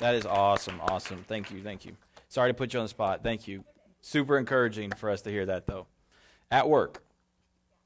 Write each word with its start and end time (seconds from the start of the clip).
That 0.00 0.14
is 0.14 0.24
awesome. 0.24 0.80
Awesome. 0.80 1.24
Thank 1.28 1.50
you. 1.50 1.62
Thank 1.62 1.84
you. 1.84 1.94
Sorry 2.28 2.50
to 2.50 2.54
put 2.54 2.72
you 2.72 2.80
on 2.80 2.86
the 2.86 2.88
spot. 2.88 3.22
Thank 3.22 3.46
you. 3.46 3.64
Super 4.00 4.38
encouraging 4.38 4.92
for 4.92 5.10
us 5.10 5.20
to 5.22 5.30
hear 5.30 5.44
that, 5.46 5.66
though. 5.66 5.86
At 6.50 6.68
work, 6.70 7.04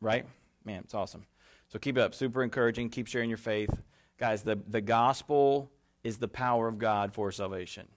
right? 0.00 0.24
Man, 0.64 0.82
it's 0.84 0.94
awesome. 0.94 1.26
So 1.68 1.78
keep 1.80 1.98
it 1.98 2.00
up. 2.00 2.14
Super 2.14 2.44
encouraging. 2.44 2.88
Keep 2.90 3.08
sharing 3.08 3.28
your 3.28 3.36
faith. 3.36 3.82
Guys, 4.16 4.44
the, 4.44 4.56
the 4.68 4.80
gospel 4.80 5.72
is 6.04 6.18
the 6.18 6.28
power 6.28 6.68
of 6.68 6.78
God 6.78 7.12
for 7.12 7.32
salvation. 7.32 7.88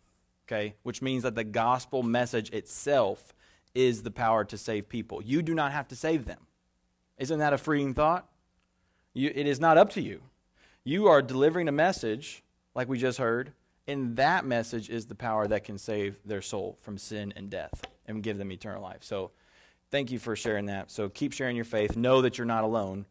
Okay? 0.48 0.74
Which 0.82 1.02
means 1.02 1.22
that 1.22 1.36
the 1.36 1.44
gospel 1.44 2.02
message 2.02 2.50
itself 2.50 3.36
is 3.76 4.02
the 4.02 4.10
power 4.10 4.44
to 4.46 4.58
save 4.58 4.90
people. 4.90 5.22
You 5.22 5.44
do 5.44 5.54
not 5.54 5.74
have 5.74 5.88
to 5.90 5.96
save 5.96 6.26
them. 6.26 6.40
Isn't 7.20 7.38
that 7.38 7.54
a 7.54 7.58
freeing 7.58 7.94
thought? 7.94 8.28
You, 9.14 9.32
it 9.36 9.46
is 9.46 9.60
not 9.60 9.78
up 9.78 9.92
to 9.92 10.02
you. 10.02 10.22
You 10.84 11.08
are 11.08 11.22
delivering 11.22 11.68
a 11.68 11.72
message, 11.72 12.44
like 12.74 12.90
we 12.90 12.98
just 12.98 13.20
heard, 13.20 13.52
and 13.88 14.16
that 14.18 14.46
message 14.46 14.90
is 14.90 15.06
the 15.06 15.16
power 15.16 15.48
that 15.48 15.64
can 15.64 15.78
save 15.78 16.20
their 16.26 16.42
soul 16.42 16.78
from 16.82 16.98
sin 16.98 17.34
and 17.36 17.50
death 17.50 17.84
and 18.06 18.22
give 18.22 18.38
them 18.38 18.52
eternal 18.52 18.82
life. 18.82 19.04
So, 19.04 19.32
thank 19.92 20.12
you 20.12 20.20
for 20.20 20.36
sharing 20.36 20.66
that. 20.66 20.92
So, 20.92 21.10
keep 21.10 21.34
sharing 21.34 21.56
your 21.56 21.66
faith. 21.66 21.96
Know 21.96 22.22
that 22.22 22.38
you're 22.38 22.46
not 22.46 22.64
alone, 22.64 23.06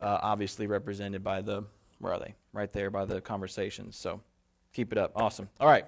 uh, 0.00 0.18
obviously 0.22 0.66
represented 0.66 1.24
by 1.24 1.40
the, 1.40 1.64
where 1.98 2.12
are 2.12 2.18
they? 2.18 2.34
Right 2.52 2.72
there 2.72 2.90
by 2.90 3.04
the 3.04 3.20
conversations. 3.20 3.96
So, 3.96 4.20
keep 4.72 4.92
it 4.92 4.98
up. 4.98 5.12
Awesome. 5.16 5.48
All 5.60 5.68
right. 5.68 5.84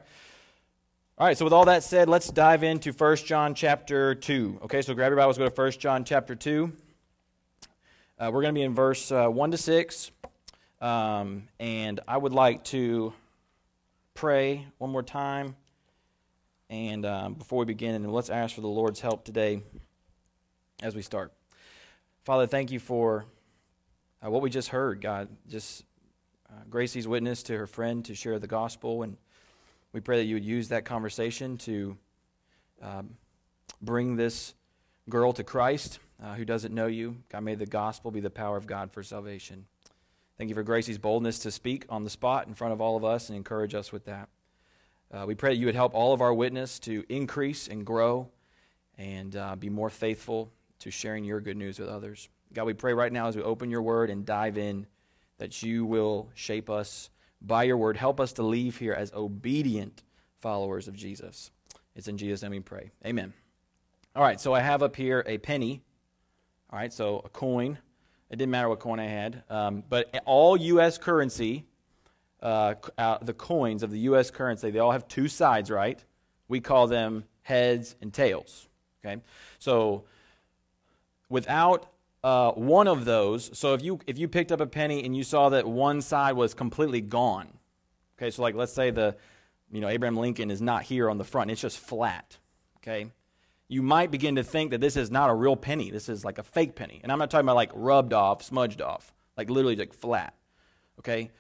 All 1.19 1.27
right, 1.27 1.37
so 1.37 1.45
with 1.45 1.53
all 1.53 1.67
that 1.67 1.85
said, 1.85 2.09
let's 2.09 2.29
dive 2.29 2.65
into 2.65 2.91
1 2.91 3.17
John 3.19 3.55
chapter 3.55 4.15
2. 4.15 4.61
Okay, 4.63 4.83
so 4.83 4.95
grab 4.95 5.11
your 5.11 5.19
Bibles, 5.19 5.37
go 5.39 5.49
to 5.49 5.55
1 5.55 5.73
John 5.73 6.05
chapter 6.05 6.35
2. 6.35 6.73
Uh, 8.19 8.31
we're 8.33 8.41
going 8.41 8.55
to 8.55 8.59
be 8.59 8.63
in 8.63 8.75
verse 8.75 9.13
uh, 9.13 9.29
1 9.29 9.51
to 9.51 9.59
6. 9.59 10.11
Um, 10.81 11.45
and 11.61 12.01
I 12.09 12.17
would 12.17 12.33
like 12.33 12.65
to 12.65 13.13
pray 14.15 14.67
one 14.79 14.91
more 14.91 15.03
time. 15.03 15.57
And 16.71 17.05
um, 17.05 17.35
before 17.35 17.59
we 17.59 17.65
begin, 17.67 17.95
and 17.95 18.13
let's 18.13 18.31
ask 18.31 18.55
for 18.55 18.61
the 18.61 18.69
Lord's 18.69 19.01
help 19.01 19.25
today 19.25 19.63
as 20.83 20.95
we 20.95 21.03
start. 21.03 21.33
Father, 22.25 22.47
thank 22.47 22.71
you 22.71 22.79
for 22.79 23.27
uh, 24.25 24.31
what 24.31 24.43
we 24.43 24.51
just 24.51 24.69
heard, 24.69 25.01
God. 25.01 25.29
Just 25.49 25.85
uh, 26.49 26.63
Gracie's 26.71 27.07
witness 27.07 27.43
to 27.45 27.57
her 27.57 27.67
friend 27.67 28.05
to 28.07 28.15
share 28.15 28.39
the 28.39 28.47
gospel 28.47 29.03
and 29.03 29.17
we 29.93 30.01
pray 30.01 30.17
that 30.17 30.25
you 30.25 30.37
would 30.37 30.45
use 30.45 30.69
that 30.69 30.87
conversation 30.87 31.59
to 31.59 31.99
um, 32.81 33.11
bring 33.83 34.17
this 34.17 34.55
girl 35.11 35.35
to 35.35 35.45
Christ 35.45 35.99
uh, 36.23 36.35
who 36.35 36.47
doesn't 36.47 36.75
know 36.75 36.87
you. 36.87 37.19
God, 37.29 37.43
may 37.43 37.55
the 37.57 37.67
gospel 37.67 38.11
be 38.11 38.21
the 38.21 38.31
power 38.31 38.57
of 38.57 38.67
God 38.67 38.91
for 38.91 39.03
salvation. 39.03 39.67
Thank 40.43 40.49
you 40.49 40.57
for 40.57 40.65
Gracie's 40.65 40.99
boldness 40.99 41.39
to 41.39 41.53
speak 41.53 41.85
on 41.89 42.03
the 42.03 42.11
spot 42.11 42.49
in 42.49 42.55
front 42.55 42.73
of 42.73 42.81
all 42.81 42.97
of 42.97 43.05
us 43.05 43.29
and 43.29 43.37
encourage 43.37 43.77
us 43.77 43.93
with 43.93 44.07
that. 44.07 44.29
Uh, 45.15 45.25
we 45.25 45.37
pray 45.37 45.51
that 45.51 45.57
you 45.57 45.67
would 45.67 45.77
help 45.77 45.95
all 45.95 46.13
of 46.13 46.21
our 46.21 46.35
witness 46.35 46.81
to 46.81 47.05
increase 47.09 47.69
and 47.69 47.87
grow 47.87 48.29
and 48.99 49.37
uh, 49.37 49.55
be 49.55 49.69
more 49.69 49.89
faithful 49.89 50.51
to 50.81 50.91
sharing 50.91 51.23
your 51.23 51.41
good 51.41 51.57
news 51.57 51.79
with 51.79 51.89
others. 51.89 52.29
God, 52.53 52.65
we 52.65 52.73
pray 52.73 52.93
right 52.93 53.13
now 53.13 53.29
as 53.29 53.37
we 53.37 53.43
open 53.43 53.71
your 53.71 53.83
word 53.83 54.11
and 54.11 54.27
dive 54.27 54.59
in 54.59 54.89
that 55.39 55.63
you 55.63 55.85
will 55.85 56.29
shape 56.35 56.69
us 56.69 57.11
by 57.41 57.63
your 57.63 57.77
word. 57.77 57.97
Help 57.97 58.19
us 58.19 58.33
to 58.33 58.43
leave 58.43 58.79
here 58.79 58.95
as 58.95 59.13
obedient 59.13 60.03
followers 60.41 60.89
of 60.89 60.97
Jesus. 60.97 61.53
It's 61.95 62.09
in 62.09 62.19
Jesus' 62.19 62.43
name 62.43 62.51
we 62.51 62.59
pray. 62.59 62.91
Amen. 63.07 63.33
All 64.17 64.25
right, 64.25 64.41
so 64.41 64.53
I 64.53 64.59
have 64.59 64.83
up 64.83 64.97
here 64.97 65.23
a 65.25 65.39
penny. 65.39 65.83
All 66.69 66.81
right, 66.81 66.93
so 66.93 67.23
a 67.25 67.29
coin. 67.29 67.79
It 68.33 68.37
didn't 68.37 68.51
matter 68.51 68.71
what 68.71 68.81
coin 68.81 68.99
I 68.99 69.07
had. 69.07 69.45
Um, 69.51 69.85
but 69.89 70.23
all 70.25 70.57
U.S. 70.57 70.97
currency, 70.97 71.67
uh, 72.43 72.75
uh, 72.97 73.19
the 73.21 73.35
coins 73.35 73.83
of 73.83 73.91
the 73.91 73.99
U.S. 74.01 74.31
currency, 74.31 74.71
they 74.71 74.79
all 74.79 74.93
have 74.93 75.07
two 75.07 75.29
sides, 75.29 75.71
right? 75.71 76.03
We 76.49 76.61
call 76.61 76.87
them 76.87 77.25
heads 77.43 77.95
and 78.01 78.13
tails. 78.13 78.69
Okay? 79.05 79.21
So 79.59 80.05
without 81.29 81.93
uh, 82.25 82.53
one 82.53 82.89
of 82.89 83.05
those, 83.05 83.51
so 83.57 83.75
if 83.75 83.83
you 83.83 83.99
if 84.07 84.19
you 84.19 84.29
picked 84.29 84.51
up 84.51 84.61
a 84.61 84.67
penny 84.67 85.05
and 85.05 85.15
you 85.15 85.25
saw 85.25 85.51
that 85.51 85.67
one 85.67 86.01
side 86.01 86.33
was 86.33 86.55
completely 86.55 87.01
gone, 87.01 87.49
okay, 88.17 88.31
so 88.31 88.43
like 88.43 88.55
let's 88.55 88.73
say 88.73 88.91
the 88.91 89.17
you 89.71 89.81
know 89.81 89.89
Abraham 89.89 90.17
Lincoln 90.17 90.51
is 90.51 90.63
not 90.63 90.85
here 90.85 91.11
on 91.11 91.19
the 91.19 91.25
front, 91.25 91.51
it's 91.51 91.61
just 91.61 91.79
flat, 91.79 92.39
okay, 92.79 93.11
you 93.73 93.81
might 93.83 94.11
begin 94.11 94.37
to 94.37 94.45
think 94.45 94.71
that 94.71 94.83
this 94.83 94.97
is 94.99 95.11
not 95.11 95.31
a 95.31 95.35
real 95.35 95.57
penny, 95.57 95.91
this 95.91 96.11
is 96.11 96.27
like 96.27 96.37
a 96.37 96.43
fake 96.43 96.77
penny, 96.77 97.01
and 97.03 97.11
I'm 97.11 97.19
not 97.19 97.31
talking 97.31 97.47
about 97.47 97.57
like 97.57 97.71
rubbed 97.75 98.13
off, 98.13 98.43
smudged 98.43 98.83
off, 98.83 99.15
like 99.35 99.49
literally 99.49 99.77
like 99.77 99.95
flat, 99.95 100.35
okay. 100.99 101.31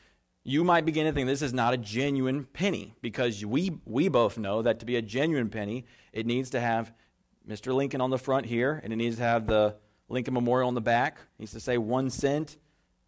You 0.43 0.65
might 0.65 0.84
begin 0.84 1.06
to 1.06 1.12
think 1.12 1.28
this 1.28 1.43
is 1.43 1.53
not 1.53 1.75
a 1.75 1.76
genuine 1.76 2.44
penny 2.44 2.97
because 3.03 3.44
we 3.44 3.78
we 3.84 4.09
both 4.09 4.38
know 4.38 4.62
that 4.62 4.81
to 4.81 4.87
be 4.87 4.97
a 4.97 5.03
genuine 5.03 5.50
penny, 5.50 5.84
it 6.12 6.25
needs 6.26 6.50
to 6.50 6.60
have 6.60 6.93
Mr. 7.47 7.75
Lincoln 7.75 8.00
on 8.00 8.09
the 8.09 8.19
front 8.19 8.47
here, 8.47 8.81
and 8.82 8.93
it 8.93 8.97
needs 8.97 9.16
to 9.16 9.22
have 9.22 9.47
the 9.47 9.76
Lincoln 10.09 10.32
Memorial 10.32 10.69
on 10.69 10.75
the 10.75 10.81
back. 10.81 11.19
It 11.19 11.41
needs 11.43 11.53
to 11.53 11.60
say 11.60 11.76
one 11.76 12.09
cent. 12.09 12.56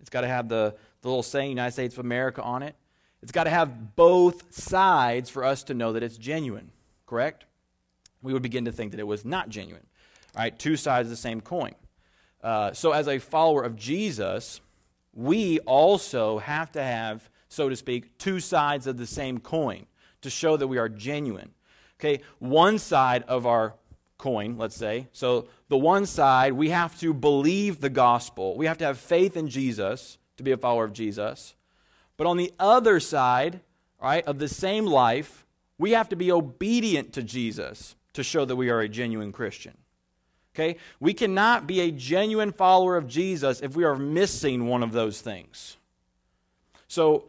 It's 0.00 0.10
got 0.10 0.20
to 0.20 0.28
have 0.28 0.48
the, 0.48 0.76
the 1.00 1.08
little 1.08 1.22
saying 1.22 1.48
United 1.48 1.72
States 1.72 1.94
of 1.94 2.00
America 2.04 2.42
on 2.42 2.62
it. 2.62 2.76
It's 3.22 3.32
got 3.32 3.44
to 3.44 3.50
have 3.50 3.96
both 3.96 4.54
sides 4.54 5.30
for 5.30 5.44
us 5.44 5.64
to 5.64 5.74
know 5.74 5.94
that 5.94 6.02
it's 6.02 6.18
genuine, 6.18 6.70
correct? 7.06 7.46
We 8.24 8.32
would 8.32 8.42
begin 8.42 8.64
to 8.64 8.72
think 8.72 8.90
that 8.92 9.00
it 9.00 9.06
was 9.06 9.24
not 9.24 9.50
genuine. 9.50 9.86
Right, 10.34 10.58
two 10.58 10.76
sides 10.76 11.06
of 11.06 11.10
the 11.10 11.16
same 11.16 11.40
coin. 11.40 11.74
Uh, 12.42 12.72
so, 12.72 12.90
as 12.90 13.06
a 13.06 13.20
follower 13.20 13.62
of 13.62 13.76
Jesus, 13.76 14.60
we 15.12 15.60
also 15.60 16.38
have 16.38 16.72
to 16.72 16.82
have, 16.82 17.30
so 17.48 17.68
to 17.68 17.76
speak, 17.76 18.18
two 18.18 18.40
sides 18.40 18.88
of 18.88 18.96
the 18.96 19.06
same 19.06 19.38
coin 19.38 19.86
to 20.22 20.30
show 20.30 20.56
that 20.56 20.66
we 20.66 20.78
are 20.78 20.88
genuine. 20.88 21.50
Okay, 22.00 22.22
one 22.40 22.78
side 22.78 23.22
of 23.28 23.46
our 23.46 23.74
coin, 24.18 24.58
let's 24.58 24.74
say. 24.74 25.06
So, 25.12 25.46
the 25.68 25.76
one 25.76 26.06
side, 26.06 26.54
we 26.54 26.70
have 26.70 26.98
to 27.00 27.14
believe 27.14 27.80
the 27.80 27.90
gospel, 27.90 28.56
we 28.56 28.66
have 28.66 28.78
to 28.78 28.84
have 28.84 28.98
faith 28.98 29.36
in 29.36 29.48
Jesus 29.48 30.18
to 30.36 30.42
be 30.42 30.50
a 30.50 30.56
follower 30.56 30.84
of 30.84 30.92
Jesus. 30.92 31.54
But 32.16 32.26
on 32.26 32.38
the 32.38 32.52
other 32.58 32.98
side, 32.98 33.60
right, 34.02 34.24
of 34.26 34.38
the 34.38 34.48
same 34.48 34.86
life, 34.86 35.46
we 35.78 35.92
have 35.92 36.08
to 36.08 36.16
be 36.16 36.32
obedient 36.32 37.12
to 37.12 37.22
Jesus 37.22 37.94
to 38.14 38.22
show 38.22 38.44
that 38.44 38.56
we 38.56 38.70
are 38.70 38.80
a 38.80 38.88
genuine 38.88 39.32
Christian. 39.32 39.76
Okay? 40.54 40.78
We 41.00 41.14
cannot 41.14 41.66
be 41.66 41.80
a 41.80 41.90
genuine 41.90 42.52
follower 42.52 42.96
of 42.96 43.06
Jesus 43.06 43.60
if 43.60 43.76
we 43.76 43.84
are 43.84 43.96
missing 43.96 44.66
one 44.66 44.82
of 44.82 44.92
those 44.92 45.20
things. 45.20 45.76
So, 46.88 47.26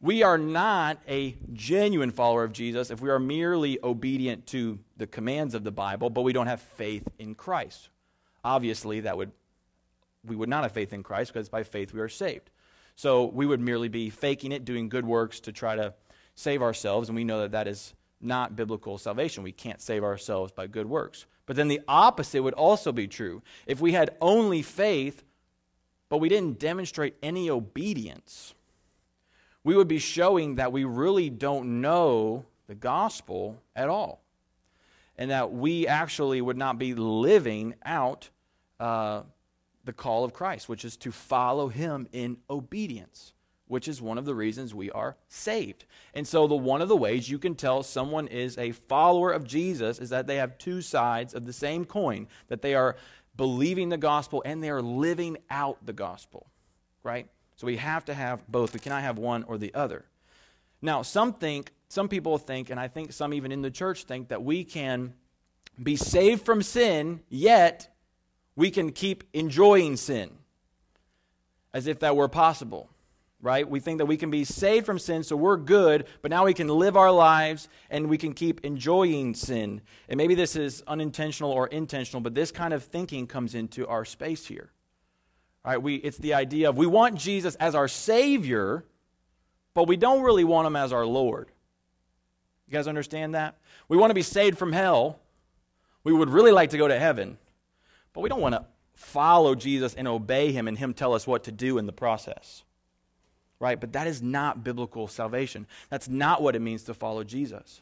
we 0.00 0.22
are 0.22 0.36
not 0.36 0.98
a 1.08 1.34
genuine 1.54 2.10
follower 2.10 2.44
of 2.44 2.52
Jesus 2.52 2.90
if 2.90 3.00
we 3.00 3.08
are 3.08 3.18
merely 3.18 3.78
obedient 3.82 4.46
to 4.48 4.78
the 4.98 5.06
commands 5.06 5.54
of 5.54 5.64
the 5.64 5.70
Bible, 5.70 6.10
but 6.10 6.22
we 6.22 6.34
don't 6.34 6.46
have 6.46 6.60
faith 6.60 7.08
in 7.18 7.34
Christ. 7.34 7.88
Obviously, 8.44 9.00
that 9.00 9.16
would 9.16 9.32
we 10.26 10.36
would 10.36 10.48
not 10.48 10.62
have 10.62 10.72
faith 10.72 10.92
in 10.92 11.02
Christ 11.02 11.32
because 11.32 11.48
by 11.48 11.62
faith 11.62 11.92
we 11.92 12.00
are 12.00 12.08
saved. 12.08 12.50
So 12.96 13.24
we 13.24 13.46
would 13.46 13.60
merely 13.60 13.88
be 13.88 14.10
faking 14.10 14.52
it, 14.52 14.64
doing 14.64 14.88
good 14.88 15.06
works 15.06 15.40
to 15.40 15.52
try 15.52 15.76
to 15.76 15.94
save 16.34 16.62
ourselves, 16.62 17.08
and 17.08 17.16
we 17.16 17.24
know 17.24 17.40
that 17.40 17.52
that 17.52 17.66
is 17.66 17.94
not 18.24 18.56
biblical 18.56 18.98
salvation. 18.98 19.42
We 19.42 19.52
can't 19.52 19.80
save 19.80 20.04
ourselves 20.04 20.52
by 20.52 20.66
good 20.66 20.86
works. 20.86 21.26
But 21.46 21.56
then 21.56 21.68
the 21.68 21.80
opposite 21.86 22.42
would 22.42 22.54
also 22.54 22.92
be 22.92 23.06
true. 23.06 23.42
If 23.66 23.80
we 23.80 23.92
had 23.92 24.16
only 24.20 24.62
faith, 24.62 25.22
but 26.08 26.18
we 26.18 26.28
didn't 26.28 26.58
demonstrate 26.58 27.16
any 27.22 27.50
obedience, 27.50 28.54
we 29.62 29.76
would 29.76 29.88
be 29.88 29.98
showing 29.98 30.56
that 30.56 30.72
we 30.72 30.84
really 30.84 31.30
don't 31.30 31.80
know 31.80 32.44
the 32.66 32.74
gospel 32.74 33.62
at 33.74 33.88
all. 33.88 34.22
And 35.16 35.30
that 35.30 35.52
we 35.52 35.86
actually 35.86 36.40
would 36.40 36.56
not 36.56 36.78
be 36.78 36.94
living 36.94 37.74
out 37.84 38.30
uh, 38.80 39.22
the 39.84 39.92
call 39.92 40.24
of 40.24 40.32
Christ, 40.32 40.68
which 40.68 40.84
is 40.84 40.96
to 40.98 41.12
follow 41.12 41.68
him 41.68 42.08
in 42.12 42.38
obedience, 42.50 43.32
which 43.66 43.88
is 43.88 44.00
one 44.02 44.18
of 44.18 44.24
the 44.24 44.34
reasons 44.34 44.74
we 44.74 44.90
are 44.90 45.16
saved. 45.28 45.84
And 46.12 46.26
so, 46.26 46.46
the 46.46 46.54
one 46.54 46.82
of 46.82 46.88
the 46.88 46.96
ways 46.96 47.28
you 47.28 47.38
can 47.38 47.54
tell 47.54 47.82
someone 47.82 48.28
is 48.28 48.58
a 48.58 48.72
follower 48.72 49.32
of 49.32 49.46
Jesus 49.46 49.98
is 49.98 50.10
that 50.10 50.26
they 50.26 50.36
have 50.36 50.58
two 50.58 50.82
sides 50.82 51.34
of 51.34 51.46
the 51.46 51.52
same 51.52 51.84
coin, 51.84 52.28
that 52.48 52.62
they 52.62 52.74
are 52.74 52.96
believing 53.36 53.88
the 53.88 53.96
gospel 53.96 54.42
and 54.44 54.62
they 54.62 54.70
are 54.70 54.82
living 54.82 55.38
out 55.50 55.84
the 55.84 55.92
gospel, 55.92 56.46
right? 57.02 57.26
So 57.56 57.66
we 57.66 57.76
have 57.76 58.04
to 58.06 58.14
have 58.14 58.46
both. 58.48 58.74
We 58.74 58.80
cannot 58.80 59.02
have 59.02 59.18
one 59.18 59.44
or 59.44 59.58
the 59.58 59.74
other. 59.74 60.04
Now, 60.82 61.02
some 61.02 61.32
think, 61.32 61.72
some 61.88 62.08
people 62.08 62.36
think, 62.38 62.70
and 62.70 62.78
I 62.78 62.88
think 62.88 63.12
some 63.12 63.32
even 63.32 63.52
in 63.52 63.62
the 63.62 63.70
church 63.70 64.04
think 64.04 64.28
that 64.28 64.42
we 64.42 64.64
can 64.64 65.14
be 65.82 65.96
saved 65.96 66.44
from 66.44 66.62
sin, 66.62 67.20
yet 67.28 67.94
we 68.56 68.70
can 68.70 68.92
keep 68.92 69.24
enjoying 69.32 69.96
sin. 69.96 70.30
As 71.72 71.88
if 71.88 72.00
that 72.00 72.14
were 72.14 72.28
possible, 72.28 72.88
right? 73.44 73.68
We 73.68 73.78
think 73.78 73.98
that 73.98 74.06
we 74.06 74.16
can 74.16 74.30
be 74.30 74.42
saved 74.42 74.86
from 74.86 74.98
sin, 74.98 75.22
so 75.22 75.36
we're 75.36 75.58
good, 75.58 76.06
but 76.22 76.30
now 76.30 76.46
we 76.46 76.54
can 76.54 76.66
live 76.66 76.96
our 76.96 77.12
lives 77.12 77.68
and 77.90 78.08
we 78.08 78.16
can 78.16 78.32
keep 78.32 78.64
enjoying 78.64 79.34
sin. 79.34 79.82
And 80.08 80.16
maybe 80.16 80.34
this 80.34 80.56
is 80.56 80.82
unintentional 80.86 81.52
or 81.52 81.66
intentional, 81.66 82.22
but 82.22 82.34
this 82.34 82.50
kind 82.50 82.72
of 82.72 82.82
thinking 82.82 83.26
comes 83.26 83.54
into 83.54 83.86
our 83.86 84.06
space 84.06 84.46
here. 84.46 84.70
Right, 85.62 85.80
we, 85.80 85.96
it's 85.96 86.18
the 86.18 86.34
idea 86.34 86.70
of 86.70 86.78
we 86.78 86.86
want 86.86 87.16
Jesus 87.16 87.54
as 87.56 87.74
our 87.74 87.88
Savior, 87.88 88.84
but 89.74 89.88
we 89.88 89.96
don't 89.96 90.22
really 90.22 90.44
want 90.44 90.66
Him 90.66 90.76
as 90.76 90.92
our 90.92 91.06
Lord. 91.06 91.50
You 92.66 92.72
guys 92.72 92.88
understand 92.88 93.34
that? 93.34 93.56
We 93.88 93.96
want 93.96 94.10
to 94.10 94.14
be 94.14 94.22
saved 94.22 94.58
from 94.58 94.72
hell. 94.72 95.20
We 96.02 96.12
would 96.12 96.30
really 96.30 96.52
like 96.52 96.70
to 96.70 96.78
go 96.78 96.88
to 96.88 96.98
heaven, 96.98 97.38
but 98.12 98.22
we 98.22 98.28
don't 98.28 98.40
want 98.40 98.54
to 98.54 98.64
follow 98.94 99.54
Jesus 99.54 99.94
and 99.94 100.08
obey 100.08 100.52
him 100.52 100.68
and 100.68 100.78
him 100.78 100.94
tell 100.94 101.14
us 101.14 101.26
what 101.26 101.44
to 101.44 101.52
do 101.52 101.78
in 101.78 101.86
the 101.86 101.92
process. 101.92 102.63
Right? 103.64 103.80
But 103.80 103.94
that 103.94 104.06
is 104.06 104.20
not 104.20 104.62
biblical 104.62 105.08
salvation. 105.08 105.66
That's 105.88 106.06
not 106.06 106.42
what 106.42 106.54
it 106.54 106.60
means 106.60 106.82
to 106.82 106.92
follow 106.92 107.24
Jesus. 107.24 107.80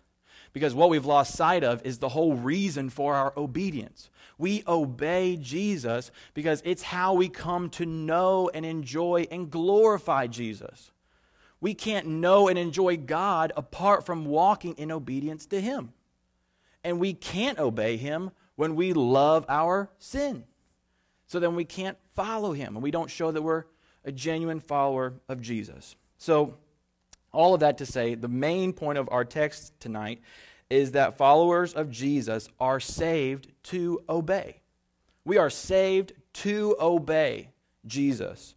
Because 0.53 0.77
what 0.77 0.91
we've 0.91 1.05
lost 1.05 1.35
sight 1.35 1.65
of 1.65 1.85
is 1.85 1.99
the 1.99 2.11
whole 2.11 2.35
reason 2.35 2.89
for 2.89 3.17
our 3.17 3.33
obedience. 3.37 4.09
We 4.39 4.63
obey 4.69 5.37
Jesus 5.37 6.13
because 6.35 6.63
it's 6.65 6.85
how 6.85 7.15
we 7.15 7.29
come 7.29 7.69
to 7.71 7.85
know 7.85 8.49
and 8.55 8.65
enjoy 8.65 9.27
and 9.33 9.51
glorify 9.51 10.29
Jesus. 10.29 10.93
We 11.61 11.75
can't 11.75 12.07
know 12.07 12.47
and 12.47 12.57
enjoy 12.57 12.99
God 12.99 13.53
apart 13.57 14.07
from 14.07 14.27
walking 14.27 14.75
in 14.75 14.93
obedience 14.93 15.47
to 15.47 15.61
Him. 15.61 15.93
And 16.85 17.01
we 17.01 17.13
can't 17.13 17.59
obey 17.59 17.97
Him 17.97 18.31
when 18.55 18.77
we 18.77 18.93
love 18.93 19.45
our 19.49 19.91
sin. 19.99 20.45
So 21.27 21.41
then 21.41 21.57
we 21.57 21.65
can't 21.65 21.99
follow 22.15 22.53
Him 22.53 22.77
and 22.77 22.85
we 22.85 22.93
don't 22.93 23.11
show 23.11 23.33
that 23.33 23.43
we're 23.43 23.65
a 24.05 24.13
genuine 24.13 24.61
follower 24.61 25.15
of 25.29 25.41
Jesus. 25.41 25.97
So, 26.19 26.55
all 27.33 27.55
of 27.55 27.61
that 27.61 27.79
to 27.79 27.87
say, 27.87 28.15
the 28.15 28.29
main 28.29 28.73
point 28.73 28.99
of 28.99 29.09
our 29.11 29.25
text 29.25 29.73
tonight 29.81 30.21
is 30.69 30.93
that 30.93 31.17
followers 31.17 31.73
of 31.75 31.91
Jesus 31.91 32.49
are 32.61 32.81
saved 32.81 33.49
to 33.65 34.03
obey. 34.09 34.61
We 35.25 35.39
are 35.39 35.51
saved 35.51 36.13
to 36.35 36.77
obey 36.79 37.51
Jesus. 37.87 38.55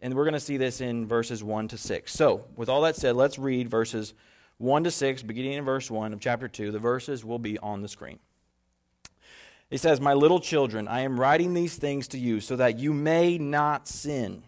And 0.00 0.14
we're 0.14 0.24
going 0.24 0.34
to 0.34 0.40
see 0.40 0.56
this 0.56 0.80
in 0.80 1.06
verses 1.06 1.42
1 1.42 1.68
to 1.68 1.78
6. 1.78 2.12
So, 2.12 2.44
with 2.56 2.68
all 2.68 2.82
that 2.82 2.96
said, 2.96 3.16
let's 3.16 3.38
read 3.38 3.68
verses 3.68 4.14
1 4.58 4.84
to 4.84 4.90
6, 4.90 5.22
beginning 5.22 5.52
in 5.52 5.64
verse 5.64 5.90
1 5.90 6.12
of 6.12 6.20
chapter 6.20 6.48
2. 6.48 6.70
The 6.70 6.78
verses 6.78 7.24
will 7.24 7.38
be 7.38 7.58
on 7.58 7.82
the 7.82 7.88
screen. 7.88 8.18
It 9.70 9.80
says, 9.80 10.00
My 10.00 10.14
little 10.14 10.40
children, 10.40 10.88
I 10.88 11.00
am 11.00 11.18
writing 11.18 11.54
these 11.54 11.76
things 11.76 12.08
to 12.08 12.18
you 12.18 12.40
so 12.40 12.56
that 12.56 12.78
you 12.78 12.92
may 12.92 13.38
not 13.38 13.88
sin. 13.88 14.42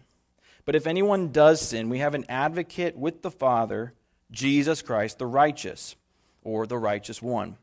But 0.65 0.75
if 0.75 0.85
anyone 0.85 1.31
does 1.31 1.61
sin, 1.61 1.89
we 1.89 1.99
have 1.99 2.13
an 2.13 2.25
advocate 2.29 2.95
with 2.95 3.21
the 3.21 3.31
Father, 3.31 3.93
Jesus 4.31 4.81
Christ, 4.81 5.17
the 5.17 5.25
righteous, 5.25 5.95
or 6.43 6.65
the 6.65 6.77
righteous 6.77 7.21
one. 7.21 7.57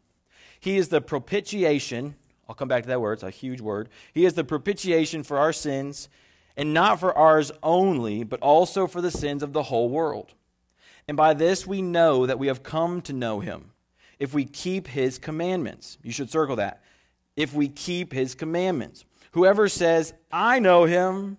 He 0.61 0.77
is 0.77 0.89
the 0.89 1.01
propitiation. 1.01 2.15
I'll 2.49 2.55
come 2.55 2.69
back 2.69 2.83
to 2.83 2.89
that 2.89 3.01
word, 3.01 3.15
it's 3.15 3.23
a 3.23 3.31
huge 3.31 3.61
word. 3.61 3.89
He 4.13 4.25
is 4.25 4.35
the 4.35 4.45
propitiation 4.45 5.23
for 5.23 5.39
our 5.39 5.53
sins, 5.53 6.09
and 6.57 6.75
not 6.75 6.99
for 6.99 7.17
ours 7.17 7.53
only, 7.63 8.25
but 8.25 8.41
also 8.41 8.87
for 8.87 9.01
the 9.01 9.11
sins 9.11 9.43
of 9.43 9.53
the 9.53 9.65
whole 9.65 9.89
world. 9.89 10.35
And 11.07 11.17
by 11.17 11.35
this 11.35 11.67
we 11.67 11.83
know 11.83 12.27
that 12.27 12.39
we 12.39 12.49
have 12.49 12.63
come 12.63 13.01
to 13.03 13.13
know 13.13 13.41
him, 13.41 13.71
if 14.19 14.35
we 14.35 14.45
keep 14.45 14.89
his 14.89 15.19
commandments. 15.19 15.99
You 16.03 16.11
should 16.11 16.31
circle 16.31 16.57
that. 16.57 16.83
If 17.37 17.55
we 17.55 17.69
keep 17.69 18.13
his 18.13 18.35
commandments. 18.35 19.05
Whoever 19.33 19.69
says, 19.69 20.13
I 20.33 20.59
know 20.59 20.85
him, 20.85 21.39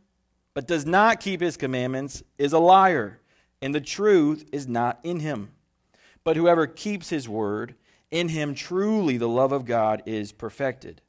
but 0.53 0.67
does 0.67 0.85
not 0.85 1.19
keep 1.19 1.41
his 1.41 1.57
commandments 1.57 2.23
is 2.37 2.53
a 2.53 2.59
liar, 2.59 3.19
and 3.61 3.73
the 3.73 3.81
truth 3.81 4.47
is 4.51 4.67
not 4.67 4.99
in 5.03 5.19
him. 5.19 5.51
But 6.23 6.35
whoever 6.35 6.67
keeps 6.67 7.09
his 7.09 7.29
word, 7.29 7.75
in 8.11 8.29
him 8.29 8.53
truly 8.53 9.17
the 9.17 9.27
love 9.27 9.51
of 9.51 9.65
God 9.65 10.01
is 10.05 10.31
perfected. 10.31 11.01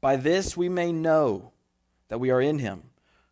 By 0.00 0.16
this 0.16 0.56
we 0.56 0.68
may 0.68 0.92
know 0.92 1.52
that 2.08 2.18
we 2.18 2.30
are 2.30 2.40
in 2.40 2.58
him. 2.58 2.82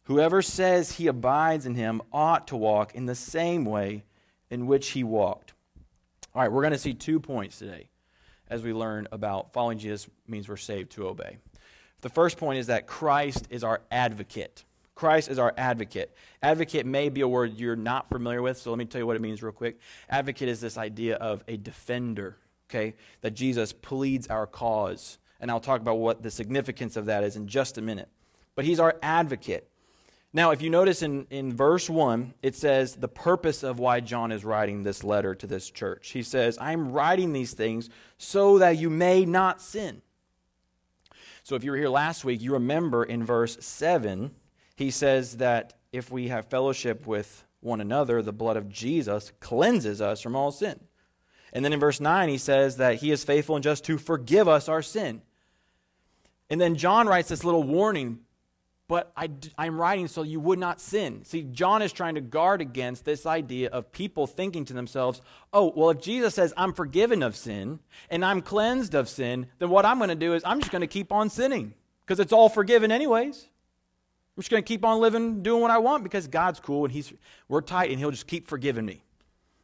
Whoever 0.04 0.40
says 0.40 0.92
he 0.92 1.06
abides 1.06 1.66
in 1.66 1.74
him 1.74 2.00
ought 2.12 2.48
to 2.48 2.56
walk 2.56 2.94
in 2.94 3.06
the 3.06 3.14
same 3.14 3.64
way 3.64 4.04
in 4.50 4.66
which 4.66 4.90
he 4.90 5.04
walked. 5.04 5.52
All 6.34 6.42
right, 6.42 6.50
we're 6.50 6.62
going 6.62 6.72
to 6.72 6.78
see 6.78 6.94
two 6.94 7.20
points 7.20 7.58
today 7.58 7.88
as 8.48 8.62
we 8.62 8.72
learn 8.72 9.06
about 9.12 9.52
following 9.52 9.78
Jesus 9.78 10.08
means 10.26 10.48
we're 10.48 10.56
saved 10.56 10.92
to 10.92 11.08
obey. 11.08 11.38
The 12.00 12.08
first 12.08 12.38
point 12.38 12.58
is 12.58 12.68
that 12.68 12.86
Christ 12.86 13.48
is 13.50 13.64
our 13.64 13.82
advocate. 13.90 14.64
Christ 14.98 15.30
is 15.30 15.38
our 15.38 15.54
advocate. 15.56 16.12
Advocate 16.42 16.84
may 16.84 17.08
be 17.08 17.20
a 17.20 17.28
word 17.28 17.56
you're 17.56 17.76
not 17.76 18.08
familiar 18.08 18.42
with, 18.42 18.58
so 18.58 18.70
let 18.70 18.78
me 18.80 18.84
tell 18.84 19.00
you 19.00 19.06
what 19.06 19.14
it 19.14 19.22
means 19.22 19.44
real 19.44 19.52
quick. 19.52 19.78
Advocate 20.10 20.48
is 20.48 20.60
this 20.60 20.76
idea 20.76 21.14
of 21.14 21.44
a 21.46 21.56
defender, 21.56 22.36
okay? 22.68 22.96
That 23.20 23.30
Jesus 23.30 23.72
pleads 23.72 24.26
our 24.26 24.44
cause. 24.44 25.18
And 25.38 25.52
I'll 25.52 25.60
talk 25.60 25.80
about 25.80 25.98
what 25.98 26.24
the 26.24 26.32
significance 26.32 26.96
of 26.96 27.06
that 27.06 27.22
is 27.22 27.36
in 27.36 27.46
just 27.46 27.78
a 27.78 27.80
minute. 27.80 28.08
But 28.56 28.64
he's 28.64 28.80
our 28.80 28.96
advocate. 29.00 29.70
Now, 30.32 30.50
if 30.50 30.62
you 30.62 30.68
notice 30.68 31.00
in, 31.00 31.28
in 31.30 31.54
verse 31.54 31.88
1, 31.88 32.34
it 32.42 32.56
says 32.56 32.96
the 32.96 33.06
purpose 33.06 33.62
of 33.62 33.78
why 33.78 34.00
John 34.00 34.32
is 34.32 34.44
writing 34.44 34.82
this 34.82 35.04
letter 35.04 35.32
to 35.36 35.46
this 35.46 35.70
church. 35.70 36.10
He 36.10 36.24
says, 36.24 36.58
I'm 36.60 36.90
writing 36.90 37.32
these 37.32 37.52
things 37.52 37.88
so 38.16 38.58
that 38.58 38.78
you 38.78 38.90
may 38.90 39.24
not 39.24 39.62
sin. 39.62 40.02
So 41.44 41.54
if 41.54 41.62
you 41.62 41.70
were 41.70 41.76
here 41.76 41.88
last 41.88 42.24
week, 42.24 42.42
you 42.42 42.54
remember 42.54 43.04
in 43.04 43.24
verse 43.24 43.64
7 43.64 44.34
he 44.78 44.92
says 44.92 45.38
that 45.38 45.74
if 45.90 46.08
we 46.12 46.28
have 46.28 46.46
fellowship 46.46 47.04
with 47.04 47.44
one 47.58 47.80
another, 47.80 48.22
the 48.22 48.32
blood 48.32 48.56
of 48.56 48.68
Jesus 48.68 49.32
cleanses 49.40 50.00
us 50.00 50.20
from 50.20 50.36
all 50.36 50.52
sin. 50.52 50.78
And 51.52 51.64
then 51.64 51.72
in 51.72 51.80
verse 51.80 51.98
9, 51.98 52.28
he 52.28 52.38
says 52.38 52.76
that 52.76 52.94
he 52.98 53.10
is 53.10 53.24
faithful 53.24 53.56
and 53.56 53.62
just 53.64 53.84
to 53.86 53.98
forgive 53.98 54.46
us 54.46 54.68
our 54.68 54.80
sin. 54.80 55.20
And 56.48 56.60
then 56.60 56.76
John 56.76 57.08
writes 57.08 57.28
this 57.28 57.42
little 57.42 57.64
warning, 57.64 58.20
but 58.86 59.10
I, 59.16 59.30
I'm 59.58 59.80
writing 59.80 60.06
so 60.06 60.22
you 60.22 60.38
would 60.38 60.60
not 60.60 60.80
sin. 60.80 61.24
See, 61.24 61.42
John 61.42 61.82
is 61.82 61.92
trying 61.92 62.14
to 62.14 62.20
guard 62.20 62.60
against 62.60 63.04
this 63.04 63.26
idea 63.26 63.70
of 63.70 63.90
people 63.90 64.28
thinking 64.28 64.64
to 64.66 64.74
themselves, 64.74 65.20
oh, 65.52 65.72
well, 65.74 65.90
if 65.90 66.00
Jesus 66.00 66.36
says 66.36 66.54
I'm 66.56 66.72
forgiven 66.72 67.24
of 67.24 67.34
sin 67.34 67.80
and 68.10 68.24
I'm 68.24 68.42
cleansed 68.42 68.94
of 68.94 69.08
sin, 69.08 69.48
then 69.58 69.70
what 69.70 69.84
I'm 69.84 69.98
going 69.98 70.10
to 70.10 70.14
do 70.14 70.34
is 70.34 70.42
I'm 70.44 70.60
just 70.60 70.70
going 70.70 70.82
to 70.82 70.86
keep 70.86 71.10
on 71.10 71.30
sinning 71.30 71.74
because 72.06 72.20
it's 72.20 72.32
all 72.32 72.48
forgiven 72.48 72.92
anyways. 72.92 73.48
I'm 74.38 74.42
just 74.42 74.52
going 74.52 74.62
to 74.62 74.68
keep 74.68 74.84
on 74.84 75.00
living, 75.00 75.42
doing 75.42 75.60
what 75.60 75.72
I 75.72 75.78
want 75.78 76.04
because 76.04 76.28
God's 76.28 76.60
cool 76.60 76.84
and 76.84 76.92
he's, 76.92 77.12
we're 77.48 77.60
tight 77.60 77.90
and 77.90 77.98
He'll 77.98 78.12
just 78.12 78.28
keep 78.28 78.46
forgiving 78.46 78.86
me. 78.86 79.02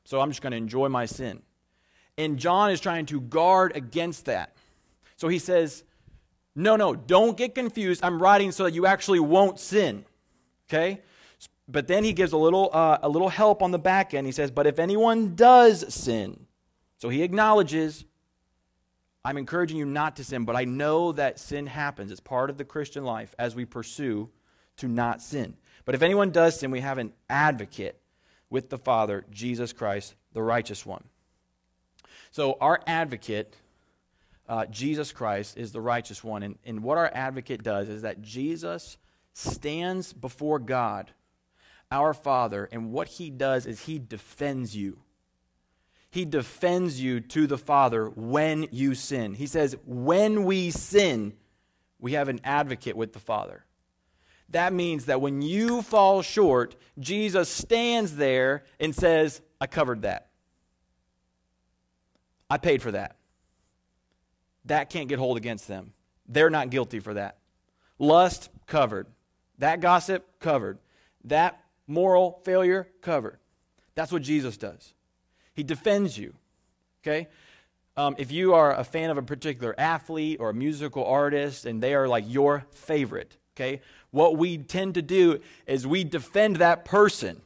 So 0.05 0.19
I'm 0.19 0.31
just 0.31 0.43
going 0.43 0.51
to 0.51 0.57
enjoy 0.57 0.89
my 0.89 1.07
sin. 1.07 1.43
And 2.19 2.41
John 2.41 2.73
is 2.73 2.81
trying 2.81 3.07
to 3.07 3.21
guard 3.21 3.77
against 3.77 4.25
that. 4.25 4.57
So 5.15 5.29
he 5.29 5.39
says, 5.39 5.85
No, 6.57 6.75
no, 6.75 6.97
don't 6.97 7.37
get 7.37 7.55
confused. 7.55 8.03
I'm 8.03 8.21
writing 8.21 8.51
so 8.51 8.65
that 8.65 8.75
you 8.75 8.85
actually 8.85 9.21
won't 9.21 9.61
sin. 9.61 10.05
Okay? 10.69 11.03
But 11.69 11.87
then 11.87 12.03
he 12.03 12.13
gives 12.13 12.33
a 12.33 12.37
little, 12.37 12.71
uh, 12.73 12.99
a 13.01 13.09
little 13.09 13.29
help 13.29 13.63
on 13.63 13.71
the 13.71 13.79
back 13.79 14.13
end. 14.13 14.27
He 14.27 14.33
says, 14.33 14.51
But 14.51 14.67
if 14.67 14.81
anyone 14.81 15.37
does 15.37 15.95
sin, 15.95 16.47
so 16.99 17.11
he 17.11 17.23
acknowledges, 17.23 18.05
I'm 19.25 19.37
encouraging 19.37 19.77
you 19.77 19.87
not 19.87 20.17
to 20.17 20.25
sin, 20.25 20.45
but 20.45 20.57
I 20.57 20.65
know 20.65 21.13
that 21.13 21.39
sin 21.39 21.69
happens. 21.69 22.11
It's 22.11 22.19
part 22.19 22.51
of 22.51 22.59
the 22.59 22.65
Christian 22.65 23.05
life 23.05 23.37
as 23.39 23.55
we 23.55 23.65
pursue 23.65 24.31
to 24.79 24.89
not 24.89 25.23
sin. 25.23 25.57
But 25.85 25.95
if 25.95 26.03
anyone 26.03 26.31
does 26.31 26.59
sin, 26.59 26.71
we 26.71 26.81
have 26.81 26.99
an 26.99 27.13
advocate 27.29 28.01
with 28.51 28.71
the 28.71 28.79
Father, 28.79 29.25
Jesus 29.31 29.73
Christ, 29.73 30.15
the 30.33 30.43
righteous 30.43 30.87
one. 30.87 31.05
So 32.31 32.57
our 32.61 32.81
advocate, 32.87 33.55
uh, 34.49 34.67
Jesus 34.67 35.13
Christ, 35.13 35.57
is 35.57 35.73
the 35.73 35.81
righteous 35.81 36.25
one. 36.25 36.43
And, 36.43 36.59
and 36.65 36.83
what 36.83 36.99
our 36.99 37.11
advocate 37.15 37.63
does 37.63 37.89
is 37.89 38.03
that 38.03 38.23
Jesus 38.23 38.97
stands 39.33 40.13
before 40.13 40.59
God, 40.59 41.13
our 41.91 42.15
Father, 42.15 42.69
and 42.73 42.93
what 42.93 43.09
he 43.09 43.31
does 43.31 43.67
is 43.67 43.83
he 43.83 43.99
defends 43.99 44.77
you. 44.77 44.99
He 46.11 46.25
defends 46.25 47.01
you 47.01 47.21
to 47.21 47.47
the 47.49 47.59
Father 47.59 48.09
when 48.09 48.69
you 48.71 48.95
sin. 48.95 49.35
He 49.35 49.47
says, 49.47 49.77
when 49.85 50.45
we 50.45 50.71
sin, 50.71 51.35
we 51.99 52.13
have 52.13 52.29
an 52.29 52.41
advocate 52.45 52.97
with 52.97 53.13
the 53.13 53.19
Father. 53.19 53.64
That 54.51 54.73
means 54.73 55.07
that 55.07 55.21
when 55.21 55.43
you 55.43 55.83
fall 55.83 56.23
short, 56.23 56.77
Jesus 56.99 57.49
stands 57.49 58.17
there 58.17 58.65
and 58.79 58.95
says, 58.95 59.41
I 59.61 59.67
covered 59.67 60.03
that. 60.03 60.29
I 62.49 62.59
paid 62.59 62.83
for 62.83 62.93
that. 62.93 63.17
That 64.67 64.91
can't 64.91 65.09
get 65.09 65.19
hold 65.19 65.37
against 65.37 65.67
them. 65.67 65.93
They're 66.27 66.51
not 66.51 66.71
guilty 66.71 67.01
for 67.01 67.15
that. 67.15 67.39
Lust, 67.99 68.49
covered. 68.67 69.07
That 69.59 69.81
gossip, 69.81 70.41
covered. 70.41 70.79
That 71.25 71.61
moral 71.87 72.41
failure, 72.45 72.89
covered. 73.01 73.39
That's 73.95 74.13
what 74.13 74.23
Jesus 74.23 74.57
does. 74.57 74.95
He 75.55 75.63
defends 75.63 76.19
you. 76.19 76.35
Okay? 77.03 77.29
Um, 77.97 78.17
if 78.19 78.33
you 78.33 78.55
are 78.55 78.75
a 78.75 78.83
fan 78.83 79.11
of 79.11 79.19
a 79.19 79.23
particular 79.23 79.75
athlete 79.79 80.39
or 80.41 80.51
a 80.51 80.55
musical 80.55 81.05
artist 81.05 81.65
and 81.65 81.83
they 81.83 81.95
are 81.95 82.09
like 82.09 82.25
your 82.27 82.67
favorite, 82.73 83.37
okay, 83.55 83.83
what 84.15 84.37
we 84.37 84.57
tend 84.59 84.95
to 84.95 85.03
do 85.03 85.41
is 85.67 85.89
we 85.89 86.05
defend 86.05 86.57
that 86.57 86.85
person. 86.85 87.43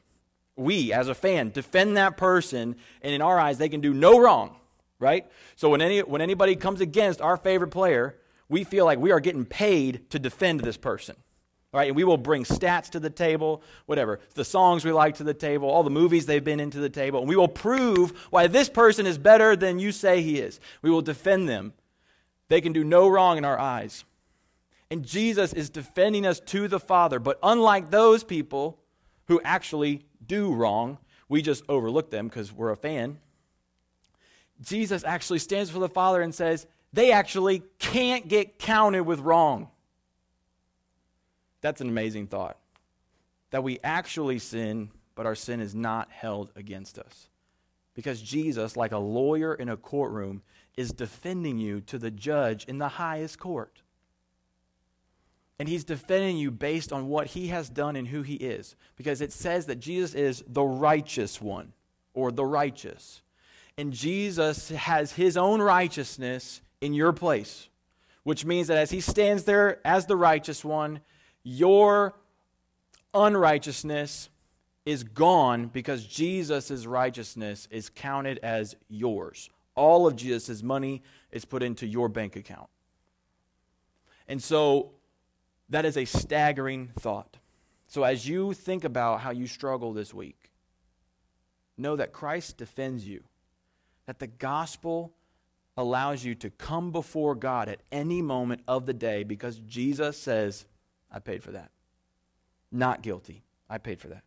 We, 0.54 0.92
as 0.92 1.08
a 1.08 1.14
fan, 1.14 1.48
defend 1.50 1.96
that 1.96 2.18
person, 2.18 2.76
and 3.00 3.14
in 3.14 3.22
our 3.22 3.40
eyes, 3.40 3.56
they 3.56 3.70
can 3.70 3.80
do 3.80 3.94
no 3.94 4.20
wrong, 4.20 4.54
right? 4.98 5.24
So 5.56 5.70
when, 5.70 5.80
any, 5.80 6.00
when 6.00 6.20
anybody 6.20 6.56
comes 6.56 6.82
against 6.82 7.22
our 7.22 7.38
favorite 7.38 7.70
player, 7.70 8.16
we 8.50 8.64
feel 8.64 8.84
like 8.84 8.98
we 8.98 9.12
are 9.12 9.20
getting 9.20 9.46
paid 9.46 10.10
to 10.10 10.18
defend 10.18 10.60
this 10.60 10.76
person. 10.76 11.16
Right, 11.70 11.88
and 11.88 11.96
we 11.96 12.04
will 12.04 12.16
bring 12.16 12.44
stats 12.44 12.88
to 12.90 13.00
the 13.00 13.10
table, 13.10 13.62
whatever, 13.84 14.20
the 14.34 14.44
songs 14.44 14.86
we 14.86 14.92
like 14.92 15.16
to 15.16 15.24
the 15.24 15.34
table, 15.34 15.68
all 15.68 15.82
the 15.82 15.90
movies 15.90 16.24
they've 16.24 16.42
been 16.42 16.60
into 16.60 16.80
the 16.80 16.88
table, 16.88 17.20
and 17.20 17.28
we 17.28 17.36
will 17.36 17.46
prove 17.46 18.10
why 18.30 18.46
this 18.46 18.70
person 18.70 19.06
is 19.06 19.18
better 19.18 19.54
than 19.54 19.78
you 19.78 19.92
say 19.92 20.22
he 20.22 20.38
is. 20.38 20.60
We 20.80 20.90
will 20.90 21.02
defend 21.02 21.46
them. 21.46 21.74
They 22.48 22.62
can 22.62 22.72
do 22.72 22.84
no 22.84 23.06
wrong 23.06 23.36
in 23.36 23.44
our 23.44 23.58
eyes. 23.58 24.04
And 24.90 25.04
Jesus 25.04 25.52
is 25.52 25.70
defending 25.70 26.26
us 26.26 26.40
to 26.40 26.68
the 26.68 26.80
Father. 26.80 27.18
But 27.18 27.38
unlike 27.42 27.90
those 27.90 28.24
people 28.24 28.78
who 29.26 29.40
actually 29.44 30.06
do 30.24 30.52
wrong, 30.52 30.98
we 31.28 31.42
just 31.42 31.62
overlook 31.68 32.10
them 32.10 32.28
because 32.28 32.52
we're 32.52 32.70
a 32.70 32.76
fan. 32.76 33.18
Jesus 34.60 35.04
actually 35.04 35.38
stands 35.38 35.70
for 35.70 35.78
the 35.78 35.88
Father 35.88 36.22
and 36.22 36.34
says, 36.34 36.66
they 36.92 37.12
actually 37.12 37.62
can't 37.78 38.28
get 38.28 38.58
counted 38.58 39.02
with 39.02 39.20
wrong. 39.20 39.68
That's 41.60 41.80
an 41.80 41.88
amazing 41.88 42.28
thought. 42.28 42.56
That 43.50 43.62
we 43.62 43.78
actually 43.84 44.38
sin, 44.38 44.90
but 45.14 45.26
our 45.26 45.34
sin 45.34 45.60
is 45.60 45.74
not 45.74 46.10
held 46.10 46.50
against 46.56 46.98
us. 46.98 47.28
Because 47.94 48.22
Jesus, 48.22 48.76
like 48.76 48.92
a 48.92 48.98
lawyer 48.98 49.54
in 49.54 49.68
a 49.68 49.76
courtroom, 49.76 50.42
is 50.76 50.92
defending 50.92 51.58
you 51.58 51.80
to 51.82 51.98
the 51.98 52.10
judge 52.10 52.64
in 52.64 52.78
the 52.78 52.88
highest 52.88 53.38
court. 53.38 53.82
And 55.58 55.68
he's 55.68 55.84
defending 55.84 56.36
you 56.36 56.50
based 56.50 56.92
on 56.92 57.08
what 57.08 57.28
he 57.28 57.48
has 57.48 57.68
done 57.68 57.96
and 57.96 58.06
who 58.06 58.22
he 58.22 58.34
is. 58.34 58.76
Because 58.96 59.20
it 59.20 59.32
says 59.32 59.66
that 59.66 59.80
Jesus 59.80 60.14
is 60.14 60.44
the 60.46 60.62
righteous 60.62 61.40
one, 61.40 61.72
or 62.14 62.30
the 62.30 62.44
righteous. 62.44 63.22
And 63.76 63.92
Jesus 63.92 64.70
has 64.70 65.12
his 65.12 65.36
own 65.36 65.60
righteousness 65.60 66.60
in 66.80 66.94
your 66.94 67.12
place, 67.12 67.68
which 68.22 68.44
means 68.44 68.68
that 68.68 68.78
as 68.78 68.90
he 68.90 69.00
stands 69.00 69.44
there 69.44 69.80
as 69.86 70.06
the 70.06 70.16
righteous 70.16 70.64
one, 70.64 71.00
your 71.42 72.14
unrighteousness 73.14 74.30
is 74.84 75.02
gone 75.02 75.66
because 75.66 76.04
Jesus' 76.04 76.86
righteousness 76.86 77.68
is 77.70 77.90
counted 77.90 78.38
as 78.42 78.76
yours. 78.88 79.50
All 79.74 80.06
of 80.06 80.16
Jesus' 80.16 80.62
money 80.62 81.02
is 81.30 81.44
put 81.44 81.62
into 81.62 81.86
your 81.86 82.08
bank 82.08 82.36
account. 82.36 82.68
And 84.26 84.42
so 84.42 84.92
that 85.68 85.84
is 85.84 85.96
a 85.96 86.04
staggering 86.04 86.90
thought. 86.98 87.38
So 87.86 88.02
as 88.04 88.28
you 88.28 88.52
think 88.52 88.84
about 88.84 89.20
how 89.20 89.30
you 89.30 89.46
struggle 89.46 89.92
this 89.92 90.12
week, 90.12 90.50
know 91.76 91.96
that 91.96 92.12
Christ 92.12 92.58
defends 92.58 93.06
you, 93.06 93.24
that 94.06 94.18
the 94.18 94.26
gospel 94.26 95.12
allows 95.76 96.24
you 96.24 96.34
to 96.34 96.50
come 96.50 96.90
before 96.90 97.34
God 97.34 97.68
at 97.68 97.80
any 97.92 98.20
moment 98.20 98.62
of 98.66 98.84
the 98.84 98.92
day 98.92 99.22
because 99.22 99.58
Jesus 99.60 100.18
says, 100.18 100.66
I 101.10 101.20
paid 101.20 101.42
for 101.42 101.52
that. 101.52 101.70
Not 102.72 103.02
guilty. 103.02 103.44
I 103.70 103.78
paid 103.78 104.00
for 104.00 104.08
that. 104.08 104.24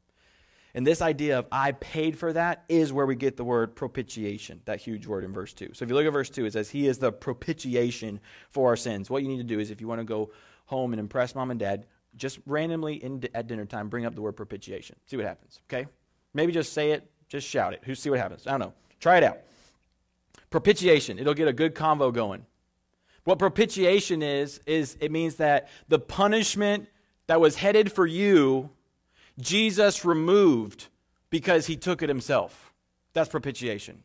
And 0.74 0.88
this 0.88 1.01
idea 1.01 1.39
of 1.39 1.48
I 1.51 1.74
paid 1.74 2.17
for 2.17 2.31
that 2.31 2.63
is 2.69 2.93
where 2.93 3.05
we 3.05 3.15
get 3.15 3.36
the 3.36 3.43
word 3.43 3.75
propitiation, 3.75 4.62
that 4.65 4.79
huge 4.79 5.05
word 5.05 5.25
in 5.25 5.33
verse 5.33 5.53
2. 5.53 5.71
So 5.74 5.83
if 5.83 5.89
you 5.89 5.95
look 5.95 6.05
at 6.05 6.13
verse 6.13 6.29
2, 6.29 6.45
it 6.45 6.53
says, 6.53 6.69
He 6.69 6.88
is 6.88 7.00
the 7.00 7.12
propitiation 7.12 8.21
for 8.50 8.69
our 8.69 8.77
sins. 8.77 9.10
What 9.10 9.21
you 9.21 9.27
need 9.27 9.38
to 9.38 9.43
do 9.43 9.60
is 9.60 9.69
if 9.69 9.81
you 9.81 9.88
want 9.88 10.00
to 10.00 10.05
go 10.05 10.31
home 10.71 10.93
and 10.93 10.99
impress 10.99 11.35
mom 11.35 11.51
and 11.51 11.59
dad, 11.59 11.85
just 12.15 12.39
randomly 12.47 12.95
in, 12.95 13.23
at 13.35 13.45
dinner 13.45 13.65
time, 13.65 13.89
bring 13.89 14.05
up 14.05 14.15
the 14.15 14.21
word 14.21 14.31
propitiation. 14.37 14.95
See 15.05 15.17
what 15.17 15.25
happens, 15.25 15.59
okay? 15.69 15.87
Maybe 16.33 16.51
just 16.51 16.73
say 16.73 16.91
it, 16.91 17.11
just 17.27 17.47
shout 17.47 17.73
it. 17.73 17.81
Who 17.83 17.93
see 17.93 18.09
what 18.09 18.19
happens? 18.19 18.47
I 18.47 18.51
don't 18.51 18.61
know. 18.61 18.73
Try 18.99 19.17
it 19.17 19.23
out. 19.23 19.39
Propitiation. 20.49 21.19
It'll 21.19 21.33
get 21.33 21.47
a 21.47 21.53
good 21.53 21.75
convo 21.75 22.13
going. 22.13 22.45
What 23.25 23.37
propitiation 23.37 24.23
is, 24.23 24.59
is 24.65 24.97
it 24.99 25.11
means 25.11 25.35
that 25.35 25.69
the 25.87 25.99
punishment 25.99 26.87
that 27.27 27.39
was 27.39 27.57
headed 27.57 27.91
for 27.91 28.07
you, 28.07 28.69
Jesus 29.39 30.03
removed 30.03 30.87
because 31.29 31.67
he 31.67 31.75
took 31.75 32.01
it 32.01 32.09
himself. 32.09 32.73
That's 33.13 33.29
propitiation. 33.29 34.03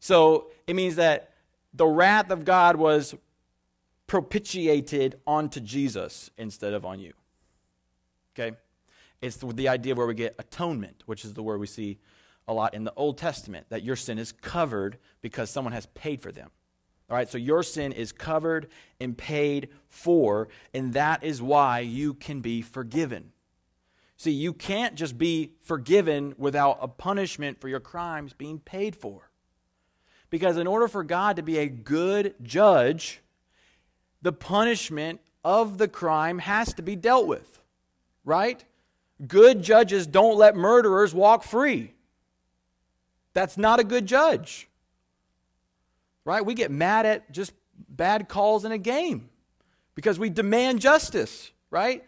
So 0.00 0.50
it 0.66 0.76
means 0.76 0.96
that 0.96 1.30
the 1.74 1.86
wrath 1.86 2.30
of 2.30 2.44
God 2.44 2.76
was 2.76 3.14
propitiated 4.12 5.18
onto 5.26 5.58
Jesus 5.58 6.30
instead 6.36 6.74
of 6.74 6.84
on 6.84 7.00
you. 7.00 7.14
Okay? 8.34 8.54
It's 9.22 9.38
the, 9.38 9.68
idea 9.68 9.94
where 9.94 10.06
we 10.06 10.12
get 10.12 10.34
atonement, 10.38 11.02
which 11.06 11.24
is 11.24 11.32
the 11.32 11.42
word 11.42 11.58
we 11.58 11.66
see 11.66 11.98
a 12.46 12.52
lot 12.52 12.74
in 12.74 12.84
the 12.84 12.92
Old 12.94 13.16
Testament, 13.16 13.68
that 13.70 13.82
your 13.82 13.96
sin 13.96 14.18
is 14.18 14.30
covered 14.30 14.98
because 15.22 15.48
someone 15.48 15.72
has 15.72 15.86
paid 15.94 16.20
for 16.20 16.30
them. 16.30 16.50
All 17.08 17.16
right, 17.16 17.26
so 17.26 17.38
your 17.38 17.62
sin 17.62 17.90
is 17.90 18.12
covered 18.12 18.68
and 19.00 19.16
paid 19.16 19.70
for, 19.88 20.50
and 20.74 20.92
that 20.92 21.24
is 21.24 21.40
why 21.40 21.78
you 21.78 22.12
can 22.12 22.42
be 22.42 22.60
forgiven. 22.60 23.32
See, 24.18 24.32
you 24.32 24.52
can't 24.52 24.94
just 24.94 25.16
be 25.16 25.52
forgiven 25.60 26.34
without 26.36 26.76
a 26.82 26.88
punishment 26.88 27.62
for 27.62 27.70
your 27.70 27.80
crimes 27.80 28.34
being 28.34 28.58
paid 28.58 28.94
for. 28.94 29.30
Because 30.28 30.58
in 30.58 30.66
order 30.66 30.86
for 30.86 31.02
God 31.02 31.36
to 31.36 31.42
be 31.42 31.56
a 31.56 31.66
good 31.66 32.34
judge, 32.42 33.22
the 34.22 34.32
punishment 34.32 35.20
of 35.44 35.78
the 35.78 35.88
crime 35.88 36.38
has 36.38 36.72
to 36.74 36.82
be 36.82 36.96
dealt 36.96 37.26
with, 37.26 37.60
right? 38.24 38.64
Good 39.26 39.62
judges 39.62 40.06
don't 40.06 40.36
let 40.36 40.56
murderers 40.56 41.14
walk 41.14 41.42
free. 41.42 41.92
That's 43.34 43.56
not 43.56 43.80
a 43.80 43.84
good 43.84 44.06
judge. 44.06 44.68
Right? 46.24 46.44
We 46.44 46.54
get 46.54 46.70
mad 46.70 47.04
at 47.04 47.32
just 47.32 47.52
bad 47.88 48.28
calls 48.28 48.64
in 48.64 48.72
a 48.72 48.78
game 48.78 49.28
because 49.94 50.18
we 50.18 50.30
demand 50.30 50.80
justice, 50.80 51.50
right? 51.70 52.04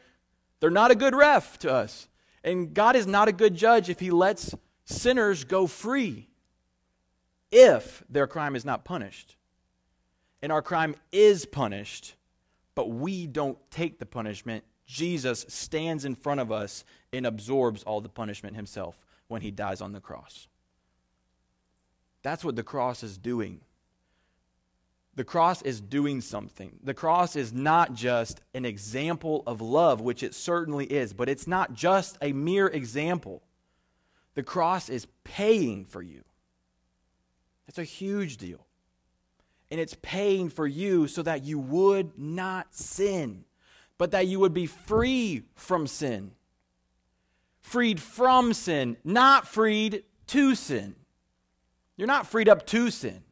They're 0.61 0.71
not 0.71 0.91
a 0.91 0.95
good 0.95 1.15
ref 1.15 1.59
to 1.61 1.73
us. 1.73 2.09
And 2.45 2.75
God 2.75 2.95
is 2.95 3.07
not 3.07 3.27
a 3.29 3.33
good 3.33 3.55
judge 3.55 3.89
if 3.89 4.01
he 4.01 4.11
lets 4.11 4.55
sinners 4.85 5.45
go 5.45 5.67
free 5.67 6.29
if 7.51 8.05
their 8.09 8.27
crime 8.27 8.55
is 8.55 8.65
not 8.65 8.85
punished. 8.85 9.37
And 10.45 10.53
our 10.53 10.61
crime 10.61 10.95
is 11.11 11.47
punished, 11.47 12.17
but 12.75 12.91
we 12.91 13.27
don't 13.27 13.57
take 13.71 13.99
the 13.99 14.05
punishment. 14.05 14.63
Jesus 14.85 15.47
stands 15.49 16.05
in 16.05 16.15
front 16.15 16.39
of 16.39 16.53
us 16.53 16.85
and 17.15 17.25
absorbs 17.25 17.83
all 17.83 18.03
the 18.03 18.11
punishment 18.11 18.55
himself 18.55 19.07
when 19.27 19.41
he 19.41 19.51
dies 19.51 19.81
on 19.81 19.93
the 19.93 20.03
cross. 20.03 20.47
That's 22.21 22.45
what 22.45 22.57
the 22.57 22.63
cross 22.63 23.03
is 23.03 23.17
doing. 23.17 23.63
The 25.15 25.25
cross 25.25 25.63
is 25.63 25.81
doing 25.81 26.21
something. 26.21 26.79
The 26.83 26.93
cross 26.93 27.37
is 27.37 27.55
not 27.55 27.95
just 27.95 28.43
an 28.53 28.67
example 28.67 29.45
of 29.47 29.63
love, 29.63 30.03
which 30.03 30.23
it 30.23 30.35
certainly 30.35 30.85
is, 30.85 31.15
but 31.15 31.31
it's 31.31 31.47
not 31.47 31.73
just 31.73 32.19
a 32.21 32.35
mere 32.35 32.67
example. 32.67 33.43
The 34.35 34.43
cross 34.43 34.91
is 34.91 35.07
paying 35.25 35.87
for 35.87 36.03
you. 36.03 36.23
That's 37.67 37.79
a 37.79 37.85
huge 37.85 38.37
deal. 38.37 38.67
And 39.75 39.81
it's 39.81 39.97
paying 40.03 40.51
for 40.51 40.69
you 40.69 41.09
so 41.09 41.21
that 41.23 41.43
you 41.43 41.59
would 41.59 42.17
not 42.17 42.77
sin, 42.77 43.45
but 43.99 44.13
that 44.13 44.29
you 44.29 44.39
would 44.39 44.55
be 44.55 44.67
free 44.67 45.43
from 45.57 45.89
sin. 45.89 46.31
Freed 47.61 47.99
from 47.99 48.53
sin, 48.53 48.97
not 49.03 49.49
freed 49.49 50.05
to 50.29 50.55
sin. 50.55 50.95
You're 51.97 52.07
not 52.07 52.29
freed 52.29 52.49
up 52.49 52.65
to 52.67 52.89
sin. 52.89 53.25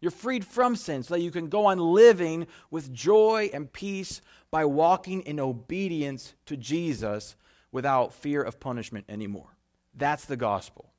You're 0.00 0.10
freed 0.10 0.44
from 0.44 0.74
sin 0.74 1.04
so 1.04 1.14
that 1.14 1.20
you 1.20 1.30
can 1.30 1.48
go 1.48 1.66
on 1.66 1.78
living 1.78 2.48
with 2.72 2.92
joy 2.92 3.48
and 3.54 3.72
peace 3.72 4.20
by 4.50 4.64
walking 4.64 5.20
in 5.20 5.38
obedience 5.38 6.34
to 6.46 6.56
Jesus 6.56 7.36
without 7.70 8.12
fear 8.12 8.42
of 8.42 8.58
punishment 8.58 9.04
anymore. 9.08 9.56
That's 9.94 10.24
the 10.24 10.36
gospel. 10.36 10.90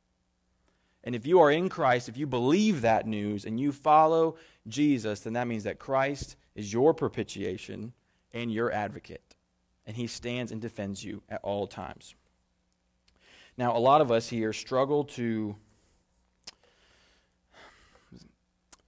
And 1.09 1.15
if 1.15 1.25
you 1.25 1.39
are 1.39 1.49
in 1.49 1.69
Christ, 1.69 2.07
if 2.07 2.17
you 2.17 2.27
believe 2.27 2.81
that 2.81 3.07
news 3.07 3.43
and 3.43 3.59
you 3.59 3.71
follow 3.71 4.35
Jesus, 4.67 5.21
then 5.21 5.33
that 5.33 5.47
means 5.47 5.63
that 5.63 5.79
Christ 5.79 6.35
is 6.53 6.71
your 6.71 6.93
propitiation 6.93 7.93
and 8.31 8.53
your 8.53 8.71
advocate. 8.71 9.35
And 9.87 9.97
he 9.97 10.05
stands 10.05 10.51
and 10.51 10.61
defends 10.61 11.03
you 11.03 11.23
at 11.27 11.39
all 11.41 11.65
times. 11.65 12.13
Now, 13.57 13.75
a 13.75 13.79
lot 13.79 14.01
of 14.01 14.11
us 14.11 14.29
here 14.29 14.53
struggle 14.53 15.03
to 15.05 15.55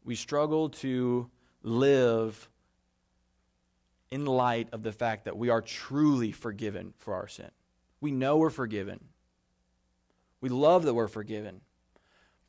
we 0.06 0.14
struggle 0.14 0.70
to 0.70 1.28
live 1.64 2.50
in 4.12 4.28
light 4.28 4.68
of 4.72 4.84
the 4.84 4.92
fact 4.92 5.26
that 5.26 5.38
we 5.38 5.50
are 5.50 5.64
truly 5.64 6.32
forgiven 6.32 6.94
for 7.00 7.16
our 7.16 7.28
sin. 7.28 7.50
We 8.00 8.12
know 8.12 8.38
we're 8.38 8.52
forgiven. 8.52 9.06
We 10.40 10.50
love 10.50 10.84
that 10.84 10.94
we're 10.94 11.08
forgiven. 11.08 11.62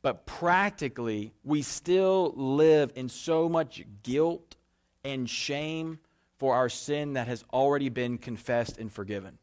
But 0.03 0.25
practically, 0.25 1.33
we 1.43 1.61
still 1.63 2.33
live 2.35 2.91
in 2.93 3.09
so 3.09 3.49
much 3.49 3.83
guilt 4.03 4.57
and 5.03 5.27
shame 5.27 5.99
for 6.37 6.53
our 6.53 6.67
sin 6.69 7.13
that 7.13 7.27
has 7.27 7.43
already 7.53 7.87
been 7.87 8.17
confessed 8.17 8.77
and 8.77 8.91
forgiven. 8.91 9.37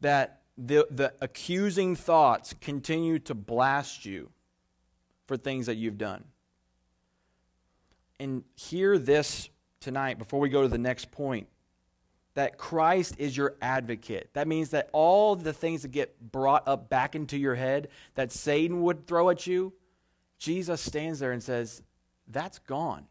That 0.00 0.42
the, 0.58 0.88
the 0.90 1.14
accusing 1.20 1.94
thoughts 1.94 2.52
continue 2.60 3.20
to 3.20 3.34
blast 3.34 4.04
you 4.04 4.30
for 5.26 5.36
things 5.36 5.66
that 5.66 5.76
you've 5.76 5.98
done. 5.98 6.24
And 8.18 8.42
hear 8.56 8.98
this 8.98 9.50
tonight 9.78 10.18
before 10.18 10.40
we 10.40 10.48
go 10.48 10.62
to 10.62 10.68
the 10.68 10.78
next 10.78 11.12
point 11.12 11.46
that 12.38 12.56
Christ 12.56 13.16
is 13.18 13.36
your 13.36 13.56
advocate. 13.60 14.30
That 14.34 14.46
means 14.46 14.70
that 14.70 14.90
all 14.92 15.34
the 15.34 15.52
things 15.52 15.82
that 15.82 15.90
get 15.90 16.30
brought 16.30 16.68
up 16.68 16.88
back 16.88 17.16
into 17.16 17.36
your 17.36 17.56
head 17.56 17.88
that 18.14 18.30
Satan 18.30 18.80
would 18.82 19.08
throw 19.08 19.30
at 19.30 19.48
you, 19.48 19.72
Jesus 20.38 20.80
stands 20.80 21.18
there 21.18 21.32
and 21.32 21.42
says, 21.42 21.82
That's 22.28 22.60
gone. 22.60 23.06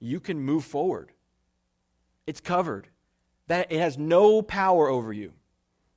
You 0.00 0.18
can 0.18 0.40
move 0.40 0.64
forward. 0.64 1.12
It's 2.26 2.40
covered. 2.40 2.88
That 3.46 3.70
it 3.70 3.78
has 3.78 3.96
no 3.96 4.42
power 4.42 4.88
over 4.88 5.12
you. 5.12 5.34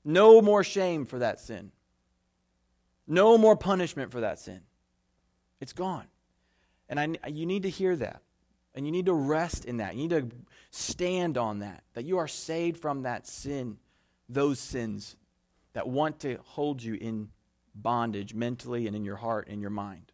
No 0.03 0.43
more 0.43 0.63
shame 0.63 1.05
for 1.05 1.17
that 1.17 1.39
sin. 1.39 1.71
No 3.07 3.35
more 3.35 3.55
punishment 3.55 4.11
for 4.11 4.21
that 4.21 4.37
sin. 4.37 4.61
It's 5.59 5.73
gone. 5.73 6.05
And 6.87 6.99
I, 6.99 7.29
you 7.29 7.47
need 7.47 7.63
to 7.63 7.69
hear 7.71 7.95
that. 7.95 8.21
And 8.75 8.85
you 8.85 8.91
need 8.91 9.07
to 9.07 9.13
rest 9.13 9.65
in 9.65 9.77
that. 9.77 9.95
You 9.95 10.07
need 10.07 10.29
to 10.29 10.37
stand 10.75 11.37
on 11.37 11.59
that. 11.59 11.83
That 11.93 12.05
you 12.05 12.17
are 12.17 12.27
saved 12.27 12.77
from 12.77 13.03
that 13.03 13.27
sin, 13.27 13.77
those 14.27 14.59
sins 14.59 15.15
that 15.73 15.87
want 15.87 16.19
to 16.21 16.37
hold 16.43 16.83
you 16.83 16.95
in 16.95 17.29
bondage 17.73 18.33
mentally 18.33 18.87
and 18.87 18.95
in 18.95 19.05
your 19.05 19.15
heart 19.17 19.47
and 19.47 19.61
your 19.61 19.69
mind. 19.69 20.11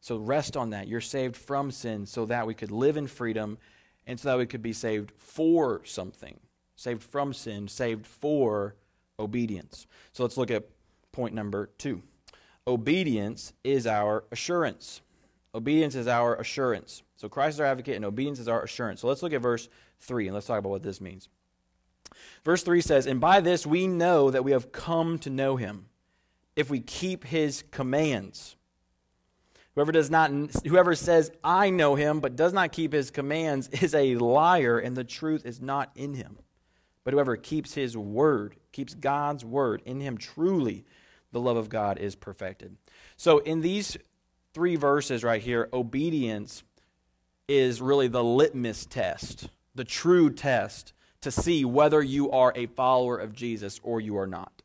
So 0.00 0.16
rest 0.16 0.56
on 0.56 0.70
that. 0.70 0.88
You're 0.88 1.00
saved 1.00 1.36
from 1.36 1.70
sin 1.70 2.06
so 2.06 2.26
that 2.26 2.46
we 2.46 2.54
could 2.54 2.70
live 2.70 2.96
in 2.96 3.06
freedom 3.06 3.58
and 4.06 4.18
so 4.18 4.30
that 4.30 4.38
we 4.38 4.46
could 4.46 4.62
be 4.62 4.72
saved 4.72 5.12
for 5.16 5.82
something. 5.84 6.38
Saved 6.76 7.02
from 7.02 7.34
sin, 7.34 7.68
saved 7.68 8.06
for 8.06 8.76
obedience. 9.18 9.86
So 10.12 10.22
let's 10.22 10.36
look 10.36 10.50
at 10.50 10.68
point 11.12 11.34
number 11.34 11.70
two. 11.78 12.02
Obedience 12.66 13.52
is 13.64 13.86
our 13.86 14.24
assurance. 14.30 15.02
Obedience 15.54 15.94
is 15.94 16.06
our 16.06 16.36
assurance. 16.36 17.02
So 17.16 17.28
Christ 17.28 17.56
is 17.56 17.60
our 17.60 17.66
advocate, 17.66 17.96
and 17.96 18.04
obedience 18.04 18.38
is 18.38 18.48
our 18.48 18.62
assurance. 18.62 19.00
So 19.00 19.08
let's 19.08 19.22
look 19.22 19.32
at 19.32 19.40
verse 19.40 19.68
3 20.00 20.26
and 20.26 20.34
let's 20.34 20.46
talk 20.46 20.58
about 20.58 20.70
what 20.70 20.82
this 20.82 21.00
means. 21.00 21.28
Verse 22.44 22.62
3 22.62 22.80
says, 22.80 23.06
And 23.06 23.20
by 23.20 23.40
this 23.40 23.66
we 23.66 23.86
know 23.86 24.30
that 24.30 24.44
we 24.44 24.52
have 24.52 24.72
come 24.72 25.18
to 25.20 25.30
know 25.30 25.56
him, 25.56 25.86
if 26.56 26.70
we 26.70 26.80
keep 26.80 27.24
his 27.24 27.64
commands. 27.70 28.56
Whoever 29.74 29.92
does 29.92 30.10
not 30.10 30.32
whoever 30.66 30.96
says 30.96 31.30
I 31.44 31.70
know 31.70 31.94
him 31.94 32.18
but 32.18 32.34
does 32.34 32.52
not 32.52 32.72
keep 32.72 32.92
his 32.92 33.12
commands 33.12 33.68
is 33.68 33.94
a 33.94 34.16
liar 34.16 34.76
and 34.78 34.96
the 34.96 35.04
truth 35.04 35.46
is 35.46 35.60
not 35.60 35.92
in 35.94 36.14
him. 36.14 36.38
But 37.04 37.14
whoever 37.14 37.36
keeps 37.36 37.74
his 37.74 37.96
word, 37.96 38.56
keeps 38.72 38.94
God's 38.94 39.44
word 39.44 39.82
in 39.86 40.00
him 40.00 40.18
truly 40.18 40.84
the 41.30 41.40
love 41.40 41.56
of 41.56 41.68
God 41.68 41.98
is 41.98 42.16
perfected. 42.16 42.76
So 43.16 43.38
in 43.38 43.60
these 43.60 43.96
three 44.58 44.74
verses 44.74 45.22
right 45.22 45.40
here, 45.40 45.68
obedience 45.72 46.64
is 47.46 47.80
really 47.80 48.08
the 48.08 48.24
litmus 48.24 48.86
test, 48.86 49.50
the 49.76 49.84
true 49.84 50.28
test 50.30 50.92
to 51.20 51.30
see 51.30 51.64
whether 51.64 52.02
you 52.02 52.28
are 52.32 52.52
a 52.56 52.66
follower 52.66 53.16
of 53.16 53.32
Jesus 53.32 53.78
or 53.84 54.00
you 54.00 54.18
are 54.18 54.26
not. 54.26 54.62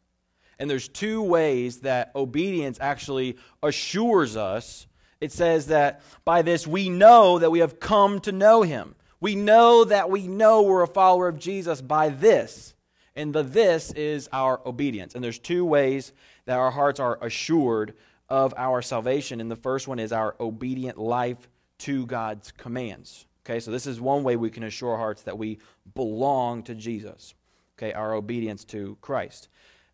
And 0.57 0.67
there's 0.67 0.87
two 0.87 1.21
ways 1.21 1.81
that 1.81 2.11
obedience 2.15 2.79
actually 2.81 3.37
assures 3.61 4.35
us. 4.35 4.87
It 5.21 5.31
says 5.31 5.67
that 5.67 6.01
by 6.25 6.41
this 6.41 6.65
we 6.65 6.89
know 6.89 7.37
that 7.37 7.51
we 7.51 7.59
have 7.59 7.79
come 7.79 8.19
to 8.21 8.31
know 8.31 8.63
him. 8.63 8.95
We 9.19 9.35
know 9.35 9.83
that 9.83 10.09
we 10.09 10.27
know 10.27 10.63
we're 10.63 10.81
a 10.81 10.87
follower 10.87 11.27
of 11.27 11.37
Jesus 11.37 11.83
by 11.83 12.09
this. 12.09 12.73
And 13.15 13.31
the 13.31 13.43
this 13.43 13.91
is 13.91 14.27
our 14.33 14.59
obedience. 14.65 15.13
And 15.13 15.23
there's 15.23 15.37
two 15.37 15.63
ways 15.63 16.13
that 16.45 16.57
our 16.57 16.71
hearts 16.71 16.99
are 16.99 17.23
assured 17.23 17.93
of 18.29 18.53
our 18.57 18.81
salvation. 18.81 19.41
And 19.41 19.49
the 19.49 19.55
first 19.55 19.87
one 19.87 19.99
is 19.99 20.11
our 20.11 20.35
obedient 20.39 20.97
life 20.97 21.49
to 21.79 22.05
God's 22.05 22.51
commands. 22.51 23.25
Okay, 23.45 23.59
so 23.59 23.71
this 23.71 23.85
is 23.85 23.99
one 23.99 24.23
way 24.23 24.35
we 24.35 24.49
can 24.49 24.63
assure 24.63 24.97
hearts 24.97 25.23
that 25.23 25.37
we 25.37 25.59
belong 25.95 26.63
to 26.63 26.75
Jesus. 26.75 27.33
Okay, 27.77 27.91
our 27.91 28.13
obedience 28.13 28.63
to 28.65 28.97
Christ. 29.01 29.49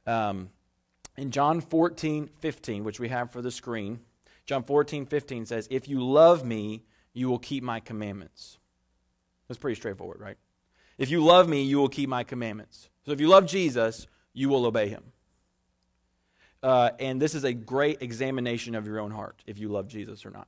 Um, 0.05 0.49
in 1.17 1.31
John 1.31 1.61
14, 1.61 2.29
15, 2.39 2.83
which 2.83 2.99
we 2.99 3.09
have 3.09 3.31
for 3.31 3.41
the 3.41 3.51
screen, 3.51 3.99
John 4.45 4.63
14, 4.63 5.05
15 5.05 5.45
says, 5.45 5.67
If 5.71 5.87
you 5.87 6.03
love 6.03 6.45
me, 6.45 6.83
you 7.13 7.27
will 7.27 7.39
keep 7.39 7.63
my 7.63 7.79
commandments. 7.79 8.57
That's 9.47 9.59
pretty 9.59 9.75
straightforward, 9.75 10.19
right? 10.19 10.37
If 10.97 11.09
you 11.09 11.23
love 11.23 11.47
me, 11.47 11.63
you 11.63 11.77
will 11.77 11.89
keep 11.89 12.09
my 12.09 12.23
commandments. 12.23 12.89
So 13.05 13.11
if 13.11 13.19
you 13.19 13.27
love 13.27 13.47
Jesus, 13.47 14.07
you 14.33 14.49
will 14.49 14.65
obey 14.65 14.89
him. 14.89 15.03
Uh, 16.61 16.91
and 16.99 17.21
this 17.21 17.35
is 17.35 17.43
a 17.43 17.53
great 17.53 18.01
examination 18.01 18.75
of 18.75 18.85
your 18.85 18.99
own 18.99 19.11
heart, 19.11 19.41
if 19.47 19.59
you 19.59 19.69
love 19.69 19.87
Jesus 19.87 20.25
or 20.25 20.31
not. 20.31 20.47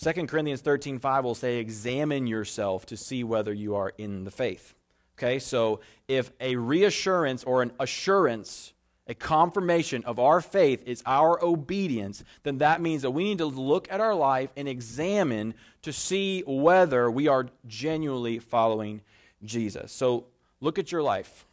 2 0.00 0.26
Corinthians 0.26 0.60
13 0.60 0.98
5 0.98 1.24
will 1.24 1.34
say, 1.34 1.58
Examine 1.58 2.26
yourself 2.26 2.86
to 2.86 2.96
see 2.96 3.24
whether 3.24 3.52
you 3.52 3.74
are 3.74 3.92
in 3.98 4.24
the 4.24 4.30
faith. 4.30 4.74
Okay, 5.18 5.40
so 5.40 5.80
if 6.06 6.30
a 6.40 6.54
reassurance 6.54 7.42
or 7.42 7.62
an 7.62 7.72
assurance, 7.80 8.72
a 9.08 9.14
confirmation 9.14 10.04
of 10.04 10.20
our 10.20 10.40
faith 10.40 10.82
is 10.86 11.02
our 11.06 11.42
obedience, 11.42 12.22
then 12.44 12.58
that 12.58 12.80
means 12.80 13.02
that 13.02 13.10
we 13.10 13.24
need 13.24 13.38
to 13.38 13.46
look 13.46 13.90
at 13.90 14.00
our 14.00 14.14
life 14.14 14.52
and 14.56 14.68
examine 14.68 15.54
to 15.82 15.92
see 15.92 16.44
whether 16.46 17.10
we 17.10 17.26
are 17.26 17.46
genuinely 17.66 18.38
following 18.38 19.00
Jesus. 19.42 19.90
So 19.90 20.26
look 20.60 20.78
at 20.78 20.92
your 20.92 21.02
life. 21.02 21.44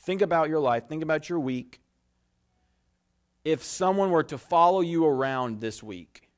Think 0.00 0.20
about 0.20 0.50
your 0.50 0.60
life. 0.60 0.86
Think 0.86 1.02
about 1.02 1.30
your 1.30 1.40
week 1.40 1.80
if 3.44 3.62
someone 3.62 4.10
were 4.10 4.22
to 4.24 4.38
follow 4.38 4.80
you 4.80 5.04
around 5.04 5.60
this 5.60 5.82
week, 5.82 6.30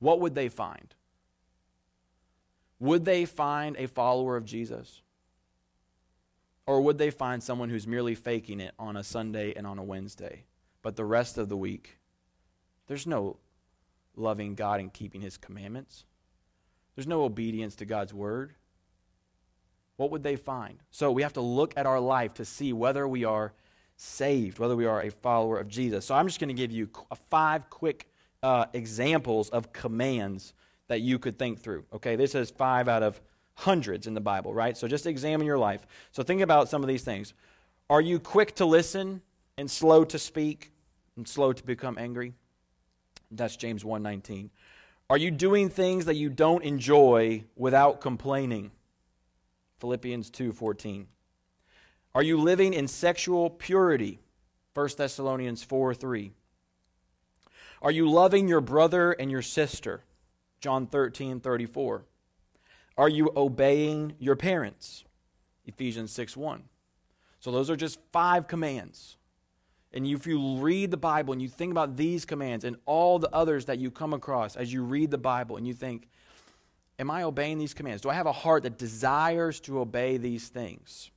what 0.00 0.20
would 0.20 0.34
they 0.34 0.48
find? 0.48 0.94
Would 2.80 3.04
they 3.04 3.24
find 3.24 3.76
a 3.76 3.86
follower 3.86 4.36
of 4.36 4.44
Jesus? 4.44 5.02
Or 6.66 6.80
would 6.82 6.98
they 6.98 7.10
find 7.10 7.42
someone 7.42 7.70
who's 7.70 7.86
merely 7.86 8.14
faking 8.14 8.60
it 8.60 8.74
on 8.78 8.96
a 8.96 9.02
Sunday 9.02 9.54
and 9.54 9.66
on 9.66 9.78
a 9.78 9.84
Wednesday? 9.84 10.44
But 10.82 10.96
the 10.96 11.04
rest 11.04 11.38
of 11.38 11.48
the 11.48 11.56
week, 11.56 11.98
there's 12.86 13.06
no 13.06 13.38
loving 14.14 14.54
God 14.54 14.80
and 14.80 14.92
keeping 14.92 15.20
his 15.20 15.36
commandments. 15.36 16.04
There's 16.94 17.06
no 17.06 17.22
obedience 17.22 17.74
to 17.76 17.84
God's 17.84 18.12
word. 18.12 18.54
What 19.96 20.10
would 20.10 20.22
they 20.22 20.36
find? 20.36 20.78
So 20.90 21.10
we 21.10 21.22
have 21.22 21.32
to 21.34 21.40
look 21.40 21.74
at 21.76 21.86
our 21.86 22.00
life 22.00 22.34
to 22.34 22.44
see 22.44 22.72
whether 22.72 23.08
we 23.08 23.24
are 23.24 23.54
saved, 23.98 24.60
whether 24.60 24.76
we 24.76 24.86
are 24.86 25.02
a 25.02 25.10
follower 25.10 25.58
of 25.58 25.68
Jesus. 25.68 26.06
So 26.06 26.14
I'm 26.14 26.26
just 26.26 26.38
going 26.38 26.48
to 26.48 26.54
give 26.54 26.70
you 26.70 26.88
five 27.28 27.68
quick 27.68 28.08
uh, 28.42 28.66
examples 28.72 29.50
of 29.50 29.72
commands 29.72 30.54
that 30.86 31.00
you 31.00 31.18
could 31.18 31.36
think 31.36 31.60
through. 31.60 31.84
Okay, 31.92 32.14
this 32.14 32.34
is 32.34 32.50
five 32.50 32.88
out 32.88 33.02
of 33.02 33.20
hundreds 33.54 34.06
in 34.06 34.14
the 34.14 34.20
Bible, 34.20 34.54
right? 34.54 34.76
So 34.76 34.86
just 34.86 35.04
examine 35.06 35.46
your 35.46 35.58
life. 35.58 35.84
So 36.12 36.22
think 36.22 36.40
about 36.40 36.68
some 36.68 36.82
of 36.82 36.88
these 36.88 37.02
things. 37.02 37.34
Are 37.90 38.00
you 38.00 38.20
quick 38.20 38.54
to 38.56 38.64
listen 38.64 39.20
and 39.56 39.68
slow 39.68 40.04
to 40.04 40.18
speak 40.18 40.70
and 41.16 41.26
slow 41.26 41.52
to 41.52 41.64
become 41.64 41.98
angry? 41.98 42.34
That's 43.32 43.56
James 43.56 43.84
1:19. 43.84 44.50
Are 45.10 45.18
you 45.18 45.32
doing 45.32 45.70
things 45.70 46.04
that 46.04 46.14
you 46.14 46.28
don't 46.28 46.62
enjoy 46.62 47.44
without 47.56 48.00
complaining? 48.00 48.70
Philippians 49.78 50.30
2:14. 50.30 51.08
Are 52.14 52.22
you 52.22 52.38
living 52.38 52.72
in 52.72 52.88
sexual 52.88 53.50
purity? 53.50 54.20
1 54.74 54.88
Thessalonians 54.96 55.62
4 55.62 55.94
3. 55.94 56.32
Are 57.80 57.90
you 57.90 58.10
loving 58.10 58.48
your 58.48 58.60
brother 58.60 59.12
and 59.12 59.30
your 59.30 59.42
sister? 59.42 60.04
John 60.60 60.86
13 60.86 61.40
34. 61.40 62.04
Are 62.96 63.08
you 63.08 63.30
obeying 63.36 64.14
your 64.18 64.36
parents? 64.36 65.04
Ephesians 65.64 66.10
6 66.12 66.36
1. 66.36 66.64
So 67.40 67.52
those 67.52 67.70
are 67.70 67.76
just 67.76 68.00
five 68.12 68.48
commands. 68.48 69.16
And 69.92 70.06
if 70.06 70.26
you 70.26 70.56
read 70.58 70.90
the 70.90 70.96
Bible 70.96 71.32
and 71.32 71.40
you 71.40 71.48
think 71.48 71.70
about 71.70 71.96
these 71.96 72.24
commands 72.24 72.64
and 72.64 72.76
all 72.84 73.18
the 73.18 73.30
others 73.30 73.66
that 73.66 73.78
you 73.78 73.90
come 73.90 74.12
across 74.12 74.56
as 74.56 74.72
you 74.72 74.82
read 74.82 75.10
the 75.10 75.18
Bible 75.18 75.56
and 75.56 75.66
you 75.66 75.74
think, 75.74 76.08
Am 77.00 77.12
I 77.12 77.22
obeying 77.22 77.58
these 77.58 77.74
commands? 77.74 78.02
Do 78.02 78.10
I 78.10 78.14
have 78.14 78.26
a 78.26 78.32
heart 78.32 78.64
that 78.64 78.76
desires 78.76 79.60
to 79.60 79.78
obey 79.78 80.16
these 80.16 80.48
things? 80.48 81.12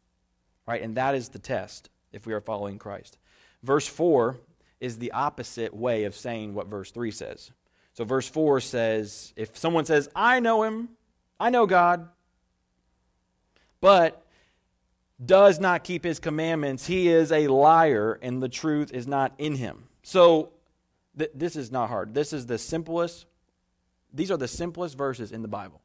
Right? 0.67 0.81
And 0.81 0.95
that 0.95 1.15
is 1.15 1.29
the 1.29 1.39
test 1.39 1.89
if 2.11 2.25
we 2.25 2.33
are 2.33 2.41
following 2.41 2.77
Christ. 2.77 3.17
Verse 3.63 3.87
4 3.87 4.37
is 4.79 4.97
the 4.97 5.11
opposite 5.11 5.73
way 5.75 6.05
of 6.05 6.15
saying 6.15 6.53
what 6.53 6.67
verse 6.67 6.91
3 6.91 7.11
says. 7.11 7.51
So 7.93 8.05
verse 8.05 8.27
4 8.27 8.59
says, 8.61 9.33
if 9.35 9.57
someone 9.57 9.85
says, 9.85 10.09
I 10.15 10.39
know 10.39 10.63
him, 10.63 10.89
I 11.39 11.49
know 11.49 11.65
God, 11.65 12.07
but 13.79 14.25
does 15.23 15.59
not 15.59 15.83
keep 15.83 16.03
his 16.03 16.19
commandments, 16.19 16.87
he 16.87 17.09
is 17.09 17.31
a 17.31 17.47
liar 17.47 18.17
and 18.21 18.41
the 18.41 18.49
truth 18.49 18.91
is 18.93 19.07
not 19.07 19.33
in 19.37 19.55
him. 19.55 19.83
So 20.03 20.51
th- 21.17 21.31
this 21.35 21.55
is 21.55 21.71
not 21.71 21.89
hard. 21.89 22.13
This 22.13 22.33
is 22.33 22.47
the 22.47 22.57
simplest, 22.57 23.25
these 24.13 24.31
are 24.31 24.37
the 24.37 24.47
simplest 24.47 24.97
verses 24.97 25.31
in 25.31 25.41
the 25.41 25.47
Bible. 25.47 25.81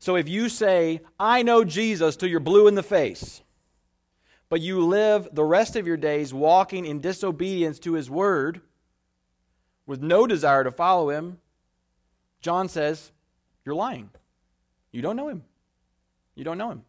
So 0.00 0.16
if 0.16 0.28
you 0.28 0.48
say, 0.48 1.02
I 1.18 1.42
know 1.42 1.62
Jesus 1.62 2.16
till 2.16 2.28
you're 2.28 2.40
blue 2.40 2.66
in 2.66 2.74
the 2.74 2.82
face, 2.82 3.42
but 4.48 4.62
you 4.62 4.84
live 4.84 5.28
the 5.32 5.44
rest 5.44 5.76
of 5.76 5.86
your 5.86 5.98
days 5.98 6.34
walking 6.34 6.86
in 6.86 7.00
disobedience 7.00 7.78
to 7.80 7.92
his 7.92 8.10
word 8.10 8.62
with 9.86 10.02
no 10.02 10.26
desire 10.26 10.64
to 10.64 10.72
follow 10.72 11.10
him, 11.10 11.38
John 12.40 12.68
says, 12.68 13.12
You're 13.64 13.74
lying. 13.74 14.10
You 14.90 15.02
don't 15.02 15.16
know 15.16 15.28
him. 15.28 15.44
You 16.34 16.44
don't 16.44 16.58
know 16.58 16.70
him. 16.70 16.82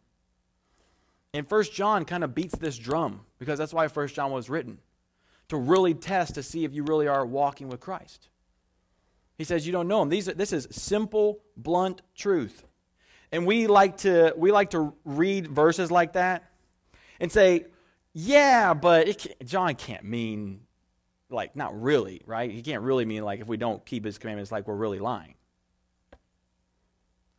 And 1.34 1.46
First 1.46 1.74
John 1.74 2.06
kind 2.06 2.24
of 2.24 2.34
beats 2.34 2.56
this 2.56 2.78
drum 2.78 3.20
because 3.38 3.58
that's 3.58 3.74
why 3.74 3.88
First 3.88 4.14
John 4.14 4.32
was 4.32 4.48
written 4.48 4.78
to 5.48 5.58
really 5.58 5.92
test 5.92 6.34
to 6.36 6.42
see 6.42 6.64
if 6.64 6.72
you 6.72 6.82
really 6.82 7.08
are 7.08 7.26
walking 7.26 7.68
with 7.68 7.80
Christ. 7.80 8.28
He 9.36 9.44
says 9.44 9.66
you 9.66 9.72
don't 9.72 9.88
know 9.88 10.00
him. 10.00 10.08
These, 10.08 10.26
this 10.26 10.52
is 10.52 10.66
simple, 10.70 11.40
blunt 11.56 12.00
truth. 12.14 12.64
And 13.32 13.46
we 13.46 13.66
like 13.66 13.96
to 13.98 14.34
we 14.36 14.52
like 14.52 14.70
to 14.70 14.94
read 15.04 15.48
verses 15.48 15.90
like 15.90 16.12
that 16.12 16.50
and 17.18 17.32
say, 17.32 17.66
"Yeah, 18.12 18.74
but 18.74 19.18
can, 19.18 19.32
John 19.44 19.74
can't 19.74 20.04
mean 20.04 20.60
like 21.30 21.56
not 21.56 21.80
really, 21.80 22.20
right? 22.26 22.50
He 22.50 22.60
can't 22.62 22.82
really 22.82 23.06
mean 23.06 23.24
like 23.24 23.40
if 23.40 23.48
we 23.48 23.56
don't 23.56 23.84
keep 23.86 24.04
his 24.04 24.18
commandments 24.18 24.52
like 24.52 24.68
we're 24.68 24.74
really 24.74 25.00
lying." 25.00 25.34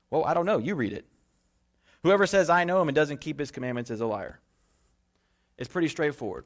Well, 0.09 0.25
I 0.25 0.33
don't 0.33 0.45
know. 0.45 0.57
You 0.57 0.75
read 0.75 0.93
it. 0.93 1.05
Whoever 2.03 2.27
says 2.27 2.49
I 2.49 2.65
know 2.65 2.81
him 2.81 2.89
and 2.89 2.95
doesn't 2.95 3.21
keep 3.21 3.39
his 3.39 3.51
commandments 3.51 3.89
is 3.89 4.01
a 4.01 4.05
liar. 4.05 4.39
It's 5.57 5.69
pretty 5.69 5.87
straightforward. 5.87 6.45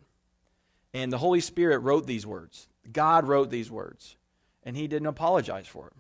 And 0.93 1.12
the 1.12 1.17
Holy 1.17 1.41
Spirit 1.41 1.79
wrote 1.79 2.05
these 2.05 2.25
words. 2.25 2.67
God 2.91 3.27
wrote 3.27 3.49
these 3.49 3.71
words, 3.71 4.15
and 4.63 4.75
he 4.75 4.88
didn't 4.88 5.07
apologize 5.07 5.67
for 5.67 5.88
it. 5.88 5.93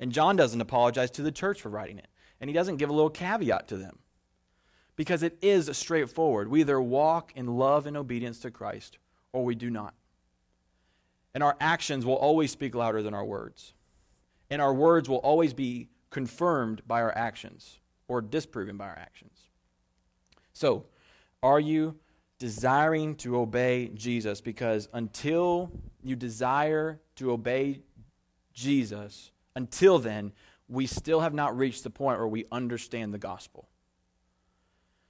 And 0.00 0.12
John 0.12 0.36
doesn't 0.36 0.60
apologize 0.60 1.10
to 1.12 1.22
the 1.22 1.32
church 1.32 1.60
for 1.60 1.68
writing 1.68 1.98
it. 1.98 2.08
And 2.40 2.50
he 2.50 2.54
doesn't 2.54 2.76
give 2.76 2.90
a 2.90 2.92
little 2.92 3.10
caveat 3.10 3.68
to 3.68 3.76
them. 3.76 3.98
Because 4.96 5.22
it 5.22 5.38
is 5.42 5.68
straightforward. 5.76 6.48
We 6.48 6.60
either 6.60 6.80
walk 6.80 7.32
in 7.34 7.46
love 7.46 7.86
and 7.86 7.96
obedience 7.96 8.38
to 8.40 8.50
Christ 8.50 8.98
or 9.32 9.44
we 9.44 9.54
do 9.54 9.70
not. 9.70 9.94
And 11.34 11.42
our 11.42 11.56
actions 11.60 12.06
will 12.06 12.14
always 12.14 12.52
speak 12.52 12.74
louder 12.74 13.02
than 13.02 13.12
our 13.12 13.24
words. 13.24 13.74
And 14.48 14.62
our 14.62 14.72
words 14.72 15.08
will 15.08 15.18
always 15.18 15.52
be 15.52 15.88
confirmed 16.10 16.82
by 16.86 17.02
our 17.02 17.16
actions 17.16 17.80
or 18.06 18.22
disproven 18.22 18.76
by 18.76 18.86
our 18.86 18.98
actions. 18.98 19.48
So, 20.52 20.86
are 21.42 21.58
you 21.58 21.96
desiring 22.38 23.16
to 23.16 23.36
obey 23.36 23.88
Jesus? 23.94 24.40
Because 24.40 24.88
until 24.92 25.72
you 26.02 26.14
desire 26.14 27.00
to 27.16 27.32
obey 27.32 27.82
Jesus, 28.52 29.32
until 29.56 29.98
then, 29.98 30.32
we 30.68 30.86
still 30.86 31.20
have 31.20 31.34
not 31.34 31.56
reached 31.56 31.84
the 31.84 31.90
point 31.90 32.18
where 32.18 32.28
we 32.28 32.46
understand 32.50 33.12
the 33.12 33.18
gospel. 33.18 33.68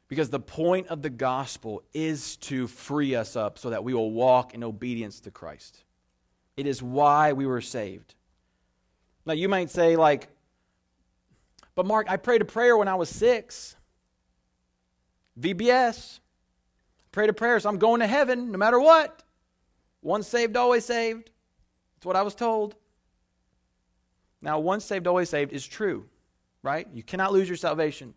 Because 0.09 0.31
the 0.31 0.41
point 0.41 0.89
of 0.89 1.03
the 1.03 1.11
gospel 1.11 1.83
is 1.93 2.37
to 2.37 2.67
free 2.67 3.15
us 3.15 3.37
up 3.37 3.59
so 3.59 3.71
that 3.71 3.85
we 3.85 3.95
will 3.95 4.11
walk 4.11 4.55
in 4.55 4.63
obedience 4.63 5.21
to 5.21 5.31
Christ. 5.31 5.83
It 6.57 6.67
is 6.67 6.83
why 6.83 7.33
we 7.33 7.47
were 7.47 7.61
saved. 7.61 8.15
Now, 9.27 9.33
you 9.33 9.49
might 9.49 9.71
say, 9.71 9.97
like, 9.97 10.29
but 11.75 11.87
Mark, 11.87 12.07
I 12.09 12.17
prayed 12.17 12.43
a 12.43 12.45
prayer 12.45 12.77
when 12.77 12.89
I 12.89 12.95
was 12.95 13.09
six. 13.09 13.77
VBS. 15.41 16.21
Prayed 17.11 17.31
a 17.31 17.33
prayer, 17.33 17.59
so 17.59 17.69
I'm 17.69 17.79
going 17.79 18.01
to 18.01 18.07
heaven 18.07 18.53
no 18.53 18.59
matter 18.59 18.79
what. 18.79 19.23
Once 20.03 20.29
saved, 20.29 20.57
always 20.57 20.85
saved. 20.85 21.31
That's 21.97 22.07
what 22.07 22.17
I 22.17 22.23
was 22.23 22.35
told. 22.35 22.77
Now, 24.45 24.59
once 24.59 24.85
saved, 24.85 25.07
always 25.07 25.31
saved 25.31 25.55
is 25.55 25.67
true, 25.67 26.05
right? 26.63 26.87
You 26.93 27.03
cannot 27.03 27.33
lose 27.33 27.49
your 27.49 27.57
salvation. 27.57 28.13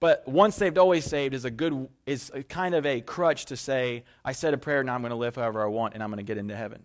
But 0.00 0.28
once 0.28 0.54
saved, 0.54 0.76
always 0.76 1.06
saved 1.06 1.32
is 1.32 1.46
a 1.46 1.50
good 1.50 1.88
is 2.04 2.30
a 2.34 2.42
kind 2.42 2.74
of 2.74 2.84
a 2.84 3.00
crutch 3.00 3.46
to 3.46 3.56
say, 3.56 4.04
I 4.22 4.32
said 4.32 4.52
a 4.52 4.58
prayer, 4.58 4.84
now 4.84 4.94
I'm 4.94 5.00
going 5.00 5.08
to 5.10 5.16
live 5.16 5.36
however 5.36 5.62
I 5.62 5.66
want, 5.68 5.94
and 5.94 6.02
I'm 6.02 6.10
going 6.10 6.18
to 6.18 6.22
get 6.22 6.36
into 6.36 6.54
heaven. 6.54 6.82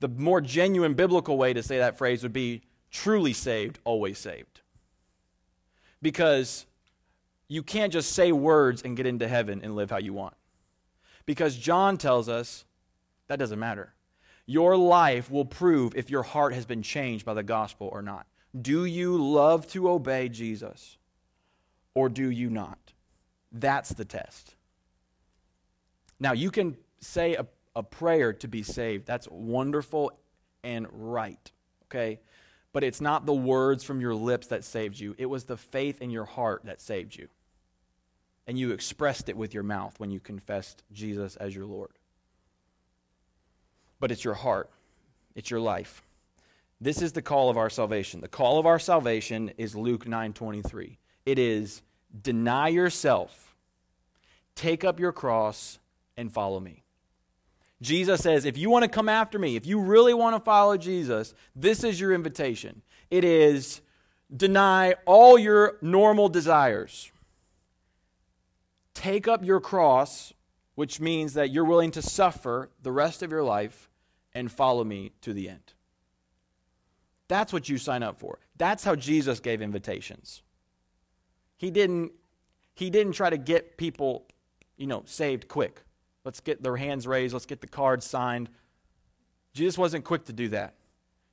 The 0.00 0.08
more 0.08 0.42
genuine 0.42 0.92
biblical 0.92 1.38
way 1.38 1.54
to 1.54 1.62
say 1.62 1.78
that 1.78 1.96
phrase 1.96 2.22
would 2.22 2.34
be 2.34 2.60
truly 2.90 3.32
saved, 3.32 3.78
always 3.84 4.18
saved. 4.18 4.60
Because 6.02 6.66
you 7.48 7.62
can't 7.62 7.90
just 7.90 8.12
say 8.12 8.32
words 8.32 8.82
and 8.82 8.98
get 8.98 9.06
into 9.06 9.26
heaven 9.26 9.62
and 9.64 9.74
live 9.74 9.90
how 9.90 9.96
you 9.96 10.12
want. 10.12 10.34
Because 11.24 11.56
John 11.56 11.96
tells 11.96 12.28
us 12.28 12.66
that 13.28 13.38
doesn't 13.38 13.58
matter. 13.58 13.94
Your 14.46 14.76
life 14.76 15.30
will 15.30 15.44
prove 15.44 15.96
if 15.96 16.08
your 16.08 16.22
heart 16.22 16.54
has 16.54 16.64
been 16.64 16.82
changed 16.82 17.24
by 17.24 17.34
the 17.34 17.42
gospel 17.42 17.88
or 17.92 18.00
not. 18.00 18.26
Do 18.58 18.84
you 18.84 19.16
love 19.16 19.66
to 19.72 19.90
obey 19.90 20.28
Jesus 20.28 20.96
or 21.94 22.08
do 22.08 22.30
you 22.30 22.48
not? 22.48 22.92
That's 23.50 23.90
the 23.90 24.04
test. 24.04 24.54
Now, 26.20 26.32
you 26.32 26.50
can 26.50 26.76
say 27.00 27.34
a, 27.34 27.46
a 27.74 27.82
prayer 27.82 28.32
to 28.34 28.48
be 28.48 28.62
saved. 28.62 29.06
That's 29.06 29.28
wonderful 29.30 30.12
and 30.62 30.86
right. 30.92 31.50
Okay? 31.86 32.20
But 32.72 32.84
it's 32.84 33.00
not 33.00 33.26
the 33.26 33.34
words 33.34 33.84
from 33.84 34.00
your 34.00 34.14
lips 34.14 34.48
that 34.48 34.64
saved 34.64 34.98
you, 34.98 35.14
it 35.18 35.26
was 35.26 35.44
the 35.44 35.56
faith 35.56 36.00
in 36.00 36.10
your 36.10 36.24
heart 36.24 36.62
that 36.64 36.80
saved 36.80 37.16
you. 37.16 37.28
And 38.46 38.56
you 38.58 38.70
expressed 38.70 39.28
it 39.28 39.36
with 39.36 39.54
your 39.54 39.64
mouth 39.64 39.98
when 39.98 40.10
you 40.10 40.20
confessed 40.20 40.84
Jesus 40.92 41.34
as 41.36 41.54
your 41.54 41.66
Lord. 41.66 41.90
But 43.98 44.10
it's 44.10 44.24
your 44.24 44.34
heart, 44.34 44.70
it's 45.34 45.50
your 45.50 45.60
life. 45.60 46.02
This 46.80 47.00
is 47.00 47.12
the 47.12 47.22
call 47.22 47.48
of 47.48 47.56
our 47.56 47.70
salvation. 47.70 48.20
The 48.20 48.28
call 48.28 48.58
of 48.58 48.66
our 48.66 48.78
salvation 48.78 49.50
is 49.56 49.74
Luke 49.74 50.04
9:23. 50.04 50.98
It 51.24 51.38
is 51.38 51.82
deny 52.22 52.68
yourself, 52.68 53.54
take 54.54 54.84
up 54.84 55.00
your 55.00 55.12
cross 55.12 55.78
and 56.16 56.32
follow 56.32 56.60
me. 56.60 56.82
Jesus 57.82 58.22
says, 58.22 58.44
if 58.46 58.56
you 58.56 58.70
want 58.70 58.84
to 58.84 58.88
come 58.88 59.08
after 59.08 59.38
me, 59.38 59.56
if 59.56 59.66
you 59.66 59.80
really 59.80 60.14
want 60.14 60.34
to 60.34 60.40
follow 60.40 60.76
Jesus, 60.76 61.34
this 61.54 61.84
is 61.84 62.00
your 62.00 62.12
invitation. 62.14 62.80
It 63.10 63.22
is 63.22 63.82
deny 64.34 64.94
all 65.04 65.38
your 65.38 65.76
normal 65.82 66.28
desires. 66.28 67.10
Take 68.94 69.28
up 69.28 69.44
your 69.44 69.60
cross, 69.60 70.32
which 70.76 71.00
means 71.00 71.34
that 71.34 71.50
you're 71.50 71.64
willing 71.64 71.90
to 71.90 72.02
suffer 72.02 72.70
the 72.82 72.92
rest 72.92 73.22
of 73.22 73.32
your 73.32 73.42
life 73.42 73.88
and 74.32 74.52
follow 74.52 74.84
me 74.84 75.10
to 75.22 75.32
the 75.32 75.48
end. 75.48 75.72
That's 77.28 77.52
what 77.52 77.68
you 77.68 77.78
sign 77.78 78.02
up 78.02 78.20
for. 78.20 78.38
That's 78.56 78.84
how 78.84 78.94
Jesus 78.94 79.40
gave 79.40 79.60
invitations. 79.60 80.42
He 81.56 81.70
didn't 81.70 82.12
he 82.74 82.90
didn't 82.90 83.14
try 83.14 83.30
to 83.30 83.38
get 83.38 83.78
people, 83.78 84.26
you 84.76 84.86
know, 84.86 85.02
saved 85.06 85.48
quick. 85.48 85.82
Let's 86.24 86.40
get 86.40 86.62
their 86.62 86.76
hands 86.76 87.06
raised. 87.06 87.32
Let's 87.32 87.46
get 87.46 87.62
the 87.62 87.66
cards 87.66 88.04
signed. 88.04 88.50
Jesus 89.54 89.78
wasn't 89.78 90.04
quick 90.04 90.26
to 90.26 90.34
do 90.34 90.48
that. 90.48 90.74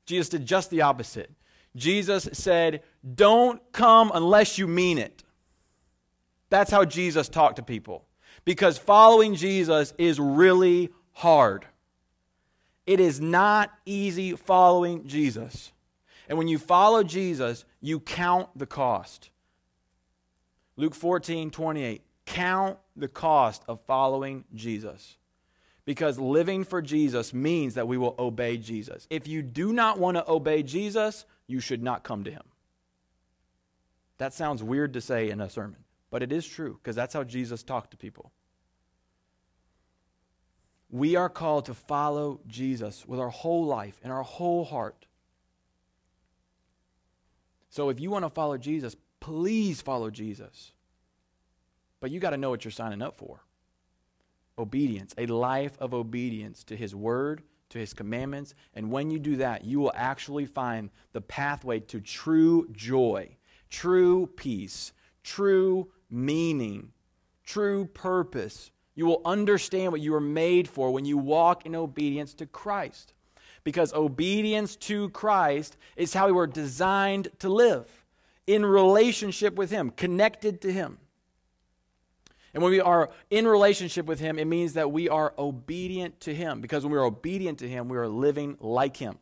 Jesus 0.06 0.30
did 0.30 0.46
just 0.46 0.70
the 0.70 0.84
opposite. 0.84 1.32
Jesus 1.76 2.30
said, 2.32 2.82
Don't 3.16 3.62
come 3.74 4.10
unless 4.14 4.58
you 4.58 4.68
mean 4.68 4.98
it. 4.98 5.24
That's 6.50 6.72
how 6.72 6.86
Jesus 6.86 7.28
talked 7.28 7.58
to 7.58 7.64
people. 7.64 8.06
Because 8.46 8.78
following 8.78 9.36
Jesus 9.36 9.94
is 9.98 10.20
really 10.20 10.90
hard. 11.14 11.66
It 12.86 13.00
is 13.00 13.22
not 13.22 13.72
easy 13.86 14.36
following 14.36 15.08
Jesus. 15.08 15.72
And 16.28 16.38
when 16.38 16.48
you 16.48 16.58
follow 16.58 17.04
Jesus, 17.04 17.66
you 17.82 18.00
count 18.00 18.50
the 18.56 18.66
cost. 18.66 19.30
Luke 20.76 20.96
14, 20.96 21.52
28. 21.52 22.02
Count 22.26 22.78
the 22.96 23.08
cost 23.08 23.64
of 23.68 23.82
following 23.82 24.46
Jesus. 24.54 25.18
Because 25.86 26.18
living 26.18 26.64
for 26.64 26.82
Jesus 26.82 27.34
means 27.34 27.74
that 27.76 27.88
we 27.88 27.98
will 27.98 28.16
obey 28.18 28.58
Jesus. 28.58 29.06
If 29.10 29.28
you 29.28 29.42
do 29.42 29.74
not 29.74 30.00
want 30.00 30.16
to 30.18 30.30
obey 30.30 30.64
Jesus, 30.64 31.26
you 31.48 31.60
should 31.60 31.84
not 31.84 32.04
come 32.04 32.24
to 32.24 32.32
him. 32.32 32.44
That 34.18 34.34
sounds 34.34 34.64
weird 34.64 34.94
to 34.94 35.02
say 35.02 35.30
in 35.30 35.42
a 35.42 35.50
sermon, 35.50 35.83
but 36.14 36.22
it 36.22 36.32
is 36.32 36.48
true 36.48 36.80
because 36.80 36.96
that's 36.96 37.16
how 37.16 37.24
Jesus 37.24 37.64
talked 37.64 37.90
to 37.90 37.98
people. 37.98 38.32
We 40.92 41.16
are 41.16 41.28
called 41.28 41.66
to 41.66 41.74
follow 41.74 42.40
Jesus 42.46 43.04
with 43.08 43.20
our 43.20 43.32
whole 43.32 43.66
life 43.66 44.00
and 44.04 44.14
our 44.14 44.22
whole 44.22 44.64
heart. 44.64 45.08
So 47.72 47.90
if 47.90 48.00
you 48.00 48.12
want 48.12 48.26
to 48.26 48.30
follow 48.30 48.60
Jesus, 48.60 48.96
please 49.22 49.82
follow 49.82 50.12
Jesus. 50.12 50.74
But 52.00 52.12
you 52.12 52.20
got 52.20 52.30
to 52.30 52.38
know 52.38 52.52
what 52.52 52.64
you're 52.64 52.72
signing 52.72 53.02
up 53.02 53.18
for 53.18 53.42
obedience, 54.60 55.16
a 55.18 55.26
life 55.26 55.76
of 55.80 55.96
obedience 55.96 56.64
to 56.66 56.78
His 56.78 56.94
Word, 56.94 57.42
to 57.70 57.80
His 57.80 57.96
commandments. 57.96 58.54
And 58.76 58.92
when 58.92 59.10
you 59.10 59.18
do 59.18 59.38
that, 59.38 59.66
you 59.66 59.80
will 59.80 59.94
actually 59.96 60.46
find 60.46 60.92
the 61.14 61.22
pathway 61.22 61.80
to 61.80 62.00
true 62.00 62.68
joy, 62.72 63.36
true 63.72 64.28
peace, 64.36 64.94
true 65.24 65.90
meaning, 66.14 66.92
true 67.44 67.86
purpose. 67.86 68.72
You 68.96 69.06
will 69.06 69.22
understand 69.26 69.92
what 69.92 70.02
you 70.02 70.14
are 70.16 70.22
made 70.22 70.68
for 70.68 70.92
when 70.92 71.06
you 71.06 71.18
walk 71.18 71.66
in 71.66 71.76
obedience 71.76 72.34
to 72.36 72.46
Christ. 72.46 73.14
Because 73.64 73.94
obedience 73.94 74.76
to 74.76 75.10
Christ 75.10 75.78
is 75.96 76.14
how 76.14 76.28
we 76.28 76.34
were 76.34 76.48
designed 76.48 77.30
to 77.40 77.50
live 77.50 77.90
in 78.46 78.66
relationship 78.66 79.56
with 79.56 79.72
Him, 79.72 79.90
connected 79.90 80.62
to 80.62 80.72
Him. 80.72 80.98
And 82.54 82.62
when 82.62 82.72
we 82.72 82.82
are 82.82 83.10
in 83.32 83.48
relationship 83.48 84.06
with 84.06 84.20
Him, 84.20 84.38
it 84.38 84.46
means 84.46 84.74
that 84.74 84.92
we 84.92 85.10
are 85.10 85.34
obedient 85.38 86.20
to 86.22 86.36
Him. 86.36 86.62
Because 86.62 86.84
when 86.84 86.92
we 86.92 87.00
are 87.00 87.06
obedient 87.06 87.60
to 87.60 87.70
Him, 87.70 87.90
we 87.90 87.98
are 87.98 88.08
living 88.08 88.58
like 88.60 88.98
Him. 88.98 89.18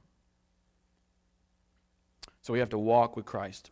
So 2.41 2.51
we 2.51 2.59
have 2.59 2.69
to 2.69 2.77
walk 2.77 3.15
with 3.15 3.25
Christ. 3.25 3.71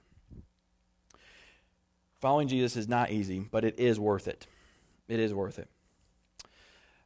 Following 2.19 2.49
Jesus 2.49 2.75
is 2.75 2.87
not 2.87 3.11
easy, 3.11 3.47
but 3.49 3.63
it 3.63 3.79
is 3.79 3.99
worth 3.99 4.27
it. 4.27 4.45
It 5.07 5.19
is 5.19 5.33
worth 5.33 5.57
it. 5.57 5.69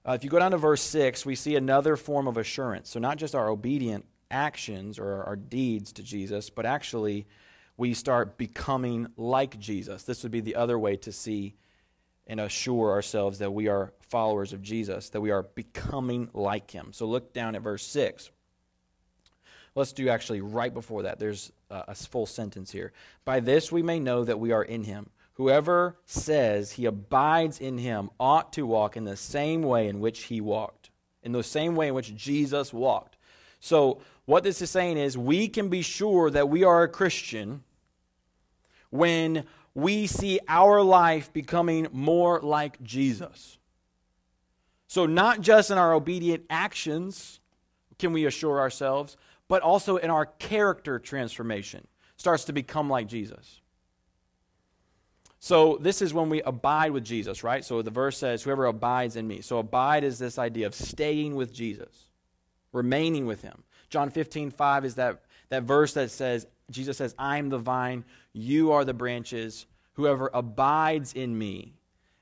Uh, 0.06 0.14
if 0.14 0.24
you 0.24 0.30
go 0.30 0.40
down 0.40 0.52
to 0.52 0.58
verse 0.58 0.82
6, 0.82 1.26
we 1.26 1.36
see 1.36 1.56
another 1.56 1.96
form 1.96 2.28
of 2.28 2.36
assurance. 2.36 2.90
So, 2.90 3.00
not 3.00 3.18
just 3.18 3.36
our 3.36 3.48
obedient 3.50 4.06
actions 4.32 5.00
or 5.00 5.24
our 5.24 5.36
deeds 5.36 5.94
to 5.94 6.04
Jesus, 6.04 6.50
but 6.50 6.66
actually 6.66 7.28
we 7.78 7.94
start 7.94 8.38
becoming 8.38 9.08
like 9.16 9.60
Jesus. 9.60 10.04
This 10.04 10.24
would 10.24 10.32
be 10.32 10.42
the 10.42 10.56
other 10.56 10.78
way 10.78 10.98
to 10.98 11.12
see 11.12 11.56
and 12.28 12.40
assure 12.40 12.92
ourselves 12.92 13.40
that 13.40 13.54
we 13.54 13.68
are 13.68 13.94
followers 14.02 14.52
of 14.52 14.62
Jesus, 14.62 15.10
that 15.10 15.22
we 15.22 15.32
are 15.32 15.44
becoming 15.44 16.30
like 16.34 16.72
him. 16.72 16.92
So, 16.92 17.06
look 17.06 17.34
down 17.34 17.56
at 17.56 17.62
verse 17.62 17.86
6. 17.86 18.32
Let's 19.76 19.94
do 19.94 20.10
actually 20.10 20.42
right 20.42 20.74
before 20.74 21.04
that. 21.04 21.20
There's 21.20 21.52
a 21.88 21.96
full 21.96 22.26
sentence 22.26 22.72
here. 22.72 22.92
By 23.26 23.40
this 23.40 23.72
we 23.72 23.82
may 23.82 24.00
know 24.00 24.24
that 24.24 24.40
we 24.40 24.52
are 24.52 24.64
in 24.64 24.84
him. 24.84 25.10
Whoever 25.34 25.98
says 26.06 26.74
he 26.74 26.86
abides 26.86 27.60
in 27.60 27.80
him 27.80 28.10
ought 28.20 28.54
to 28.54 28.66
walk 28.66 28.96
in 28.96 29.06
the 29.06 29.18
same 29.18 29.64
way 29.64 29.88
in 29.88 30.00
which 30.00 30.24
he 30.24 30.40
walked, 30.40 30.92
in 31.24 31.32
the 31.32 31.44
same 31.44 31.76
way 31.76 31.88
in 31.88 31.94
which 31.94 32.16
Jesus 32.16 32.72
walked. 32.72 33.18
So, 33.60 34.00
what 34.26 34.44
this 34.44 34.62
is 34.62 34.70
saying 34.70 34.98
is 34.98 35.18
we 35.18 35.50
can 35.50 35.70
be 35.70 35.82
sure 35.82 36.30
that 36.30 36.50
we 36.50 36.64
are 36.64 36.84
a 36.84 36.88
Christian 36.88 37.64
when 38.90 39.46
we 39.74 40.08
see 40.08 40.40
our 40.48 40.82
life 40.82 41.34
becoming 41.34 41.88
more 41.92 42.40
like 42.42 42.82
Jesus. 42.84 43.58
So, 44.88 45.06
not 45.06 45.42
just 45.42 45.72
in 45.72 45.78
our 45.78 45.94
obedient 45.94 46.46
actions 46.50 47.40
can 47.98 48.14
we 48.14 48.26
assure 48.26 48.60
ourselves, 48.60 49.18
but 49.48 49.62
also 49.62 49.98
in 49.98 50.10
our 50.10 50.26
character 50.26 51.00
transformation 51.00 51.88
starts 52.18 52.46
to 52.46 52.54
become 52.54 52.90
like 52.90 53.08
Jesus. 53.08 53.62
So, 55.40 55.78
this 55.82 56.02
is 56.02 56.14
when 56.14 56.30
we 56.30 56.42
abide 56.42 56.92
with 56.92 57.04
Jesus, 57.04 57.44
right? 57.44 57.66
So, 57.66 57.82
the 57.82 57.92
verse 57.92 58.18
says, 58.18 58.44
Whoever 58.44 58.66
abides 58.66 59.18
in 59.18 59.28
me. 59.28 59.42
So, 59.42 59.58
abide 59.58 60.06
is 60.06 60.18
this 60.18 60.40
idea 60.40 60.68
of 60.68 60.74
staying 60.74 61.36
with 61.36 61.54
Jesus, 61.54 62.08
remaining 62.72 63.26
with 63.26 63.42
him. 63.42 63.64
John 63.90 64.10
15, 64.10 64.52
5 64.52 64.86
is 64.86 64.96
that, 64.96 65.22
that 65.50 65.64
verse 65.64 65.94
that 65.96 66.12
says, 66.12 66.48
Jesus 66.72 66.96
says, 66.96 67.14
I'm 67.20 67.50
the 67.50 67.58
vine, 67.58 68.06
you 68.32 68.72
are 68.72 68.86
the 68.86 68.94
branches. 68.94 69.66
Whoever 69.96 70.32
abides 70.34 71.12
in 71.12 71.38
me, 71.38 71.74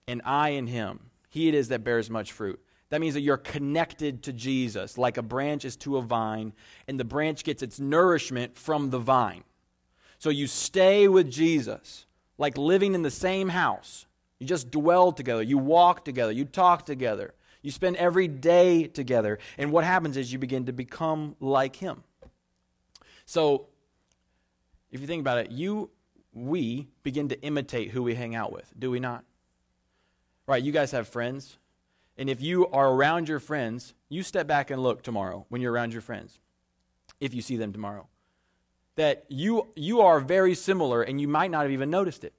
and 0.08 0.24
I 0.26 0.50
in 0.50 0.66
him, 0.66 1.12
he 1.30 1.48
it 1.48 1.54
is 1.54 1.68
that 1.68 1.84
bears 1.84 2.10
much 2.10 2.32
fruit. 2.32 2.60
That 2.92 3.00
means 3.00 3.14
that 3.14 3.22
you're 3.22 3.38
connected 3.38 4.22
to 4.24 4.34
Jesus, 4.34 4.98
like 4.98 5.16
a 5.16 5.22
branch 5.22 5.64
is 5.64 5.78
to 5.78 5.96
a 5.96 6.02
vine, 6.02 6.52
and 6.90 7.00
the 7.00 7.06
branch 7.06 7.46
gets 7.46 7.64
its 7.64 7.80
nourishment 7.80 8.58
from 8.58 8.90
the 8.90 9.00
vine. 9.00 9.46
So 10.20 10.30
you 10.30 10.46
stay 10.46 11.08
with 11.08 11.32
Jesus, 11.32 12.06
like 12.38 12.58
living 12.58 12.94
in 12.94 13.02
the 13.02 13.10
same 13.10 13.48
house. 13.48 14.08
You 14.40 14.46
just 14.46 14.72
dwell 14.72 15.14
together, 15.14 15.42
you 15.42 15.58
walk 15.58 16.04
together, 16.04 16.34
you 16.34 16.44
talk 16.44 16.86
together, 16.86 17.34
you 17.62 17.72
spend 17.72 17.96
every 17.96 18.28
day 18.28 18.88
together. 18.88 19.40
And 19.58 19.72
what 19.72 19.86
happens 19.86 20.18
is 20.18 20.34
you 20.34 20.38
begin 20.38 20.66
to 20.66 20.74
become 20.74 21.38
like 21.40 21.78
Him. 21.78 22.04
So, 23.26 23.68
if 24.92 25.00
you 25.00 25.08
think 25.08 25.22
about 25.22 25.38
it, 25.38 25.52
you, 25.52 25.92
we 26.34 26.90
begin 27.04 27.30
to 27.30 27.42
imitate 27.42 27.92
who 27.92 28.04
we 28.04 28.16
hang 28.16 28.36
out 28.36 28.52
with, 28.52 28.70
do 28.78 28.92
we 28.92 29.00
not? 29.00 29.24
Right, 30.46 30.62
you 30.62 30.74
guys 30.74 30.92
have 30.92 31.08
friends. 31.08 31.58
And 32.22 32.30
if 32.30 32.40
you 32.40 32.68
are 32.68 32.94
around 32.94 33.28
your 33.28 33.40
friends, 33.40 33.96
you 34.08 34.22
step 34.22 34.46
back 34.46 34.70
and 34.70 34.84
look 34.84 35.02
tomorrow 35.02 35.48
when 35.50 35.60
you're 35.60 35.72
around 35.72 35.92
your 35.92 36.04
friends, 36.04 36.38
if 37.20 37.34
you 37.34 37.42
see 37.42 37.58
them 37.58 37.74
tomorrow. 37.74 38.08
That 38.96 39.26
you, 39.28 39.70
you 39.76 40.02
are 40.02 40.20
very 40.20 40.54
similar 40.54 41.02
and 41.02 41.20
you 41.20 41.28
might 41.28 41.50
not 41.50 41.64
have 41.64 41.72
even 41.72 41.90
noticed 41.90 42.24
it. 42.24 42.34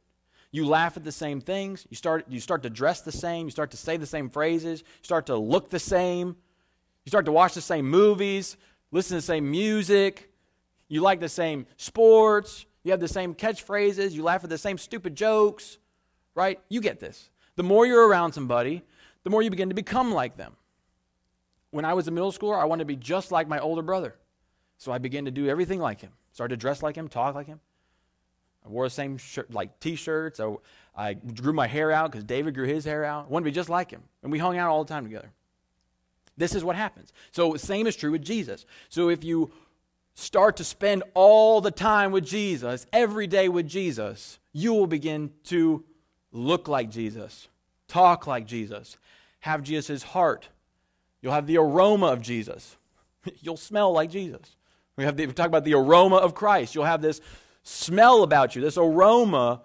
You 0.53 0.69
laugh 0.69 0.97
at 0.97 1.03
the 1.03 1.11
same 1.11 1.41
things. 1.41 1.85
You 1.91 1.97
start, 1.97 2.27
you 2.29 2.39
start 2.39 2.63
to 2.63 2.71
dress 2.71 3.01
the 3.01 3.11
same. 3.11 3.47
You 3.47 3.51
start 3.51 3.73
to 3.73 3.77
say 3.77 3.97
the 3.97 4.07
same 4.07 4.31
phrases. 4.31 4.83
You 4.83 5.03
start 5.05 5.27
to 5.27 5.37
look 5.37 5.69
the 5.69 5.81
same. 5.81 6.37
You 7.05 7.11
start 7.11 7.25
to 7.25 7.33
watch 7.33 7.55
the 7.55 7.61
same 7.61 7.91
movies, 7.91 8.57
listen 8.93 9.17
to 9.17 9.19
the 9.19 9.23
same 9.23 9.51
music. 9.51 10.31
You 10.87 11.01
like 11.01 11.19
the 11.19 11.29
same 11.29 11.67
sports. 11.77 12.67
You 12.85 12.93
have 12.93 13.01
the 13.01 13.09
same 13.09 13.35
catchphrases. 13.35 14.13
You 14.13 14.23
laugh 14.23 14.45
at 14.45 14.51
the 14.51 14.59
same 14.59 14.79
stupid 14.79 15.17
jokes, 15.17 15.79
right? 16.37 16.61
You 16.69 16.81
get 16.81 17.01
this. 17.01 17.31
The 17.57 17.65
more 17.65 17.85
you're 17.85 18.07
around 18.07 18.33
somebody, 18.33 18.85
the 19.25 19.31
more 19.31 19.43
you 19.43 19.51
begin 19.51 19.69
to 19.69 19.75
become 19.75 20.13
like 20.13 20.37
them. 20.37 20.55
When 21.71 21.85
I 21.85 21.95
was 21.95 22.09
a 22.09 22.11
middle 22.11 22.33
schooler, 22.33 22.61
I 22.61 22.65
wanted 22.67 22.83
to 22.83 22.87
be 22.87 22.97
just 22.97 23.33
like 23.33 23.49
my 23.49 23.59
older 23.59 23.83
brother. 23.83 24.15
So 24.79 24.93
I 24.93 24.99
began 24.99 25.25
to 25.25 25.31
do 25.31 25.49
everything 25.49 25.81
like 25.81 26.01
him. 26.01 26.13
Started 26.33 26.57
to 26.57 26.61
dress 26.61 26.83
like 26.83 26.97
him, 26.97 27.09
talk 27.09 27.35
like 27.35 27.47
him. 27.47 27.61
I 28.65 28.69
wore 28.69 28.87
the 28.87 28.91
same 28.91 29.17
shirt, 29.17 29.53
like 29.53 29.81
t-shirts. 29.81 30.41
I, 30.41 30.57
I 30.95 31.15
grew 31.15 31.53
my 31.53 31.67
hair 31.67 31.91
out 31.91 32.11
because 32.11 32.25
David 32.25 32.55
grew 32.55 32.67
his 32.67 32.85
hair 32.85 33.05
out. 33.05 33.27
I 33.27 33.29
wanted 33.29 33.45
to 33.45 33.51
be 33.51 33.55
just 33.55 33.69
like 33.69 33.91
him. 33.91 34.03
And 34.23 34.31
we 34.31 34.39
hung 34.39 34.57
out 34.57 34.71
all 34.71 34.85
the 34.85 34.89
time 34.89 35.05
together. 35.05 35.31
This 36.37 36.55
is 36.55 36.65
what 36.65 36.77
happens. 36.77 37.13
So 37.31 37.57
same 37.57 37.87
is 37.87 37.97
true 37.97 38.13
with 38.13 38.25
Jesus. 38.25 38.65
So 38.89 39.09
if 39.09 39.25
you 39.25 39.53
start 40.15 40.57
to 40.57 40.65
spend 40.65 41.03
all 41.15 41.61
the 41.61 41.71
time 41.71 42.13
with 42.13 42.25
Jesus, 42.25 42.87
every 42.93 43.27
day 43.27 43.49
with 43.49 43.67
Jesus, 43.67 44.39
you 44.53 44.73
will 44.75 44.87
begin 44.87 45.33
to 45.45 45.85
look 46.33 46.69
like 46.69 46.91
Jesus, 46.91 47.49
talk 47.93 48.27
like 48.27 48.47
Jesus, 48.47 48.97
have 49.41 49.63
Jesus' 49.63 50.03
heart. 50.03 50.49
You'll 51.21 51.35
have 51.35 51.47
the 51.47 51.59
aroma 51.59 52.07
of 52.07 52.23
Jesus. 52.23 52.77
You'll 53.41 53.59
smell 53.59 53.93
like 53.93 54.11
Jesus. 54.11 54.57
We 54.97 55.05
have 55.05 55.17
the, 55.17 55.27
we 55.27 55.33
talk 55.33 55.47
about 55.47 55.65
the 55.65 55.75
aroma 55.75 56.17
of 56.17 56.35
Christ. 56.35 56.75
You'll 56.75 56.85
have 56.85 57.03
this 57.03 57.21
smell 57.63 58.23
about 58.23 58.57
you, 58.57 58.63
this 58.63 58.79
aroma 58.79 59.63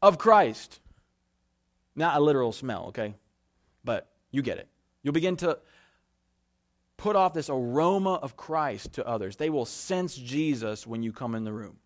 of 0.00 0.18
Christ. 0.18 0.80
Not 1.96 2.16
a 2.16 2.20
literal 2.20 2.52
smell, 2.52 2.86
okay? 2.88 3.14
But 3.84 4.08
you 4.30 4.42
get 4.42 4.58
it. 4.58 4.68
You'll 5.02 5.14
begin 5.14 5.36
to 5.38 5.58
put 6.96 7.16
off 7.16 7.34
this 7.34 7.50
aroma 7.50 8.14
of 8.14 8.36
Christ 8.36 8.92
to 8.94 9.06
others. 9.06 9.36
They 9.36 9.50
will 9.50 9.64
sense 9.64 10.14
Jesus 10.14 10.86
when 10.86 11.02
you 11.02 11.12
come 11.12 11.34
in 11.34 11.44
the 11.44 11.52
room 11.52 11.78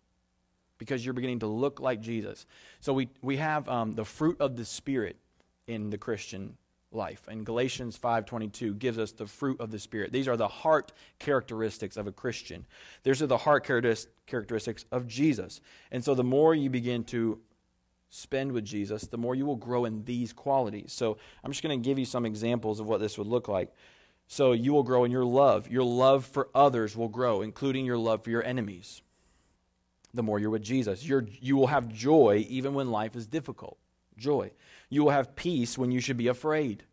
because 0.77 1.03
you're 1.03 1.13
beginning 1.13 1.39
to 1.39 1.47
look 1.47 1.79
like 1.79 2.01
Jesus. 2.01 2.45
So 2.79 2.93
we, 2.93 3.09
we 3.21 3.37
have 3.37 3.67
um, 3.69 3.93
the 3.93 4.05
fruit 4.05 4.37
of 4.39 4.55
the 4.57 4.65
Spirit 4.65 5.17
in 5.67 5.89
the 5.89 5.97
Christian 5.97 6.57
life. 6.95 7.27
And 7.27 7.45
Galatians 7.45 7.97
5:22 7.97 8.79
gives 8.79 8.97
us 8.97 9.11
the 9.11 9.27
fruit 9.27 9.59
of 9.59 9.69
the 9.71 9.79
spirit. 9.79 10.11
These 10.11 10.27
are 10.27 10.37
the 10.37 10.47
heart 10.47 10.93
characteristics 11.19 11.97
of 11.97 12.07
a 12.07 12.11
Christian. 12.11 12.65
These 13.03 13.21
are 13.21 13.27
the 13.27 13.39
heart 13.39 13.63
characteristics 13.63 14.85
of 14.91 15.07
Jesus. 15.07 15.61
And 15.91 16.03
so 16.03 16.15
the 16.15 16.23
more 16.23 16.55
you 16.55 16.69
begin 16.69 17.03
to 17.05 17.39
spend 18.09 18.53
with 18.53 18.63
Jesus, 18.63 19.07
the 19.07 19.17
more 19.17 19.35
you 19.35 19.45
will 19.45 19.57
grow 19.57 19.85
in 19.85 20.05
these 20.05 20.31
qualities. 20.31 20.93
So 20.93 21.17
I'm 21.43 21.51
just 21.51 21.61
going 21.61 21.81
to 21.81 21.85
give 21.85 21.99
you 21.99 22.05
some 22.05 22.25
examples 22.25 22.79
of 22.79 22.87
what 22.87 23.01
this 23.01 23.17
would 23.17 23.27
look 23.27 23.47
like. 23.47 23.73
So 24.27 24.53
you 24.53 24.73
will 24.73 24.83
grow 24.83 25.03
in 25.03 25.11
your 25.11 25.25
love. 25.25 25.69
Your 25.69 25.83
love 25.83 26.25
for 26.25 26.49
others 26.55 26.95
will 26.95 27.09
grow, 27.09 27.41
including 27.41 27.85
your 27.85 27.97
love 27.97 28.23
for 28.23 28.29
your 28.29 28.43
enemies. 28.43 29.01
The 30.15 30.23
more 30.23 30.39
you're 30.39 30.49
with 30.49 30.63
Jesus, 30.63 31.03
you 31.03 31.27
you 31.41 31.57
will 31.57 31.67
have 31.67 31.89
joy 31.89 32.45
even 32.49 32.73
when 32.73 32.89
life 32.89 33.15
is 33.15 33.27
difficult. 33.27 33.77
Joy. 34.17 34.51
You 34.89 35.03
will 35.03 35.11
have 35.11 35.35
peace 35.35 35.77
when 35.77 35.91
you 35.91 35.99
should 35.99 36.15
be 36.15 36.29
afraid. 36.29 36.83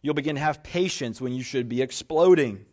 You'll 0.00 0.14
begin 0.14 0.36
to 0.36 0.40
have 0.40 0.62
patience 0.62 1.20
when 1.20 1.32
you 1.32 1.42
should 1.42 1.68
be 1.68 1.82
exploding. 1.82 2.64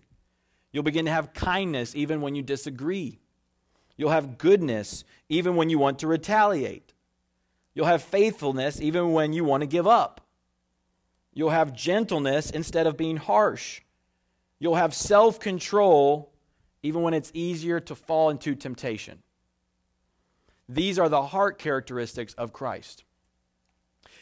You'll 0.72 0.84
begin 0.84 1.06
to 1.06 1.12
have 1.12 1.34
kindness 1.34 1.96
even 1.96 2.22
when 2.22 2.36
you 2.36 2.44
disagree. 2.44 3.20
You'll 3.98 4.12
have 4.12 4.38
goodness 4.38 5.04
even 5.28 5.56
when 5.56 5.70
you 5.72 5.80
want 5.80 6.00
to 6.00 6.08
retaliate. 6.08 6.94
You'll 7.74 7.88
have 7.88 8.04
faithfulness 8.04 8.80
even 8.80 9.12
when 9.12 9.34
you 9.34 9.44
want 9.44 9.62
to 9.62 9.68
give 9.68 9.88
up. 9.88 10.22
You'll 11.34 11.50
have 11.50 11.74
gentleness 11.74 12.52
instead 12.52 12.86
of 12.86 12.96
being 12.96 13.18
harsh. 13.18 13.82
You'll 14.60 14.76
have 14.76 14.94
self 14.94 15.40
control 15.40 16.32
even 16.84 17.02
when 17.02 17.14
it's 17.14 17.32
easier 17.34 17.80
to 17.82 17.96
fall 17.96 18.30
into 18.30 18.56
temptation. 18.56 19.24
These 20.70 21.00
are 21.00 21.10
the 21.10 21.28
heart 21.28 21.58
characteristics 21.58 22.34
of 22.34 22.54
Christ. 22.54 23.04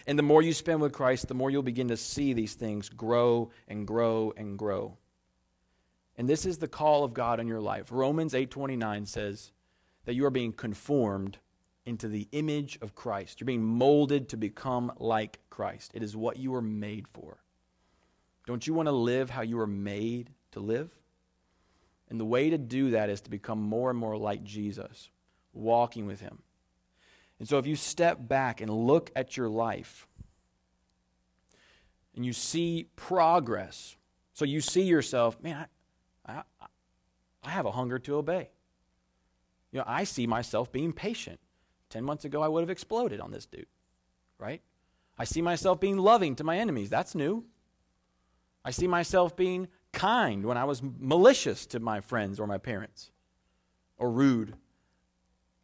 And 0.07 0.19
the 0.19 0.23
more 0.23 0.41
you 0.41 0.53
spend 0.53 0.81
with 0.81 0.93
Christ, 0.93 1.27
the 1.27 1.33
more 1.33 1.49
you'll 1.49 1.63
begin 1.63 1.87
to 1.87 1.97
see 1.97 2.33
these 2.33 2.53
things 2.53 2.89
grow 2.89 3.49
and 3.67 3.87
grow 3.87 4.33
and 4.37 4.57
grow. 4.57 4.97
And 6.17 6.29
this 6.29 6.45
is 6.45 6.59
the 6.59 6.67
call 6.67 7.03
of 7.03 7.13
God 7.13 7.39
in 7.39 7.47
your 7.47 7.59
life. 7.59 7.91
Romans 7.91 8.33
8:29 8.33 9.05
says 9.05 9.51
that 10.05 10.13
you 10.13 10.25
are 10.25 10.31
being 10.31 10.53
conformed 10.53 11.39
into 11.85 12.07
the 12.07 12.27
image 12.31 12.77
of 12.81 12.95
Christ. 12.95 13.39
You're 13.39 13.45
being 13.45 13.63
molded 13.63 14.29
to 14.29 14.37
become 14.37 14.91
like 14.97 15.39
Christ. 15.49 15.91
It 15.93 16.03
is 16.03 16.15
what 16.15 16.37
you 16.37 16.51
were 16.51 16.61
made 16.61 17.07
for. 17.07 17.43
Don't 18.45 18.65
you 18.65 18.73
want 18.73 18.87
to 18.87 18.91
live 18.91 19.31
how 19.31 19.41
you 19.41 19.57
were 19.57 19.67
made 19.67 20.31
to 20.51 20.59
live? 20.59 20.99
And 22.09 22.19
the 22.19 22.25
way 22.25 22.49
to 22.49 22.57
do 22.57 22.91
that 22.91 23.09
is 23.09 23.21
to 23.21 23.29
become 23.29 23.59
more 23.59 23.89
and 23.89 23.99
more 23.99 24.17
like 24.17 24.43
Jesus, 24.43 25.09
walking 25.55 26.05
with 26.05 26.19
him. 26.19 26.39
And 27.39 27.47
so 27.47 27.57
if 27.57 27.67
you 27.67 27.75
step 27.75 28.27
back 28.27 28.61
and 28.61 28.69
look 28.69 29.11
at 29.15 29.35
your 29.35 29.49
life 29.49 30.07
and 32.15 32.25
you 32.25 32.33
see 32.33 32.87
progress, 32.95 33.97
so 34.33 34.45
you 34.45 34.61
see 34.61 34.83
yourself, 34.83 35.41
man, 35.41 35.67
I, 36.25 36.33
I, 36.33 36.65
I 37.43 37.49
have 37.49 37.65
a 37.65 37.71
hunger 37.71 37.99
to 37.99 38.15
obey. 38.15 38.49
You 39.71 39.79
know, 39.79 39.85
I 39.87 40.05
see 40.05 40.27
myself 40.27 40.71
being 40.71 40.93
patient, 40.93 41.39
10 41.89 42.03
months 42.03 42.25
ago, 42.25 42.41
I 42.41 42.47
would 42.47 42.61
have 42.61 42.69
exploded 42.69 43.19
on 43.19 43.31
this 43.31 43.45
dude, 43.45 43.67
right? 44.39 44.61
I 45.17 45.23
see 45.23 45.41
myself 45.41 45.79
being 45.79 45.97
loving 45.97 46.35
to 46.35 46.43
my 46.43 46.57
enemies. 46.57 46.89
That's 46.89 47.15
new. 47.15 47.45
I 48.63 48.71
see 48.71 48.87
myself 48.87 49.35
being 49.35 49.67
kind 49.93 50.45
when 50.45 50.57
I 50.57 50.65
was 50.65 50.81
malicious 50.81 51.65
to 51.67 51.79
my 51.79 52.01
friends 52.01 52.39
or 52.39 52.47
my 52.47 52.57
parents 52.57 53.11
or 53.97 54.11
rude. 54.11 54.55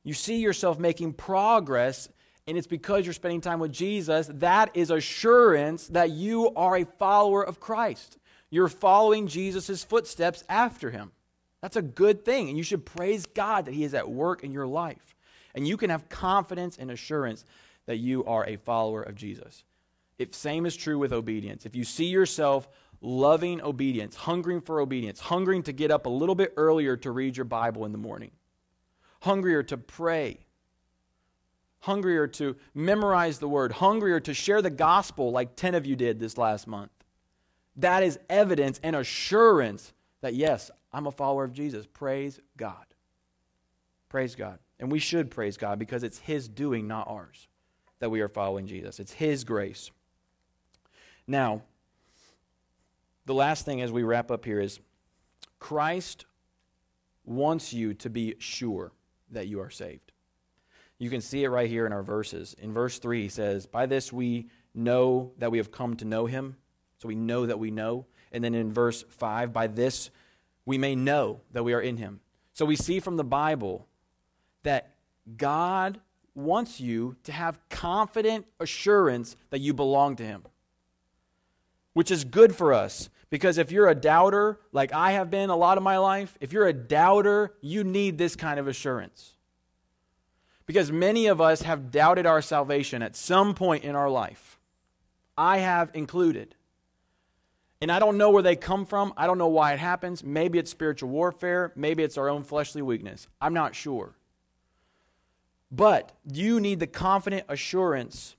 You 0.04 0.14
see 0.14 0.38
yourself 0.38 0.80
making 0.80 1.14
progress, 1.14 2.10
and 2.48 2.58
it's 2.58 2.68
because 2.68 3.06
you're 3.06 3.14
spending 3.14 3.42
time 3.42 3.60
with 3.60 3.72
Jesus. 3.72 4.30
That 4.34 4.72
is 4.76 4.90
assurance 4.90 5.88
that 5.90 6.12
you 6.12 6.54
are 6.56 6.78
a 6.78 6.86
follower 6.86 7.44
of 7.46 7.60
Christ. 7.60 8.18
You're 8.50 8.68
following 8.68 9.28
Jesus' 9.28 9.84
footsteps 9.84 10.44
after 10.50 10.92
him. 10.92 11.12
That's 11.62 11.76
a 11.76 11.82
good 11.82 12.26
thing, 12.26 12.50
and 12.50 12.58
you 12.58 12.64
should 12.64 12.86
praise 12.86 13.26
God 13.28 13.66
that 13.66 13.74
He 13.74 13.84
is 13.84 13.94
at 13.94 14.10
work 14.10 14.44
in 14.44 14.52
your 14.52 14.66
life. 14.66 15.16
And 15.54 15.68
you 15.68 15.78
can 15.78 15.90
have 15.90 16.10
confidence 16.10 16.78
and 16.78 16.90
assurance 16.90 17.46
that 17.86 17.98
you 17.98 18.26
are 18.26 18.46
a 18.46 18.58
follower 18.58 19.04
of 19.04 19.16
Jesus. 19.16 19.64
If 20.18 20.34
same 20.34 20.66
is 20.66 20.76
true 20.76 20.98
with 20.98 21.14
obedience. 21.14 21.66
If 21.66 21.76
you 21.76 21.84
see 21.84 22.06
yourself 22.06 22.68
loving 23.02 23.62
obedience, 23.62 24.16
hungering 24.16 24.62
for 24.62 24.80
obedience, 24.80 25.20
hungering 25.20 25.64
to 25.64 25.72
get 25.72 25.92
up 25.92 26.06
a 26.06 26.10
little 26.10 26.36
bit 26.36 26.54
earlier 26.58 26.96
to 26.98 27.12
read 27.12 27.38
your 27.38 27.46
Bible 27.46 27.86
in 27.86 27.92
the 27.92 27.98
morning, 27.98 28.32
hungrier 29.22 29.64
to 29.64 29.78
pray, 29.78 30.40
hungrier 31.82 32.28
to 32.28 32.56
memorize 32.74 33.40
the 33.40 33.48
word, 33.48 33.74
hungrier 33.74 34.20
to 34.20 34.34
share 34.34 34.62
the 34.62 34.70
gospel 34.70 35.32
like 35.32 35.56
10 35.56 35.74
of 35.76 35.86
you 35.86 35.96
did 35.96 36.20
this 36.20 36.38
last 36.38 36.68
month. 36.68 36.92
That 37.76 38.04
is 38.04 38.20
evidence 38.30 38.80
and 38.84 38.96
assurance 38.96 39.94
that 40.22 40.36
yes, 40.36 40.70
I'm 40.92 41.08
a 41.08 41.12
follower 41.12 41.44
of 41.44 41.54
Jesus. 41.54 41.86
Praise 41.86 42.40
God. 42.58 42.86
Praise 44.10 44.36
God. 44.36 44.60
And 44.80 44.92
we 44.92 45.00
should 45.00 45.32
praise 45.32 45.58
God 45.58 45.80
because 45.80 46.04
it's 46.04 46.20
His 46.20 46.50
doing, 46.50 46.88
not 46.88 47.08
ours, 47.08 47.48
that 48.00 48.10
we 48.10 48.22
are 48.22 48.28
following 48.28 48.68
Jesus. 48.68 49.00
It's 49.00 49.14
His 49.14 49.44
grace. 49.44 49.92
Now, 51.28 51.62
the 53.26 53.34
last 53.34 53.66
thing 53.66 53.82
as 53.82 53.92
we 53.92 54.04
wrap 54.04 54.32
up 54.32 54.44
here 54.44 54.60
is 54.60 54.80
Christ 55.60 56.26
wants 57.24 57.72
you 57.72 57.94
to 57.94 58.10
be 58.10 58.36
sure 58.40 58.92
that 59.32 59.48
you 59.48 59.62
are 59.62 59.70
saved. 59.70 60.12
You 60.98 61.10
can 61.10 61.22
see 61.22 61.44
it 61.44 61.50
right 61.50 61.70
here 61.70 61.86
in 61.86 61.94
our 61.94 62.04
verses. 62.04 62.56
In 62.62 62.74
verse 62.74 63.00
3, 63.00 63.24
he 63.24 63.30
says, 63.30 63.66
By 63.66 63.88
this 63.88 64.14
we 64.14 64.50
know 64.76 65.32
that 65.40 65.52
we 65.52 65.58
have 65.58 65.72
come 65.72 65.96
to 65.98 66.06
know 66.06 66.28
him. 66.28 66.58
So 67.00 67.08
we 67.08 67.16
know 67.16 67.48
that 67.48 67.58
we 67.58 67.72
know. 67.72 68.06
And 68.32 68.44
then 68.44 68.54
in 68.54 68.72
verse 68.72 69.04
5, 69.10 69.52
by 69.52 69.68
this 69.68 70.12
we 70.66 70.78
may 70.78 70.96
know 70.96 71.42
that 71.52 71.64
we 71.64 71.74
are 71.74 71.82
in 71.82 71.98
him. 71.98 72.20
So 72.54 72.66
we 72.66 72.76
see 72.76 73.00
from 73.00 73.18
the 73.18 73.24
Bible 73.24 73.88
that 74.64 74.92
God 75.38 76.00
wants 76.36 76.80
you 76.80 77.16
to 77.24 77.32
have 77.32 77.60
confident 77.70 78.46
assurance 78.60 79.36
that 79.50 79.60
you 79.60 79.74
belong 79.74 80.16
to 80.18 80.24
him, 80.24 80.44
which 81.94 82.12
is 82.12 82.24
good 82.24 82.56
for 82.56 82.74
us. 82.74 83.10
Because 83.30 83.58
if 83.58 83.72
you're 83.72 83.88
a 83.88 83.96
doubter, 83.96 84.60
like 84.72 84.94
I 84.94 85.14
have 85.14 85.32
been 85.32 85.50
a 85.50 85.56
lot 85.56 85.78
of 85.78 85.84
my 85.84 85.98
life, 85.98 86.38
if 86.42 86.52
you're 86.52 86.68
a 86.68 86.74
doubter, 86.74 87.54
you 87.62 87.84
need 87.84 88.18
this 88.18 88.36
kind 88.36 88.60
of 88.60 88.68
assurance. 88.68 89.34
Because 90.66 90.92
many 90.92 91.28
of 91.28 91.42
us 91.42 91.62
have 91.64 91.92
doubted 91.92 92.26
our 92.26 92.42
salvation 92.42 93.02
at 93.02 93.16
some 93.16 93.54
point 93.54 93.84
in 93.84 93.96
our 93.96 94.10
life. 94.10 94.60
I 95.38 95.60
have 95.60 95.92
included. 95.94 96.56
And 97.82 97.92
I 97.92 98.00
don't 98.00 98.18
know 98.18 98.30
where 98.30 98.44
they 98.44 98.56
come 98.56 98.86
from. 98.86 99.14
I 99.18 99.26
don't 99.26 99.38
know 99.38 99.48
why 99.48 99.74
it 99.74 99.80
happens. 99.80 100.24
Maybe 100.24 100.60
it's 100.60 100.70
spiritual 100.70 101.10
warfare. 101.10 101.72
Maybe 101.76 102.04
it's 102.04 102.18
our 102.18 102.30
own 102.30 102.44
fleshly 102.44 102.82
weakness. 102.82 103.28
I'm 103.42 103.54
not 103.54 103.76
sure. 103.76 104.16
But 105.72 106.12
you 106.32 106.60
need 106.60 106.80
the 106.80 106.88
confident 106.88 107.46
assurance 107.50 108.36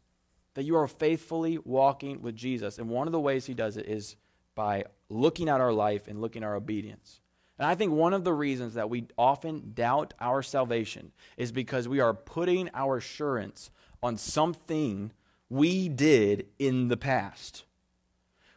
that 0.55 0.65
you 0.65 0.77
are 0.77 0.87
faithfully 0.87 1.59
walking 1.65 2.23
with 2.23 2.37
Jesus. 2.37 2.79
And 2.79 2.89
one 2.89 3.09
of 3.09 3.13
the 3.13 3.21
ways 3.21 3.47
he 3.47 3.55
does 3.55 3.77
it 3.77 3.87
is 3.87 4.17
by 4.55 4.85
looking 5.09 5.49
at 5.49 5.61
our 5.61 5.73
life 5.73 6.09
and 6.09 6.21
looking 6.21 6.43
at 6.43 6.47
our 6.47 6.57
obedience. 6.57 7.21
And 7.59 7.67
I 7.67 7.75
think 7.75 7.93
one 7.93 8.13
of 8.13 8.25
the 8.25 8.33
reasons 8.33 8.75
that 8.75 8.91
we 8.91 9.07
often 9.17 9.73
doubt 9.75 10.15
our 10.21 10.43
salvation 10.43 11.13
is 11.37 11.53
because 11.53 11.89
we 11.89 12.01
are 12.01 12.15
putting 12.15 12.69
our 12.75 12.97
assurance 12.97 13.71
on 14.03 14.17
something 14.17 15.13
we 15.49 15.89
did 15.89 16.47
in 16.59 16.89
the 16.89 16.97
past. 16.97 17.65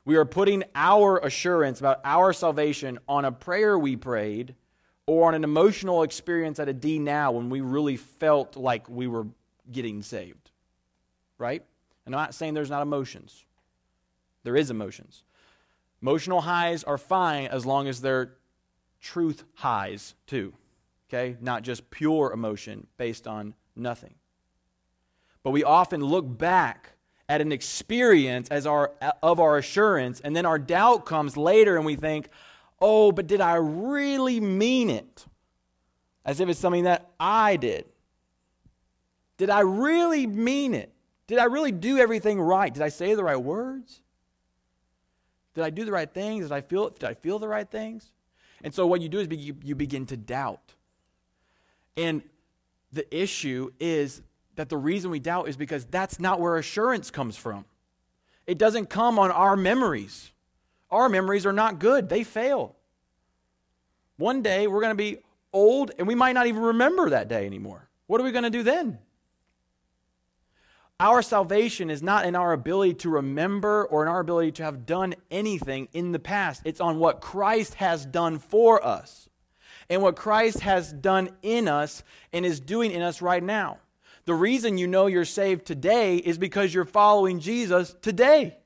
We 0.05 0.15
are 0.15 0.25
putting 0.25 0.63
our 0.75 1.17
assurance 1.17 1.79
about 1.79 1.99
our 2.03 2.31
salvation 2.31 2.99
on 3.07 3.25
a 3.25 3.31
prayer 3.31 3.77
we 3.77 3.95
prayed 3.95 4.55
or 5.07 5.27
on 5.27 5.35
an 5.35 5.43
emotional 5.43 6.03
experience 6.03 6.59
at 6.59 6.69
a 6.69 6.73
DNow 6.73 7.33
when 7.33 7.49
we 7.49 7.61
really 7.61 7.97
felt 7.97 8.55
like 8.55 8.89
we 8.89 9.07
were 9.07 9.27
getting 9.71 10.01
saved. 10.01 10.51
Right? 11.37 11.63
And 12.05 12.13
I'm 12.13 12.21
not 12.21 12.35
saying 12.35 12.53
there's 12.53 12.69
not 12.69 12.81
emotions. 12.81 13.45
There 14.43 14.55
is 14.55 14.69
emotions. 14.69 15.23
Emotional 16.01 16.41
highs 16.41 16.83
are 16.83 16.97
fine 16.97 17.47
as 17.47 17.65
long 17.65 17.87
as 17.87 18.01
they're 18.01 18.33
truth 19.01 19.43
highs 19.55 20.15
too. 20.27 20.53
Okay? 21.09 21.37
Not 21.41 21.63
just 21.63 21.89
pure 21.89 22.31
emotion 22.31 22.87
based 22.97 23.27
on 23.27 23.55
nothing. 23.75 24.15
But 25.43 25.51
we 25.51 25.63
often 25.63 26.03
look 26.03 26.37
back 26.37 26.95
at 27.27 27.41
an 27.41 27.51
experience 27.51 28.49
as 28.49 28.67
our 28.67 28.91
of 29.23 29.39
our 29.39 29.57
assurance 29.57 30.19
and 30.19 30.35
then 30.35 30.45
our 30.45 30.59
doubt 30.59 31.05
comes 31.05 31.35
later 31.35 31.75
and 31.75 31.85
we 31.85 31.95
think 31.95 32.29
oh 32.79 33.11
but 33.11 33.25
did 33.25 33.41
i 33.41 33.55
really 33.55 34.39
mean 34.39 34.89
it 34.89 35.25
as 36.23 36.39
if 36.39 36.49
it's 36.49 36.59
something 36.59 36.83
that 36.83 37.09
i 37.19 37.55
did 37.55 37.85
did 39.37 39.49
i 39.49 39.61
really 39.61 40.27
mean 40.27 40.75
it 40.75 40.93
did 41.27 41.39
i 41.39 41.45
really 41.45 41.71
do 41.71 41.97
everything 41.97 42.39
right 42.39 42.73
did 42.73 42.83
i 42.83 42.89
say 42.89 43.15
the 43.15 43.23
right 43.23 43.41
words 43.41 44.01
did 45.53 45.63
i 45.63 45.69
do 45.69 45.85
the 45.85 45.91
right 45.91 46.13
things 46.13 46.45
did 46.45 46.51
i 46.51 46.61
feel 46.61 46.89
did 46.89 47.03
i 47.03 47.13
feel 47.13 47.39
the 47.39 47.47
right 47.47 47.69
things 47.69 48.11
and 48.63 48.73
so 48.73 48.87
what 48.87 49.01
you 49.01 49.09
do 49.09 49.19
is 49.19 49.27
you 49.29 49.75
begin 49.75 50.05
to 50.05 50.17
doubt 50.17 50.73
and 51.97 52.21
the 52.91 53.15
issue 53.15 53.71
is 53.79 54.21
that 54.55 54.69
the 54.69 54.77
reason 54.77 55.11
we 55.11 55.19
doubt 55.19 55.47
is 55.47 55.57
because 55.57 55.85
that's 55.85 56.19
not 56.19 56.39
where 56.39 56.55
assurance 56.57 57.11
comes 57.11 57.37
from. 57.37 57.65
It 58.47 58.57
doesn't 58.57 58.89
come 58.89 59.19
on 59.19 59.31
our 59.31 59.55
memories. 59.55 60.31
Our 60.91 61.09
memories 61.09 61.45
are 61.45 61.53
not 61.53 61.79
good, 61.79 62.09
they 62.09 62.23
fail. 62.23 62.75
One 64.17 64.41
day 64.41 64.67
we're 64.67 64.81
going 64.81 64.91
to 64.91 64.95
be 64.95 65.19
old 65.51 65.91
and 65.97 66.07
we 66.07 66.15
might 66.15 66.33
not 66.33 66.47
even 66.47 66.61
remember 66.61 67.09
that 67.09 67.27
day 67.27 67.45
anymore. 67.45 67.89
What 68.07 68.21
are 68.21 68.23
we 68.23 68.31
going 68.31 68.43
to 68.43 68.49
do 68.49 68.63
then? 68.63 68.99
Our 70.99 71.21
salvation 71.21 71.89
is 71.89 72.01
not 72.01 72.25
in 72.25 72.35
our 72.35 72.53
ability 72.53 72.93
to 72.95 73.09
remember 73.09 73.85
or 73.85 74.01
in 74.03 74.07
our 74.07 74.21
ability 74.21 74.53
to 74.53 74.63
have 74.63 74.85
done 74.85 75.15
anything 75.29 75.89
in 75.91 76.13
the 76.13 76.19
past. 76.19 76.61
It's 76.63 76.79
on 76.79 76.99
what 76.99 77.19
Christ 77.19 77.75
has 77.75 78.05
done 78.05 78.39
for 78.39 78.85
us 78.85 79.27
and 79.89 80.01
what 80.01 80.15
Christ 80.15 80.61
has 80.61 80.93
done 80.93 81.29
in 81.41 81.67
us 81.67 82.01
and 82.31 82.45
is 82.45 82.61
doing 82.61 82.91
in 82.91 83.01
us 83.01 83.21
right 83.21 83.43
now. 83.43 83.79
The 84.23 84.33
reason 84.33 84.77
you 84.77 84.87
know 84.87 85.07
you're 85.07 85.25
saved 85.25 85.65
today 85.65 86.15
is 86.15 86.37
because 86.37 86.73
you're 86.73 86.85
following 86.85 87.39
Jesus 87.39 87.95
today. 88.01 88.57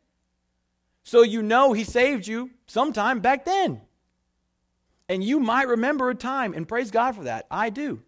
So 1.03 1.23
you 1.23 1.41
know 1.41 1.73
he 1.73 1.83
saved 1.83 2.27
you 2.27 2.51
sometime 2.67 3.19
back 3.19 3.43
then. 3.43 3.81
And 5.09 5.23
you 5.23 5.39
might 5.39 5.67
remember 5.67 6.11
a 6.11 6.15
time, 6.15 6.53
and 6.53 6.67
praise 6.67 6.91
God 6.91 7.15
for 7.15 7.23
that. 7.23 7.47
I 7.49 7.71
do. 7.71 8.03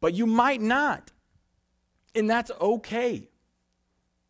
But 0.00 0.14
you 0.14 0.26
might 0.26 0.60
not. 0.60 1.10
And 2.14 2.28
that's 2.28 2.50
okay. 2.60 3.28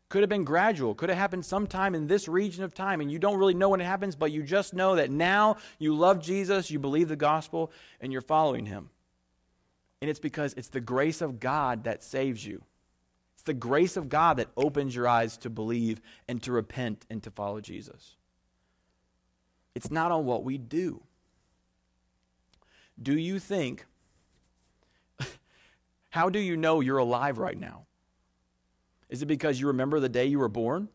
Could 0.09 0.21
have 0.21 0.29
been 0.29 0.45
gradual, 0.45 0.95
could 0.95 1.09
have 1.09 1.17
happened 1.17 1.47
sometime 1.47 1.95
in 1.95 2.07
this 2.07 2.29
region 2.29 2.65
of 2.65 2.75
time, 2.75 3.01
and 3.01 3.11
you 3.11 3.19
don't 3.19 3.39
really 3.39 3.55
know 3.55 3.71
when 3.71 3.81
it 3.81 3.87
happens, 3.87 4.15
but 4.15 4.31
you 4.31 4.43
just 4.43 4.75
know 4.75 4.97
that 4.97 5.11
now 5.11 5.57
you 5.79 5.95
love 5.95 6.21
Jesus, 6.21 6.71
you 6.71 6.79
believe 6.79 7.09
the 7.09 7.17
gospel, 7.17 7.73
and 7.99 8.13
you're 8.13 8.21
following 8.21 8.67
him. 8.67 8.91
And 10.03 10.11
it's 10.11 10.21
because 10.21 10.53
it's 10.55 10.69
the 10.69 10.83
grace 10.83 11.23
of 11.23 11.41
God 11.41 11.85
that 11.85 12.05
saves 12.05 12.45
you. 12.45 12.63
It's 13.35 13.45
the 13.45 13.55
grace 13.55 13.97
of 13.97 14.11
God 14.11 14.37
that 14.37 14.51
opens 14.57 14.95
your 14.95 15.09
eyes 15.09 15.37
to 15.39 15.49
believe 15.51 16.03
and 16.29 16.43
to 16.43 16.53
repent 16.53 17.07
and 17.09 17.23
to 17.23 17.31
follow 17.31 17.61
Jesus. 17.61 18.17
It's 19.75 19.91
not 19.91 20.13
on 20.13 20.27
what 20.27 20.45
we 20.45 20.59
do. 20.59 21.03
Do 23.03 23.17
you 23.17 23.39
think, 23.39 23.87
how 26.13 26.29
do 26.29 26.39
you 26.39 26.59
know 26.59 26.81
you're 26.81 26.99
alive 26.99 27.39
right 27.39 27.59
now? 27.59 27.87
Is 29.09 29.23
it 29.23 29.27
because 29.27 29.59
you 29.59 29.69
remember 29.69 29.99
the 29.99 30.11
day 30.11 30.27
you 30.27 30.41
were 30.41 30.49
born? 30.49 30.91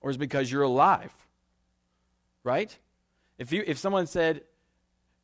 Or 0.00 0.10
is 0.10 0.16
it 0.16 0.20
because 0.20 0.52
you're 0.52 0.62
alive? 0.62 1.10
Right? 2.44 2.78
If, 3.36 3.52
you, 3.52 3.64
if 3.66 3.78
someone 3.78 4.06
said, 4.06 4.42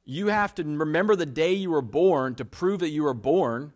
you 0.05 0.27
have 0.27 0.53
to 0.57 0.65
remember 0.65 1.15
the 1.15 1.27
day 1.27 1.53
you 1.53 1.71
were 1.71 1.81
born 1.81 2.35
to 2.35 2.45
prove 2.45 2.81
that 2.81 2.89
you 2.89 3.05
were 3.05 3.15
born. 3.15 3.73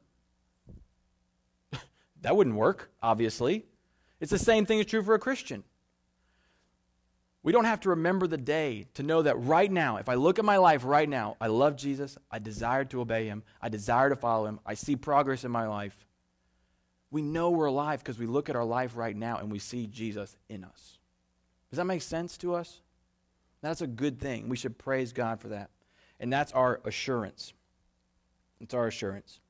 that 2.23 2.35
wouldn't 2.35 2.57
work, 2.57 2.91
obviously. 3.01 3.65
It's 4.19 4.33
the 4.33 4.41
same 4.41 4.67
thing 4.67 4.81
is 4.81 4.87
true 4.87 5.05
for 5.05 5.15
a 5.15 5.21
Christian. 5.21 5.63
We 7.45 7.53
don't 7.53 7.67
have 7.67 7.81
to 7.81 7.91
remember 7.91 8.27
the 8.27 8.39
day 8.39 8.87
to 8.95 9.03
know 9.03 9.21
that 9.21 9.39
right 9.39 9.71
now, 9.71 9.99
if 9.99 10.09
I 10.09 10.15
look 10.15 10.39
at 10.39 10.47
my 10.47 10.57
life 10.57 10.83
right 10.83 11.09
now, 11.09 11.37
I 11.43 11.49
love 11.49 11.77
Jesus, 11.77 12.17
I 12.31 12.39
desire 12.39 12.87
to 12.87 13.03
obey 13.03 13.27
him, 13.27 13.43
I 13.61 13.69
desire 13.69 14.09
to 14.09 14.17
follow 14.17 14.47
him, 14.47 14.61
I 14.65 14.73
see 14.73 14.97
progress 14.97 15.45
in 15.45 15.51
my 15.51 15.69
life. 15.69 16.07
We 17.11 17.21
know 17.21 17.51
we're 17.51 17.67
alive 17.67 17.99
because 18.01 18.19
we 18.19 18.27
look 18.27 18.49
at 18.49 18.57
our 18.57 18.65
life 18.65 18.97
right 18.97 19.15
now 19.15 19.37
and 19.37 19.53
we 19.53 19.59
see 19.59 19.87
Jesus 19.87 20.37
in 20.49 20.65
us. 20.65 20.99
Does 21.69 21.77
that 21.77 21.85
make 21.85 22.01
sense 22.01 22.39
to 22.39 22.55
us? 22.55 22.81
That's 23.61 23.83
a 23.83 23.87
good 23.87 24.19
thing. 24.19 24.49
We 24.49 24.57
should 24.57 24.79
praise 24.79 25.13
God 25.13 25.39
for 25.39 25.49
that. 25.49 25.69
And 26.19 26.33
that's 26.33 26.53
our 26.53 26.81
assurance. 26.87 27.53
It's 28.59 28.73
our 28.73 28.87
assurance. 28.87 29.41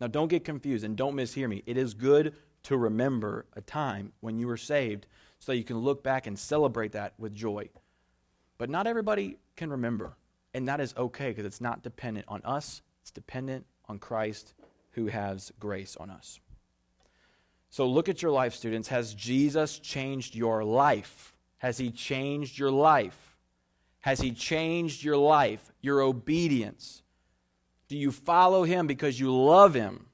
Now, 0.00 0.06
don't 0.06 0.28
get 0.28 0.42
confused 0.42 0.84
and 0.84 0.96
don't 0.96 1.14
mishear 1.14 1.50
me. 1.50 1.62
It 1.66 1.76
is 1.76 1.92
good 1.92 2.34
to 2.62 2.78
remember 2.78 3.44
a 3.54 3.60
time 3.60 4.12
when 4.20 4.38
you 4.38 4.46
were 4.46 4.56
saved 4.56 5.06
so 5.42 5.50
you 5.50 5.64
can 5.64 5.78
look 5.78 6.04
back 6.04 6.28
and 6.28 6.38
celebrate 6.38 6.92
that 6.92 7.14
with 7.18 7.34
joy. 7.34 7.68
But 8.58 8.70
not 8.70 8.86
everybody 8.86 9.38
can 9.56 9.70
remember, 9.70 10.12
and 10.54 10.68
that 10.68 10.80
is 10.80 10.94
okay 10.96 11.30
because 11.30 11.44
it's 11.44 11.60
not 11.60 11.82
dependent 11.82 12.26
on 12.28 12.42
us, 12.44 12.80
it's 13.00 13.10
dependent 13.10 13.66
on 13.88 13.98
Christ 13.98 14.54
who 14.92 15.08
has 15.08 15.50
grace 15.58 15.96
on 15.96 16.10
us. 16.10 16.38
So 17.70 17.88
look 17.88 18.08
at 18.08 18.22
your 18.22 18.30
life, 18.30 18.54
students. 18.54 18.86
Has 18.86 19.14
Jesus 19.14 19.80
changed 19.80 20.36
your 20.36 20.62
life? 20.62 21.34
Has 21.58 21.76
he 21.76 21.90
changed 21.90 22.56
your 22.56 22.70
life? 22.70 23.36
Has 23.98 24.20
he 24.20 24.30
changed 24.30 25.02
your 25.02 25.16
life, 25.16 25.72
your 25.80 26.02
obedience? 26.02 27.02
Do 27.88 27.96
you 27.96 28.12
follow 28.12 28.62
him 28.62 28.86
because 28.86 29.18
you 29.18 29.34
love 29.34 29.74
him? 29.74 30.06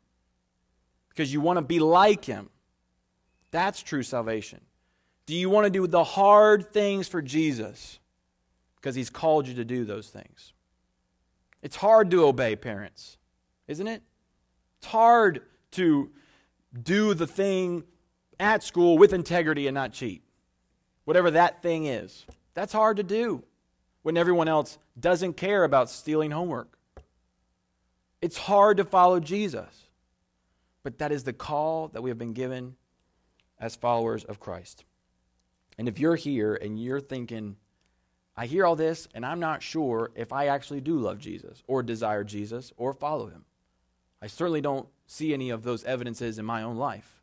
Because 1.11 1.31
you 1.35 1.43
want 1.43 1.59
to 1.59 1.63
be 1.63 1.81
like 1.81 2.25
him? 2.25 2.49
That's 3.51 3.83
true 3.83 4.03
salvation. 4.03 4.63
Do 5.29 5.35
you 5.35 5.51
want 5.51 5.67
to 5.67 5.71
do 5.71 5.87
the 5.87 6.05
hard 6.05 6.73
things 6.73 7.07
for 7.07 7.21
Jesus? 7.21 7.99
Because 8.77 8.95
he's 8.95 9.11
called 9.11 9.47
you 9.47 9.53
to 9.57 9.65
do 9.65 9.85
those 9.85 10.09
things. 10.09 10.55
It's 11.61 11.77
hard 11.77 12.11
to 12.13 12.25
obey 12.25 12.57
parents, 12.57 13.19
isn't 13.67 13.87
it? 13.87 14.03
It's 14.79 14.87
hard 14.87 15.43
to 15.73 16.09
do 16.83 17.13
the 17.13 17.27
thing 17.27 17.85
at 18.41 18.63
school 18.63 18.97
with 18.97 19.13
integrity 19.13 19.67
and 19.67 19.75
not 19.75 19.93
cheat. 19.93 20.23
Whatever 21.05 21.31
that 21.33 21.61
thing 21.61 21.85
is. 21.85 22.25
That's 22.55 22.73
hard 22.73 22.97
to 22.97 23.03
do 23.03 23.45
when 24.05 24.17
everyone 24.17 24.49
else 24.49 24.79
doesn't 24.99 25.35
care 25.35 25.65
about 25.65 25.91
stealing 25.91 26.31
homework. 26.31 26.79
It's 28.23 28.39
hard 28.39 28.79
to 28.79 28.85
follow 28.85 29.21
Jesus. 29.21 29.89
But 30.83 31.01
that 31.01 31.13
is 31.13 31.25
the 31.25 31.35
call 31.35 31.89
that 31.89 32.03
we 32.03 32.09
have 32.09 32.19
been 32.19 32.33
given 32.33 32.77
as 33.61 33.77
followers 33.77 34.25
of 34.25 34.41
Christ. 34.41 34.85
And 35.79 35.89
if 35.89 36.01
you're 36.01 36.17
here 36.17 36.55
and 36.55 36.83
you're 36.83 37.01
thinking, 37.01 37.57
I 38.37 38.47
hear 38.47 38.67
all 38.67 38.77
this 38.77 39.09
and 39.15 39.25
I'm 39.25 39.41
not 39.41 39.63
sure 39.63 40.11
if 40.17 40.33
I 40.33 40.49
actually 40.49 40.81
do 40.81 40.99
love 40.99 41.19
Jesus 41.19 41.63
or 41.67 41.83
desire 41.83 42.25
Jesus 42.25 42.73
or 42.77 42.93
follow 42.93 43.29
him, 43.29 43.45
I 44.21 44.27
certainly 44.27 44.61
don't 44.61 44.89
see 45.07 45.33
any 45.33 45.51
of 45.51 45.63
those 45.63 45.85
evidences 45.85 46.39
in 46.39 46.45
my 46.45 46.63
own 46.63 46.77
life, 46.77 47.23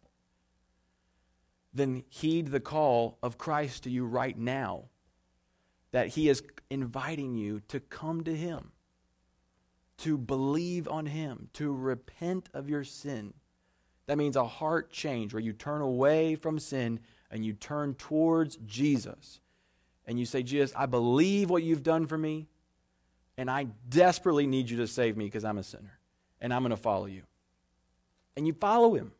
then 1.74 2.04
heed 2.10 2.48
the 2.48 2.62
call 2.62 3.18
of 3.22 3.38
Christ 3.38 3.84
to 3.84 3.90
you 3.90 4.06
right 4.06 4.38
now 4.38 4.86
that 5.92 6.10
he 6.10 6.30
is 6.30 6.44
inviting 6.70 7.36
you 7.36 7.62
to 7.68 7.80
come 7.80 8.24
to 8.24 8.36
him, 8.36 8.72
to 9.98 10.18
believe 10.18 10.88
on 10.88 11.06
him, 11.06 11.50
to 11.54 11.74
repent 11.74 12.50
of 12.54 12.70
your 12.70 12.84
sin. 12.84 13.34
That 14.08 14.18
means 14.18 14.36
a 14.36 14.46
heart 14.46 14.92
change 14.92 15.34
where 15.34 15.44
you 15.44 15.54
turn 15.54 15.82
away 15.82 16.36
from 16.36 16.60
sin 16.60 17.00
and 17.32 17.46
you 17.46 17.54
turn 17.54 17.96
towards 17.96 18.58
Jesus 18.66 19.40
and 20.06 20.20
you 20.20 20.26
say, 20.26 20.44
Jesus, 20.44 20.74
I 20.76 20.86
believe 20.86 21.50
what 21.50 21.64
you've 21.64 21.84
done 21.84 22.06
for 22.06 22.18
me, 22.18 22.48
and 23.38 23.50
I 23.50 23.68
desperately 23.90 24.48
need 24.48 24.70
you 24.70 24.78
to 24.78 24.88
save 24.88 25.18
me 25.18 25.26
because 25.26 25.44
I'm 25.44 25.58
a 25.58 25.64
sinner, 25.64 26.00
and 26.40 26.54
I'm 26.54 26.62
going 26.62 26.70
to 26.70 26.78
follow 26.78 27.06
you. 27.06 27.24
And 28.38 28.46
you 28.46 28.54
follow 28.54 28.94
him. 28.94 29.12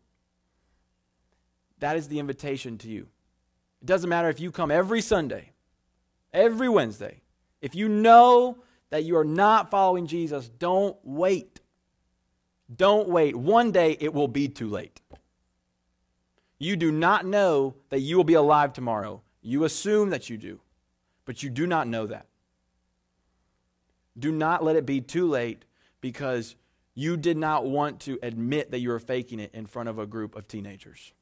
That 1.80 1.98
is 1.98 2.08
the 2.08 2.20
invitation 2.20 2.78
to 2.80 2.90
you. 2.90 3.08
It 3.82 3.86
doesn't 3.86 4.10
matter 4.10 4.30
if 4.30 4.40
you 4.40 4.52
come 4.52 4.72
every 4.72 5.02
Sunday, 5.02 5.52
every 6.34 6.70
Wednesday. 6.70 7.22
If 7.62 7.76
you 7.76 7.90
know 7.90 8.58
that 8.92 9.04
you 9.04 9.18
are 9.18 9.26
not 9.26 9.72
following 9.72 10.08
Jesus, 10.08 10.48
don't 10.48 10.98
wait. 11.04 11.60
Don't 12.74 13.10
wait. 13.10 13.36
One 13.36 13.72
day 13.72 13.98
it 14.00 14.14
will 14.14 14.28
be 14.28 14.48
too 14.48 14.70
late. 14.70 15.02
You 16.58 16.76
do 16.76 16.92
not 16.92 17.26
know 17.26 17.76
that 17.90 18.00
you 18.00 18.18
will 18.18 18.24
be 18.24 18.34
alive 18.34 18.74
tomorrow. 18.74 19.22
You 19.42 19.64
assume 19.64 20.10
that 20.10 20.30
you 20.30 20.38
do, 20.38 20.62
but 21.26 21.44
you 21.44 21.50
do 21.50 21.68
not 21.68 21.88
know 21.88 22.08
that. 22.08 22.28
Do 24.18 24.32
not 24.32 24.64
let 24.64 24.76
it 24.76 24.86
be 24.86 25.02
too 25.02 25.28
late 25.28 25.66
because 26.00 26.56
you 26.94 27.18
did 27.18 27.38
not 27.38 27.66
want 27.66 28.00
to 28.02 28.18
admit 28.24 28.72
that 28.72 28.80
you 28.80 28.90
were 28.90 29.00
faking 29.00 29.40
it 29.40 29.54
in 29.54 29.66
front 29.66 29.90
of 29.90 30.00
a 30.00 30.06
group 30.06 30.36
of 30.36 30.48
teenagers. 30.48 31.14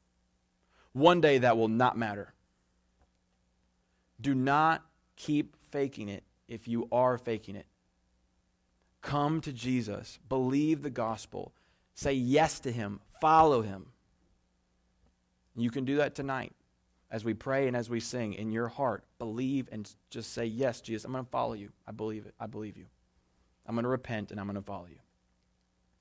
One 0.92 1.20
day 1.20 1.38
that 1.38 1.56
will 1.56 1.68
not 1.68 1.98
matter. 1.98 2.32
Do 4.20 4.34
not 4.34 4.84
keep 5.16 5.56
faking 5.72 6.08
it 6.08 6.22
if 6.46 6.68
you 6.68 6.88
are 6.92 7.18
faking 7.18 7.56
it. 7.56 7.66
Come 9.02 9.40
to 9.40 9.52
Jesus, 9.52 10.18
believe 10.28 10.82
the 10.82 10.90
gospel, 10.90 11.52
say 11.94 12.12
yes 12.12 12.60
to 12.60 12.72
him, 12.72 13.00
follow 13.20 13.62
him. 13.62 13.86
You 15.56 15.70
can 15.70 15.84
do 15.84 15.96
that 15.96 16.14
tonight 16.14 16.52
as 17.10 17.24
we 17.24 17.32
pray 17.32 17.68
and 17.68 17.76
as 17.76 17.88
we 17.88 18.00
sing 18.00 18.34
in 18.34 18.50
your 18.50 18.68
heart. 18.68 19.04
Believe 19.18 19.68
and 19.70 19.88
just 20.10 20.32
say, 20.32 20.44
Yes, 20.46 20.80
Jesus, 20.80 21.04
I'm 21.04 21.12
going 21.12 21.24
to 21.24 21.30
follow 21.30 21.54
you. 21.54 21.70
I 21.86 21.92
believe 21.92 22.26
it. 22.26 22.34
I 22.40 22.46
believe 22.46 22.76
you. 22.76 22.86
I'm 23.66 23.74
going 23.74 23.84
to 23.84 23.88
repent 23.88 24.30
and 24.30 24.40
I'm 24.40 24.46
going 24.46 24.56
to 24.56 24.62
follow 24.62 24.86
you. 24.86 24.98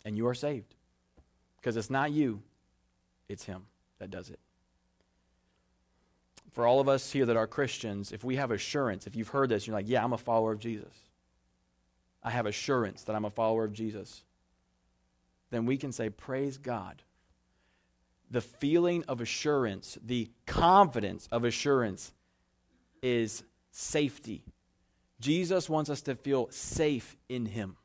And 0.05 0.17
you 0.17 0.27
are 0.27 0.33
saved. 0.33 0.75
Because 1.57 1.77
it's 1.77 1.89
not 1.89 2.11
you, 2.11 2.41
it's 3.29 3.45
Him 3.45 3.67
that 3.99 4.09
does 4.09 4.29
it. 4.29 4.39
For 6.51 6.67
all 6.67 6.79
of 6.79 6.89
us 6.89 7.11
here 7.11 7.25
that 7.25 7.37
are 7.37 7.47
Christians, 7.47 8.11
if 8.11 8.23
we 8.23 8.35
have 8.35 8.51
assurance, 8.51 9.07
if 9.07 9.15
you've 9.15 9.29
heard 9.29 9.49
this, 9.49 9.67
you're 9.67 9.75
like, 9.75 9.87
Yeah, 9.87 10.03
I'm 10.03 10.13
a 10.13 10.17
follower 10.17 10.51
of 10.51 10.59
Jesus. 10.59 10.93
I 12.23 12.31
have 12.31 12.45
assurance 12.45 13.03
that 13.03 13.15
I'm 13.15 13.25
a 13.25 13.29
follower 13.29 13.65
of 13.65 13.73
Jesus. 13.73 14.23
Then 15.51 15.65
we 15.65 15.77
can 15.77 15.91
say, 15.91 16.09
Praise 16.09 16.57
God 16.57 17.03
the 18.33 18.41
feeling 18.41 19.03
of 19.07 19.21
assurance, 19.21 19.95
the 20.03 20.31
confidence 20.47 21.29
of 21.31 21.45
assurance 21.45 22.11
is 23.03 23.43
safety. 23.69 24.43
Jesus 25.19 25.69
wants 25.69 25.87
us 25.91 26.01
to 26.01 26.15
feel 26.15 26.47
safe 26.49 27.15
in 27.29 27.45
him. 27.45 27.77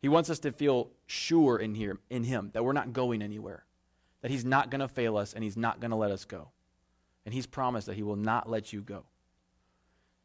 He 0.00 0.08
wants 0.08 0.30
us 0.30 0.38
to 0.40 0.52
feel 0.52 0.90
sure 1.06 1.58
in 1.58 1.74
here 1.74 1.98
in 2.08 2.24
him 2.24 2.52
that 2.54 2.64
we're 2.64 2.72
not 2.72 2.94
going 2.94 3.20
anywhere. 3.20 3.66
That 4.22 4.30
he's 4.30 4.46
not 4.46 4.70
going 4.70 4.80
to 4.80 4.88
fail 4.88 5.18
us 5.18 5.34
and 5.34 5.44
he's 5.44 5.58
not 5.58 5.78
going 5.78 5.90
to 5.90 5.96
let 5.96 6.10
us 6.10 6.24
go. 6.24 6.48
And 7.26 7.34
he's 7.34 7.46
promised 7.46 7.86
that 7.86 7.96
he 7.96 8.02
will 8.02 8.16
not 8.16 8.48
let 8.48 8.72
you 8.72 8.80
go. 8.80 9.04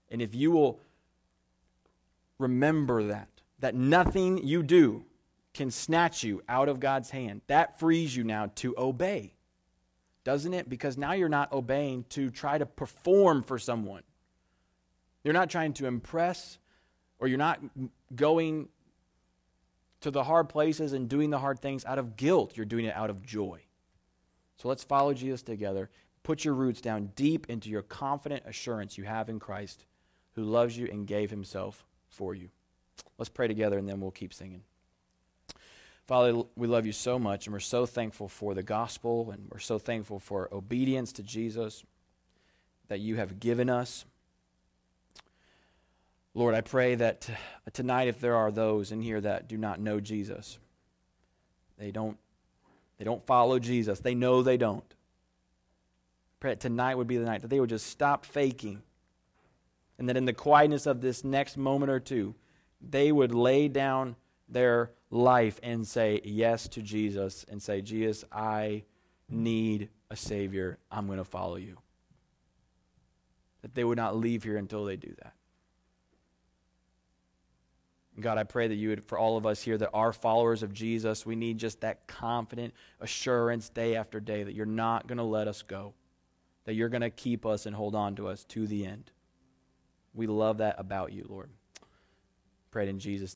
And 0.09 0.21
if 0.21 0.33
you 0.33 0.51
will 0.51 0.79
remember 2.37 3.03
that 3.03 3.27
that 3.59 3.75
nothing 3.75 4.37
you 4.37 4.63
do 4.63 5.03
can 5.53 5.71
snatch 5.71 6.23
you 6.23 6.41
out 6.47 6.69
of 6.69 6.79
God's 6.79 7.09
hand. 7.09 7.41
That 7.47 7.79
frees 7.79 8.15
you 8.15 8.23
now 8.23 8.51
to 8.55 8.75
obey, 8.77 9.33
doesn't 10.23 10.53
it? 10.53 10.69
Because 10.69 10.97
now 10.97 11.13
you're 11.13 11.29
not 11.29 11.51
obeying 11.51 12.05
to 12.09 12.29
try 12.29 12.57
to 12.57 12.65
perform 12.65 13.43
for 13.43 13.57
someone. 13.57 14.03
You're 15.23 15.33
not 15.33 15.49
trying 15.49 15.73
to 15.73 15.85
impress, 15.85 16.59
or 17.19 17.27
you're 17.27 17.37
not 17.37 17.59
going 18.15 18.69
to 20.01 20.11
the 20.11 20.23
hard 20.23 20.49
places 20.49 20.93
and 20.93 21.09
doing 21.09 21.29
the 21.29 21.39
hard 21.39 21.59
things 21.59 21.83
out 21.83 21.99
of 21.99 22.15
guilt. 22.15 22.55
You're 22.55 22.65
doing 22.65 22.85
it 22.85 22.95
out 22.95 23.09
of 23.09 23.21
joy. 23.21 23.61
So 24.57 24.67
let's 24.67 24.83
follow 24.83 25.13
Jesus 25.13 25.41
together. 25.41 25.89
Put 26.23 26.45
your 26.45 26.53
roots 26.53 26.81
down 26.81 27.11
deep 27.15 27.49
into 27.49 27.69
your 27.69 27.81
confident 27.81 28.43
assurance 28.45 28.97
you 28.97 29.03
have 29.05 29.29
in 29.29 29.39
Christ 29.39 29.85
who 30.35 30.43
loves 30.43 30.77
you 30.77 30.87
and 30.91 31.07
gave 31.07 31.29
himself 31.29 31.85
for 32.07 32.33
you. 32.35 32.49
Let's 33.17 33.29
pray 33.29 33.47
together 33.47 33.77
and 33.77 33.87
then 33.87 33.99
we'll 33.99 34.11
keep 34.11 34.33
singing. 34.33 34.63
Father, 36.09 36.41
we 36.55 36.65
love 36.65 36.87
you 36.87 36.91
so 36.91 37.19
much, 37.19 37.45
and 37.45 37.53
we're 37.53 37.59
so 37.59 37.85
thankful 37.85 38.27
for 38.27 38.55
the 38.55 38.63
gospel, 38.63 39.29
and 39.29 39.47
we're 39.51 39.59
so 39.59 39.77
thankful 39.77 40.17
for 40.17 40.51
obedience 40.51 41.11
to 41.11 41.21
Jesus 41.21 41.83
that 42.87 42.99
you 42.99 43.17
have 43.17 43.39
given 43.39 43.69
us. 43.69 44.05
Lord, 46.33 46.55
I 46.55 46.61
pray 46.61 46.95
that 46.95 47.29
tonight, 47.73 48.07
if 48.07 48.19
there 48.19 48.35
are 48.35 48.49
those 48.49 48.91
in 48.91 49.03
here 49.03 49.21
that 49.21 49.47
do 49.47 49.55
not 49.55 49.79
know 49.79 49.99
Jesus, 49.99 50.57
they 51.77 51.91
don't, 51.91 52.17
they 52.97 53.05
don't 53.05 53.23
follow 53.27 53.59
Jesus, 53.59 53.99
they 53.99 54.15
know 54.15 54.41
they 54.41 54.57
don't. 54.57 54.95
Pray 56.39 56.53
that 56.53 56.59
tonight 56.59 56.95
would 56.95 57.05
be 57.05 57.17
the 57.17 57.25
night 57.25 57.43
that 57.43 57.49
they 57.49 57.59
would 57.59 57.69
just 57.69 57.85
stop 57.85 58.25
faking, 58.25 58.81
and 59.99 60.09
that 60.09 60.17
in 60.17 60.25
the 60.25 60.33
quietness 60.33 60.87
of 60.87 61.01
this 61.01 61.23
next 61.23 61.55
moment 61.55 61.91
or 61.91 61.99
two, 61.99 62.33
they 62.81 63.11
would 63.11 63.31
lay 63.31 63.67
down 63.67 64.15
their 64.47 64.89
life 65.11 65.59
and 65.63 65.87
say 65.87 66.21
yes 66.23 66.67
to 66.69 66.81
Jesus 66.81 67.45
and 67.49 67.61
say, 67.61 67.81
Jesus, 67.81 68.23
I 68.31 68.83
need 69.29 69.89
a 70.09 70.15
Savior. 70.15 70.77
I'm 70.91 71.07
going 71.07 71.17
to 71.17 71.23
follow 71.23 71.55
you. 71.55 71.77
that 73.61 73.75
they 73.75 73.83
would 73.83 73.97
not 73.97 74.15
leave 74.15 74.43
here 74.43 74.57
until 74.57 74.85
they 74.85 74.95
do 74.95 75.13
that. 75.21 75.33
God, 78.19 78.37
I 78.37 78.43
pray 78.43 78.67
that 78.67 78.75
you 78.75 78.89
would, 78.89 79.03
for 79.05 79.17
all 79.17 79.37
of 79.37 79.45
us 79.45 79.61
here 79.61 79.77
that 79.77 79.91
are 79.93 80.11
followers 80.11 80.61
of 80.61 80.73
Jesus, 80.73 81.25
we 81.25 81.35
need 81.35 81.57
just 81.57 81.81
that 81.81 82.05
confident 82.05 82.73
assurance 82.99 83.69
day 83.69 83.95
after 83.95 84.19
day 84.19 84.43
that 84.43 84.53
you're 84.53 84.65
not 84.65 85.07
going 85.07 85.19
to 85.19 85.23
let 85.23 85.47
us 85.47 85.61
go, 85.61 85.93
that 86.65 86.73
you're 86.73 86.89
going 86.89 87.01
to 87.01 87.09
keep 87.09 87.45
us 87.45 87.65
and 87.65 87.75
hold 87.75 87.95
on 87.95 88.15
to 88.15 88.27
us 88.27 88.43
to 88.45 88.67
the 88.67 88.85
end. 88.85 89.11
We 90.13 90.27
love 90.27 90.57
that 90.57 90.75
about 90.77 91.13
you, 91.13 91.25
Lord. 91.29 91.49
Pray 92.71 92.89
in 92.89 92.99
Jesus' 92.99 93.27